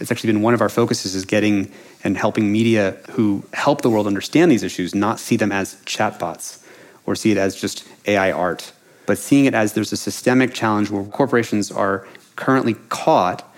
It's 0.00 0.10
actually 0.10 0.32
been 0.32 0.42
one 0.42 0.54
of 0.54 0.60
our 0.60 0.68
focuses 0.68 1.14
is 1.14 1.24
getting 1.24 1.70
and 2.02 2.16
helping 2.16 2.50
media 2.50 2.96
who 3.10 3.44
help 3.52 3.82
the 3.82 3.90
world 3.90 4.06
understand 4.06 4.50
these 4.50 4.62
issues 4.62 4.94
not 4.94 5.20
see 5.20 5.36
them 5.36 5.52
as 5.52 5.76
chatbots 5.84 6.64
or 7.06 7.14
see 7.14 7.30
it 7.30 7.38
as 7.38 7.54
just 7.54 7.86
AI 8.06 8.32
art, 8.32 8.72
but 9.06 9.18
seeing 9.18 9.44
it 9.44 9.54
as 9.54 9.74
there's 9.74 9.92
a 9.92 9.96
systemic 9.96 10.54
challenge 10.54 10.90
where 10.90 11.04
corporations 11.04 11.70
are 11.70 12.06
currently 12.36 12.74
caught 12.88 13.48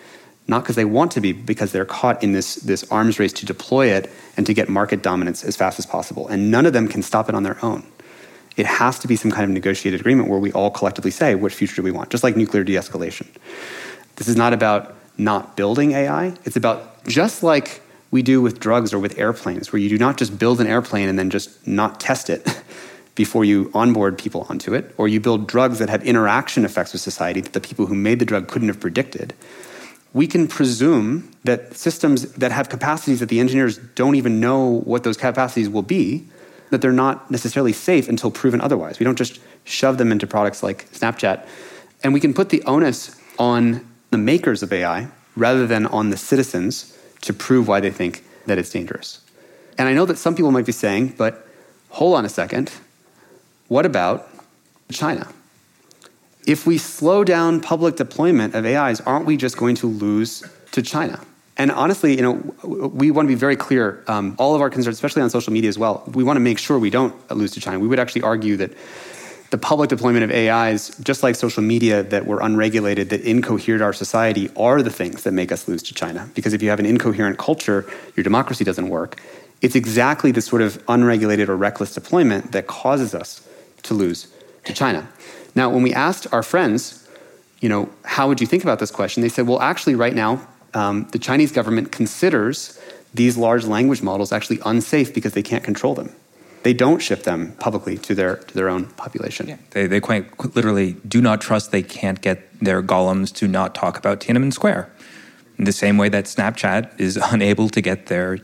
not 0.49 0.63
because 0.63 0.77
they 0.77 0.85
want 0.85 1.11
to 1.13 1.21
be, 1.21 1.33
because 1.33 1.73
they're 1.73 1.85
caught 1.85 2.23
in 2.23 2.33
this, 2.33 2.57
this 2.57 2.89
arms 2.91 3.19
race 3.19 3.33
to 3.33 3.47
deploy 3.47 3.89
it 3.89 4.11
and 4.37 4.47
to 4.47 4.55
get 4.55 4.69
market 4.69 5.03
dominance 5.03 5.43
as 5.43 5.57
fast 5.57 5.79
as 5.79 5.87
possible. 5.87 6.29
And 6.29 6.51
none 6.51 6.67
of 6.67 6.73
them 6.73 6.87
can 6.87 7.03
stop 7.03 7.29
it 7.29 7.35
on 7.35 7.43
their 7.43 7.63
own. 7.65 7.85
It 8.57 8.67
has 8.67 8.99
to 9.01 9.09
be 9.09 9.17
some 9.17 9.31
kind 9.31 9.45
of 9.45 9.51
negotiated 9.51 10.01
agreement 10.01 10.29
where 10.29 10.39
we 10.39 10.53
all 10.53 10.71
collectively 10.71 11.11
say, 11.11 11.35
which 11.35 11.55
future 11.55 11.77
do 11.77 11.83
we 11.83 11.91
want? 11.91 12.11
Just 12.11 12.25
like 12.25 12.37
nuclear 12.37 12.65
de 12.65 12.75
escalation. 12.75 13.27
This 14.17 14.29
is 14.29 14.37
not 14.37 14.53
about 14.53 14.95
not 15.19 15.57
building 15.57 15.93
AI, 15.93 16.35
it's 16.45 16.57
about 16.57 17.05
just 17.07 17.43
like 17.43 17.81
we 18.11 18.23
do 18.23 18.41
with 18.41 18.61
drugs 18.61 18.93
or 18.93 18.99
with 18.99 19.19
airplanes, 19.19 19.73
where 19.73 19.81
you 19.81 19.89
do 19.89 19.99
not 19.99 20.17
just 20.17 20.39
build 20.39 20.61
an 20.61 20.67
airplane 20.67 21.09
and 21.09 21.19
then 21.19 21.31
just 21.31 21.67
not 21.67 22.01
test 22.01 22.31
it. 22.31 22.63
before 23.15 23.47
you 23.47 23.71
onboard 23.73 24.19
people 24.19 24.47
onto 24.51 24.75
it, 24.75 24.95
or 24.99 25.09
you 25.09 25.19
build 25.19 25.49
drugs 25.49 25.79
that 25.79 25.89
have 25.89 26.03
interaction 26.05 26.67
effects 26.67 26.93
with 26.93 27.01
society 27.01 27.41
that 27.41 27.55
the 27.55 27.61
people 27.63 27.87
who 27.87 27.95
made 27.95 28.19
the 28.19 28.27
drug 28.27 28.47
couldn't 28.47 28.69
have 28.69 28.79
predicted 28.79 29.33
we 30.17 30.27
can 30.27 30.49
presume 30.49 31.31
that 31.45 31.77
systems 31.77 32.33
that 32.33 32.51
have 32.51 32.71
capacities 32.71 33.21
that 33.21 33.29
the 33.29 33.39
engineers 33.39 33.77
don't 33.95 34.15
even 34.15 34.41
know 34.41 34.81
what 34.87 35.05
those 35.05 35.19
capacities 35.19 35.69
will 35.69 35.83
be, 35.83 36.27
that 36.71 36.81
they're 36.81 36.93
not 36.93 37.31
necessarily 37.31 37.73
safe 37.73 38.09
until 38.09 38.31
proven 38.31 38.61
otherwise. 38.61 38.99
We 38.99 39.05
don't 39.05 39.19
just 39.19 39.41
shove 39.65 39.99
them 39.99 40.13
into 40.13 40.27
products 40.27 40.63
like 40.63 40.91
Snapchat. 40.93 41.47
And 42.03 42.13
we 42.13 42.21
can 42.21 42.35
put 42.35 42.51
the 42.51 42.63
onus 42.65 43.21
on 43.39 43.87
the 44.11 44.19
makers 44.19 44.63
of 44.63 44.73
AI 44.73 45.09
rather 45.37 45.67
than 45.67 45.87
on 45.87 46.11
the 46.11 46.17
citizens 46.17 46.97
to 47.23 47.33
prove 47.33 47.69
why 47.69 47.81
they 47.81 47.91
think 47.91 48.25
that 48.47 48.59
it's 48.59 48.71
dangerous. 48.71 49.21
And 49.79 49.89
I 49.89 49.95
know 49.95 50.07
that 50.07 50.19
some 50.19 50.35
people 50.35 50.53
might 50.53 50.67
be 50.67 50.73
saying, 50.73 51.15
but 51.19 51.47
hold 51.91 52.17
on 52.17 52.25
a 52.25 52.29
second. 52.29 52.73
What 53.69 53.85
about 53.85 54.29
China? 54.91 55.29
if 56.47 56.67
we 56.67 56.79
slow 56.79 57.25
down 57.25 57.61
public 57.61 57.97
deployment 57.97 58.55
of 58.55 58.65
AIs, 58.65 59.01
aren't 59.01 59.27
we 59.27 59.37
just 59.37 59.57
going 59.57 59.75
to 59.77 59.89
lose 59.89 60.45
to 60.71 60.81
China? 60.81 61.21
And 61.59 61.71
honestly, 61.71 62.15
you 62.15 62.23
know, 62.23 62.35
we 62.65 63.11
want 63.11 63.27
to 63.27 63.29
be 63.29 63.39
very 63.39 63.57
clear. 63.57 64.05
Um, 64.09 64.37
all 64.39 64.55
of 64.55 64.61
our 64.61 64.69
concerns, 64.69 64.97
especially 64.97 65.23
on 65.23 65.31
social 65.31 65.53
media 65.53 65.69
as 65.69 65.79
well, 65.79 66.03
we 66.13 66.23
want 66.23 66.37
to 66.37 66.41
make 66.41 66.59
sure 66.59 66.79
we 66.79 66.91
don't 66.91 67.15
lose 67.31 67.53
to 67.53 67.61
China. 67.61 67.79
We 67.79 67.89
would 67.89 67.99
actually 67.99 68.23
argue 68.23 68.57
that 68.59 68.73
the 69.51 69.59
public 69.59 69.89
deployment 69.89 70.25
of 70.25 70.31
AIs, 70.31 70.97
just 70.99 71.23
like 71.23 71.35
social 71.35 71.63
media 71.63 72.03
that 72.03 72.27
were 72.27 72.41
unregulated, 72.41 73.11
that 73.11 73.21
incoherent 73.23 73.83
our 73.83 73.93
society, 73.93 74.51
are 74.57 74.83
the 74.83 74.91
things 74.91 75.23
that 75.23 75.33
make 75.33 75.53
us 75.53 75.69
lose 75.69 75.83
to 75.85 75.95
China. 75.95 76.29
Because 76.35 76.53
if 76.53 76.63
you 76.63 76.69
have 76.69 76.81
an 76.81 76.87
incoherent 76.87 77.39
culture, 77.39 77.89
your 78.17 78.25
democracy 78.25 78.65
doesn't 78.65 78.89
work. 78.89 79.21
It's 79.63 79.75
exactly 79.75 80.33
the 80.33 80.43
sort 80.43 80.63
of 80.63 80.83
unregulated 80.89 81.49
or 81.49 81.57
reckless 81.57 81.95
deployment 81.95 82.53
that 82.53 82.67
causes 82.67 83.15
us 83.15 83.47
to 83.85 83.95
lose 83.95 84.29
to 84.65 84.75
China. 84.75 85.09
Now, 85.55 85.71
when 85.71 85.83
we 85.83 85.95
asked 85.95 86.27
our 86.33 86.43
friends, 86.43 87.09
you 87.61 87.69
know, 87.69 87.89
how 88.05 88.29
would 88.29 88.41
you 88.41 88.47
think 88.47 88.63
about 88.63 88.79
this 88.79 88.91
question? 88.91 89.23
They 89.23 89.29
said, 89.31 89.47
well, 89.47 89.61
actually, 89.61 89.95
right 89.95 90.15
now, 90.15 90.47
um, 90.75 91.09
the 91.13 91.19
Chinese 91.19 91.53
government 91.53 91.93
considers 91.93 92.79
these 93.15 93.37
large 93.37 93.65
language 93.65 94.03
models 94.03 94.33
actually 94.33 94.61
unsafe 94.65 95.15
because 95.15 95.33
they 95.33 95.43
can't 95.43 95.65
control 95.65 95.95
them. 95.95 96.13
They 96.63 96.75
don't 96.75 96.99
ship 97.01 97.23
them 97.23 97.53
publicly 97.61 97.97
to 97.99 98.15
their 98.15 98.37
to 98.37 98.55
their 98.55 98.69
own 98.69 98.87
population. 98.97 99.49
Yeah. 99.49 99.57
They, 99.71 99.87
they 99.87 100.01
quite 100.01 100.57
literally 100.57 100.95
do 101.07 101.21
not 101.21 101.41
trust 101.41 101.71
they 101.71 101.83
can't 101.83 102.21
get 102.21 102.59
their 102.61 102.83
golems 102.83 103.33
to 103.37 103.47
not 103.47 103.75
talk 103.75 103.97
about 103.97 104.21
Tiananmen 104.21 104.53
Square. 104.53 104.91
In 105.59 105.65
the 105.65 105.73
same 105.73 105.97
way 105.97 106.09
that 106.09 106.25
Snapchat 106.25 107.01
is 107.01 107.17
unable 107.33 107.69
to 107.71 107.81
get 107.81 108.07
their 108.07 108.39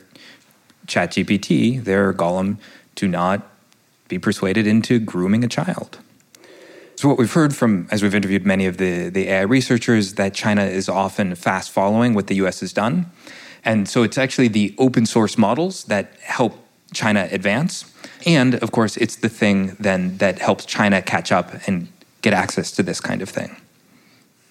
ChatGPT, 0.86 1.82
their 1.82 2.12
golem, 2.12 2.58
to 2.96 3.08
not 3.08 3.48
be 4.08 4.18
persuaded 4.18 4.66
into 4.66 4.98
grooming 4.98 5.44
a 5.44 5.48
child. 5.48 5.98
So 7.02 7.08
what 7.08 7.18
we've 7.18 7.32
heard 7.32 7.52
from, 7.52 7.88
as 7.90 8.00
we've 8.00 8.14
interviewed 8.14 8.46
many 8.46 8.64
of 8.64 8.76
the, 8.76 9.08
the 9.08 9.28
AI 9.28 9.40
researchers, 9.40 10.14
that 10.14 10.34
China 10.34 10.62
is 10.62 10.88
often 10.88 11.34
fast 11.34 11.72
following 11.72 12.14
what 12.14 12.28
the 12.28 12.36
US 12.36 12.60
has 12.60 12.72
done. 12.72 13.06
And 13.64 13.88
so 13.88 14.04
it's 14.04 14.16
actually 14.16 14.46
the 14.46 14.72
open 14.78 15.04
source 15.04 15.36
models 15.36 15.82
that 15.86 16.12
help 16.20 16.64
China 16.94 17.28
advance. 17.32 17.92
And 18.24 18.54
of 18.54 18.70
course, 18.70 18.96
it's 18.96 19.16
the 19.16 19.28
thing 19.28 19.74
then 19.80 20.18
that 20.18 20.38
helps 20.38 20.64
China 20.64 21.02
catch 21.02 21.32
up 21.32 21.50
and 21.66 21.88
get 22.20 22.34
access 22.34 22.70
to 22.70 22.84
this 22.84 23.00
kind 23.00 23.20
of 23.20 23.28
thing. 23.28 23.56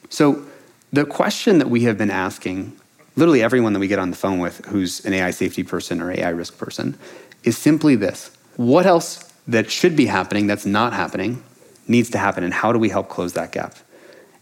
So 0.09 0.45
the 0.91 1.05
question 1.05 1.57
that 1.59 1.69
we 1.69 1.83
have 1.83 1.97
been 1.97 2.11
asking, 2.11 2.75
literally 3.15 3.41
everyone 3.41 3.71
that 3.71 3.79
we 3.79 3.87
get 3.87 3.97
on 3.97 4.09
the 4.09 4.17
phone 4.17 4.39
with 4.39 4.65
who's 4.65 5.05
an 5.05 5.13
AI 5.13 5.31
safety 5.31 5.63
person 5.63 6.01
or 6.01 6.11
AI 6.11 6.31
risk 6.31 6.57
person, 6.57 6.97
is 7.45 7.57
simply 7.57 7.95
this 7.95 8.29
What 8.57 8.85
else 8.85 9.31
that 9.47 9.71
should 9.71 9.95
be 9.95 10.07
happening 10.07 10.47
that's 10.47 10.65
not 10.65 10.91
happening 10.91 11.45
needs 11.91 12.09
to 12.11 12.17
happen 12.17 12.43
and 12.43 12.53
how 12.53 12.71
do 12.71 12.79
we 12.79 12.89
help 12.89 13.09
close 13.09 13.33
that 13.33 13.51
gap? 13.51 13.75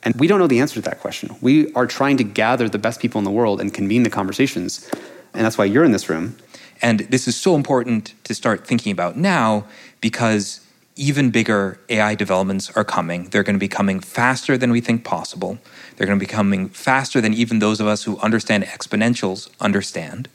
And 0.04 0.16
we 0.16 0.28
don't 0.28 0.39
know 0.39 0.47
the 0.47 0.62
answer 0.62 0.76
to 0.76 0.82
that 0.82 1.02
question. 1.02 1.36
We 1.41 1.74
are 1.74 1.86
trying 1.86 2.18
to 2.18 2.24
gather 2.24 2.70
the 2.70 2.78
best 2.80 3.02
people 3.02 3.20
in 3.20 3.26
the 3.26 3.32
world 3.32 3.60
and 3.60 3.74
convene 3.74 4.04
the 4.04 4.10
conversations. 4.10 4.89
And 5.34 5.43
that's 5.43 5.58
why 5.58 5.66
you're 5.66 5.84
in 5.84 5.91
this 5.91 6.10
room. 6.10 6.38
And 6.82 7.02
this 7.02 7.28
is 7.28 7.36
so 7.36 7.56
important 7.56 8.14
to 8.24 8.34
start 8.34 8.66
thinking 8.66 8.93
about 8.93 9.18
now 9.18 9.66
because 10.00 10.66
even 10.95 11.30
bigger 11.32 11.80
AI 11.89 12.16
developments 12.16 12.70
are 12.72 12.84
coming. 12.84 13.26
They're 13.26 13.43
going 13.43 13.56
to 13.56 13.60
be 13.60 13.68
coming 13.70 14.00
faster 14.00 14.58
than 14.58 14.72
we 14.72 14.82
think 14.82 15.04
possible. 15.04 15.58
They're 15.95 16.08
going 16.08 16.20
to 16.20 16.26
be 16.26 16.32
coming 16.32 16.70
faster 16.70 17.22
than 17.22 17.34
even 17.34 17.60
those 17.60 17.80
of 17.80 17.88
us 17.88 18.04
who 18.04 18.18
understand 18.20 18.64
exponentials 18.66 19.50
understand. 19.60 20.30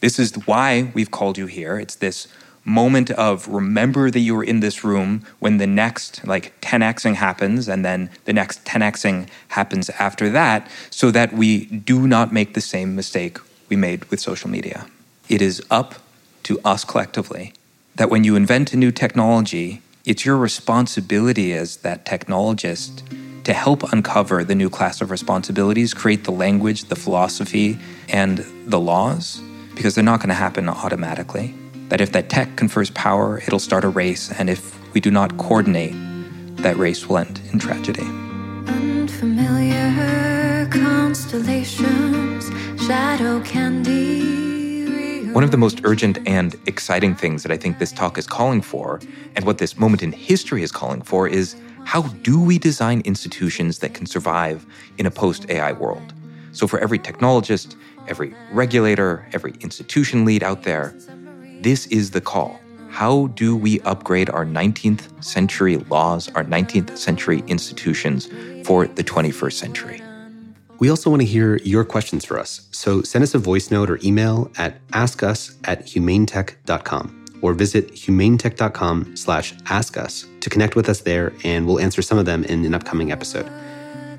This 0.00 0.18
is 0.18 0.34
why 0.46 0.92
we've 0.94 1.10
called 1.10 1.38
you 1.38 1.46
here. 1.46 1.78
It's 1.78 1.96
this 1.96 2.28
moment 2.68 3.10
of 3.12 3.48
remember 3.48 4.10
that 4.10 4.20
you 4.20 4.34
were 4.34 4.44
in 4.44 4.60
this 4.60 4.84
room 4.84 5.24
when 5.38 5.56
the 5.56 5.66
next 5.66 6.24
like 6.26 6.60
10xing 6.60 7.14
happens 7.14 7.68
and 7.68 7.84
then 7.84 8.10
the 8.26 8.32
next 8.32 8.64
10xing 8.64 9.28
happens 9.48 9.88
after 9.90 10.28
that 10.30 10.70
so 10.90 11.10
that 11.10 11.32
we 11.32 11.64
do 11.64 12.06
not 12.06 12.32
make 12.32 12.54
the 12.54 12.60
same 12.60 12.94
mistake 12.94 13.38
we 13.68 13.76
made 13.76 14.04
with 14.06 14.20
social 14.20 14.50
media. 14.50 14.86
It 15.28 15.42
is 15.42 15.62
up 15.70 15.96
to 16.44 16.60
us 16.64 16.84
collectively 16.84 17.54
that 17.96 18.10
when 18.10 18.22
you 18.22 18.36
invent 18.36 18.72
a 18.72 18.76
new 18.76 18.92
technology, 18.92 19.82
it's 20.04 20.24
your 20.24 20.36
responsibility 20.36 21.52
as 21.52 21.78
that 21.78 22.04
technologist 22.04 23.02
to 23.44 23.52
help 23.54 23.82
uncover 23.92 24.44
the 24.44 24.54
new 24.54 24.68
class 24.68 25.00
of 25.00 25.10
responsibilities, 25.10 25.94
create 25.94 26.24
the 26.24 26.30
language, 26.30 26.84
the 26.84 26.96
philosophy, 26.96 27.78
and 28.08 28.44
the 28.66 28.78
laws, 28.78 29.40
because 29.74 29.94
they're 29.94 30.04
not 30.04 30.20
going 30.20 30.28
to 30.28 30.34
happen 30.34 30.68
automatically 30.68 31.54
that 31.88 32.00
if 32.00 32.12
that 32.12 32.28
tech 32.28 32.56
confers 32.56 32.90
power, 32.90 33.38
it'll 33.46 33.58
start 33.58 33.84
a 33.84 33.88
race, 33.88 34.30
and 34.38 34.50
if 34.50 34.76
we 34.94 35.00
do 35.00 35.10
not 35.10 35.36
coordinate, 35.38 35.94
that 36.56 36.76
race 36.76 37.08
will 37.08 37.18
end 37.18 37.40
in 37.52 37.58
tragedy. 37.58 38.04
Unfamiliar 38.66 40.68
constellations, 40.70 42.50
shadow 42.86 43.40
candy. 43.42 45.28
One 45.32 45.44
of 45.44 45.50
the 45.50 45.56
most 45.56 45.82
urgent 45.84 46.18
and 46.26 46.56
exciting 46.66 47.14
things 47.14 47.42
that 47.42 47.52
I 47.52 47.56
think 47.56 47.78
this 47.78 47.92
talk 47.92 48.18
is 48.18 48.26
calling 48.26 48.60
for, 48.60 49.00
and 49.36 49.44
what 49.44 49.58
this 49.58 49.78
moment 49.78 50.02
in 50.02 50.10
history 50.10 50.62
is 50.62 50.72
calling 50.72 51.02
for, 51.02 51.28
is 51.28 51.54
how 51.84 52.02
do 52.02 52.40
we 52.40 52.58
design 52.58 53.02
institutions 53.04 53.78
that 53.78 53.94
can 53.94 54.04
survive 54.04 54.66
in 54.98 55.06
a 55.06 55.10
post 55.10 55.48
AI 55.48 55.72
world? 55.72 56.12
So, 56.52 56.66
for 56.66 56.80
every 56.80 56.98
technologist, 56.98 57.76
every 58.08 58.34
regulator, 58.52 59.26
every 59.32 59.52
institution 59.60 60.24
lead 60.24 60.42
out 60.42 60.64
there, 60.64 60.94
this 61.60 61.86
is 61.86 62.10
the 62.10 62.20
call. 62.20 62.60
How 62.88 63.26
do 63.28 63.56
we 63.56 63.80
upgrade 63.80 64.30
our 64.30 64.44
19th 64.44 65.22
century 65.22 65.76
laws, 65.76 66.30
our 66.34 66.44
19th 66.44 66.96
century 66.96 67.42
institutions 67.46 68.28
for 68.64 68.86
the 68.86 69.04
21st 69.04 69.52
century? 69.52 70.02
We 70.78 70.88
also 70.90 71.10
want 71.10 71.22
to 71.22 71.26
hear 71.26 71.56
your 71.58 71.84
questions 71.84 72.24
for 72.24 72.38
us. 72.38 72.68
So 72.70 73.02
send 73.02 73.24
us 73.24 73.34
a 73.34 73.38
voice 73.38 73.70
note 73.70 73.90
or 73.90 73.98
email 74.04 74.50
at 74.56 74.86
askus 74.88 75.56
at 75.64 75.84
humanetech.com 75.86 77.24
or 77.42 77.52
visit 77.52 77.92
humanetech.com 77.92 79.16
slash 79.16 79.54
ask 79.66 79.96
us 79.96 80.26
to 80.40 80.50
connect 80.50 80.76
with 80.76 80.88
us 80.88 81.00
there, 81.00 81.32
and 81.44 81.66
we'll 81.66 81.80
answer 81.80 82.02
some 82.02 82.18
of 82.18 82.26
them 82.26 82.44
in 82.44 82.64
an 82.64 82.74
upcoming 82.74 83.12
episode. 83.12 83.50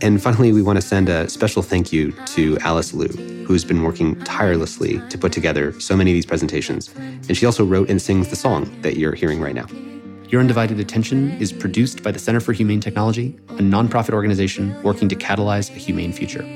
And 0.01 0.21
finally, 0.21 0.53
we 0.53 0.61
want 0.61 0.77
to 0.77 0.81
send 0.81 1.09
a 1.09 1.29
special 1.29 1.61
thank 1.61 1.91
you 1.91 2.13
to 2.27 2.57
Alice 2.59 2.93
Liu, 2.93 3.09
who's 3.45 3.65
been 3.65 3.83
working 3.83 4.17
tirelessly 4.23 5.01
to 5.09 5.17
put 5.17 5.33
together 5.33 5.77
so 5.79 5.97
many 5.97 6.11
of 6.11 6.15
these 6.15 6.25
presentations. 6.25 6.93
And 6.95 7.35
she 7.35 7.45
also 7.45 7.65
wrote 7.65 7.89
and 7.89 8.01
sings 8.01 8.29
the 8.29 8.37
song 8.37 8.81
that 8.81 8.95
you're 8.95 9.13
hearing 9.13 9.41
right 9.41 9.53
now. 9.53 9.67
Your 10.29 10.39
Undivided 10.39 10.79
Attention 10.79 11.31
is 11.41 11.51
produced 11.51 12.01
by 12.01 12.11
the 12.11 12.19
Center 12.19 12.39
for 12.39 12.53
Humane 12.53 12.79
Technology, 12.79 13.37
a 13.49 13.61
nonprofit 13.61 14.13
organization 14.13 14.81
working 14.83 15.09
to 15.09 15.15
catalyze 15.15 15.69
a 15.69 15.79
humane 15.79 16.13
future. 16.13 16.47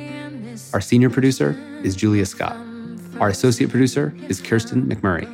Our 0.74 0.80
senior 0.80 1.10
producer 1.10 1.60
is 1.84 1.98
Julia 1.98 2.26
Scott. 2.26 2.56
Our 3.20 3.28
associate 3.28 3.70
producer 3.70 4.16
is 4.30 4.40
Kirsten 4.40 4.88
McMurray. 4.88 5.28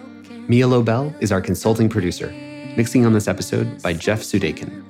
Mia 0.49 0.67
Lobel 0.67 1.13
is 1.19 1.31
our 1.31 1.41
consulting 1.41 1.89
producer, 1.89 2.31
mixing 2.75 3.05
on 3.05 3.13
this 3.13 3.27
episode 3.27 3.83
by 3.83 3.93
Jeff 3.93 4.21
Sudakin. 4.21 4.83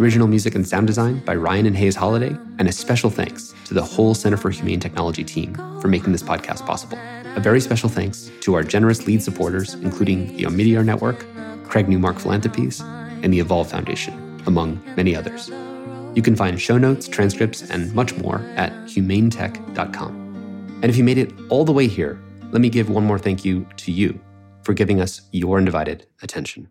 Original 0.00 0.26
music 0.26 0.54
and 0.54 0.66
sound 0.66 0.86
design 0.86 1.18
by 1.26 1.34
Ryan 1.34 1.66
and 1.66 1.76
Hays 1.76 1.94
Holladay, 1.94 2.34
and 2.58 2.66
a 2.66 2.72
special 2.72 3.10
thanks 3.10 3.52
to 3.66 3.74
the 3.74 3.82
whole 3.82 4.14
Center 4.14 4.38
for 4.38 4.48
Humane 4.48 4.80
Technology 4.80 5.22
team 5.22 5.54
for 5.78 5.88
making 5.88 6.12
this 6.12 6.22
podcast 6.22 6.64
possible. 6.64 6.96
A 7.36 7.40
very 7.40 7.60
special 7.60 7.90
thanks 7.90 8.30
to 8.40 8.54
our 8.54 8.62
generous 8.62 9.06
lead 9.06 9.22
supporters, 9.22 9.74
including 9.74 10.34
the 10.38 10.44
Omidyar 10.44 10.86
Network, 10.86 11.26
Craig 11.64 11.86
Newmark 11.86 12.18
Philanthropies, 12.18 12.80
and 12.80 13.30
the 13.30 13.40
Evolve 13.40 13.70
Foundation, 13.70 14.42
among 14.46 14.80
many 14.96 15.14
others. 15.14 15.50
You 16.14 16.22
can 16.22 16.34
find 16.34 16.58
show 16.58 16.78
notes, 16.78 17.06
transcripts, 17.06 17.68
and 17.68 17.94
much 17.94 18.16
more 18.16 18.38
at 18.56 18.72
humanetech.com. 18.86 20.78
And 20.82 20.86
if 20.86 20.96
you 20.96 21.04
made 21.04 21.18
it 21.18 21.30
all 21.50 21.66
the 21.66 21.72
way 21.72 21.86
here, 21.86 22.18
let 22.52 22.62
me 22.62 22.70
give 22.70 22.88
one 22.88 23.04
more 23.04 23.18
thank 23.18 23.44
you 23.44 23.66
to 23.76 23.92
you 23.92 24.18
for 24.62 24.72
giving 24.72 24.98
us 24.98 25.20
your 25.30 25.58
undivided 25.58 26.06
attention. 26.22 26.70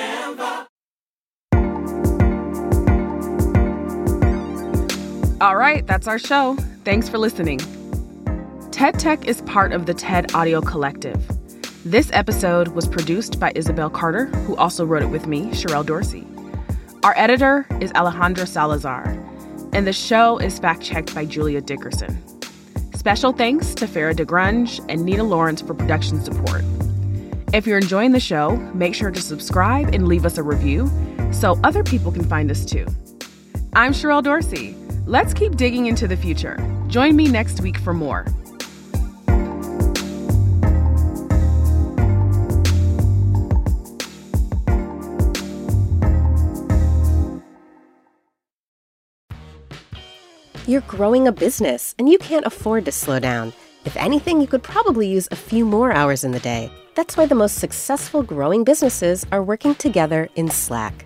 All 5.41 5.55
right, 5.55 5.87
that's 5.87 6.07
our 6.07 6.19
show. 6.19 6.55
Thanks 6.85 7.09
for 7.09 7.17
listening. 7.17 7.59
TED 8.69 8.99
Tech 8.99 9.25
is 9.25 9.41
part 9.41 9.71
of 9.71 9.87
the 9.87 9.93
TED 9.95 10.35
Audio 10.35 10.61
Collective. 10.61 11.19
This 11.83 12.11
episode 12.13 12.67
was 12.67 12.87
produced 12.87 13.39
by 13.39 13.51
Isabel 13.55 13.89
Carter, 13.89 14.27
who 14.27 14.55
also 14.57 14.85
wrote 14.85 15.01
it 15.01 15.09
with 15.09 15.25
me, 15.25 15.45
Sherelle 15.47 15.83
Dorsey. 15.83 16.27
Our 17.01 17.15
editor 17.17 17.65
is 17.79 17.91
Alejandra 17.93 18.47
Salazar, 18.47 19.17
and 19.73 19.87
the 19.87 19.93
show 19.93 20.37
is 20.37 20.59
fact 20.59 20.83
checked 20.83 21.15
by 21.15 21.25
Julia 21.25 21.59
Dickerson. 21.59 22.21
Special 22.93 23.33
thanks 23.33 23.73
to 23.73 23.87
Farah 23.87 24.13
DeGrunge 24.13 24.85
and 24.89 25.03
Nina 25.03 25.23
Lawrence 25.23 25.59
for 25.59 25.73
production 25.73 26.23
support. 26.23 26.63
If 27.51 27.65
you're 27.65 27.79
enjoying 27.79 28.11
the 28.11 28.19
show, 28.19 28.57
make 28.75 28.93
sure 28.93 29.09
to 29.09 29.19
subscribe 29.19 29.91
and 29.91 30.07
leave 30.07 30.27
us 30.27 30.37
a 30.37 30.43
review 30.43 30.87
so 31.31 31.59
other 31.63 31.83
people 31.83 32.11
can 32.11 32.25
find 32.25 32.51
us 32.51 32.63
too. 32.63 32.85
I'm 33.73 33.91
Sherelle 33.91 34.21
Dorsey. 34.21 34.75
Let's 35.11 35.33
keep 35.33 35.57
digging 35.57 35.87
into 35.87 36.07
the 36.07 36.15
future. 36.15 36.55
Join 36.87 37.17
me 37.17 37.27
next 37.27 37.59
week 37.59 37.77
for 37.77 37.93
more. 37.93 38.25
You're 50.65 50.79
growing 50.87 51.27
a 51.27 51.33
business 51.33 51.93
and 51.99 52.07
you 52.07 52.17
can't 52.17 52.45
afford 52.45 52.85
to 52.85 52.93
slow 52.93 53.19
down. 53.19 53.51
If 53.83 53.97
anything, 53.97 54.39
you 54.39 54.47
could 54.47 54.63
probably 54.63 55.09
use 55.09 55.27
a 55.29 55.35
few 55.35 55.65
more 55.65 55.91
hours 55.91 56.23
in 56.23 56.31
the 56.31 56.39
day. 56.39 56.71
That's 56.95 57.17
why 57.17 57.25
the 57.25 57.35
most 57.35 57.57
successful 57.57 58.23
growing 58.23 58.63
businesses 58.63 59.25
are 59.33 59.43
working 59.43 59.75
together 59.75 60.29
in 60.35 60.49
Slack. 60.49 61.05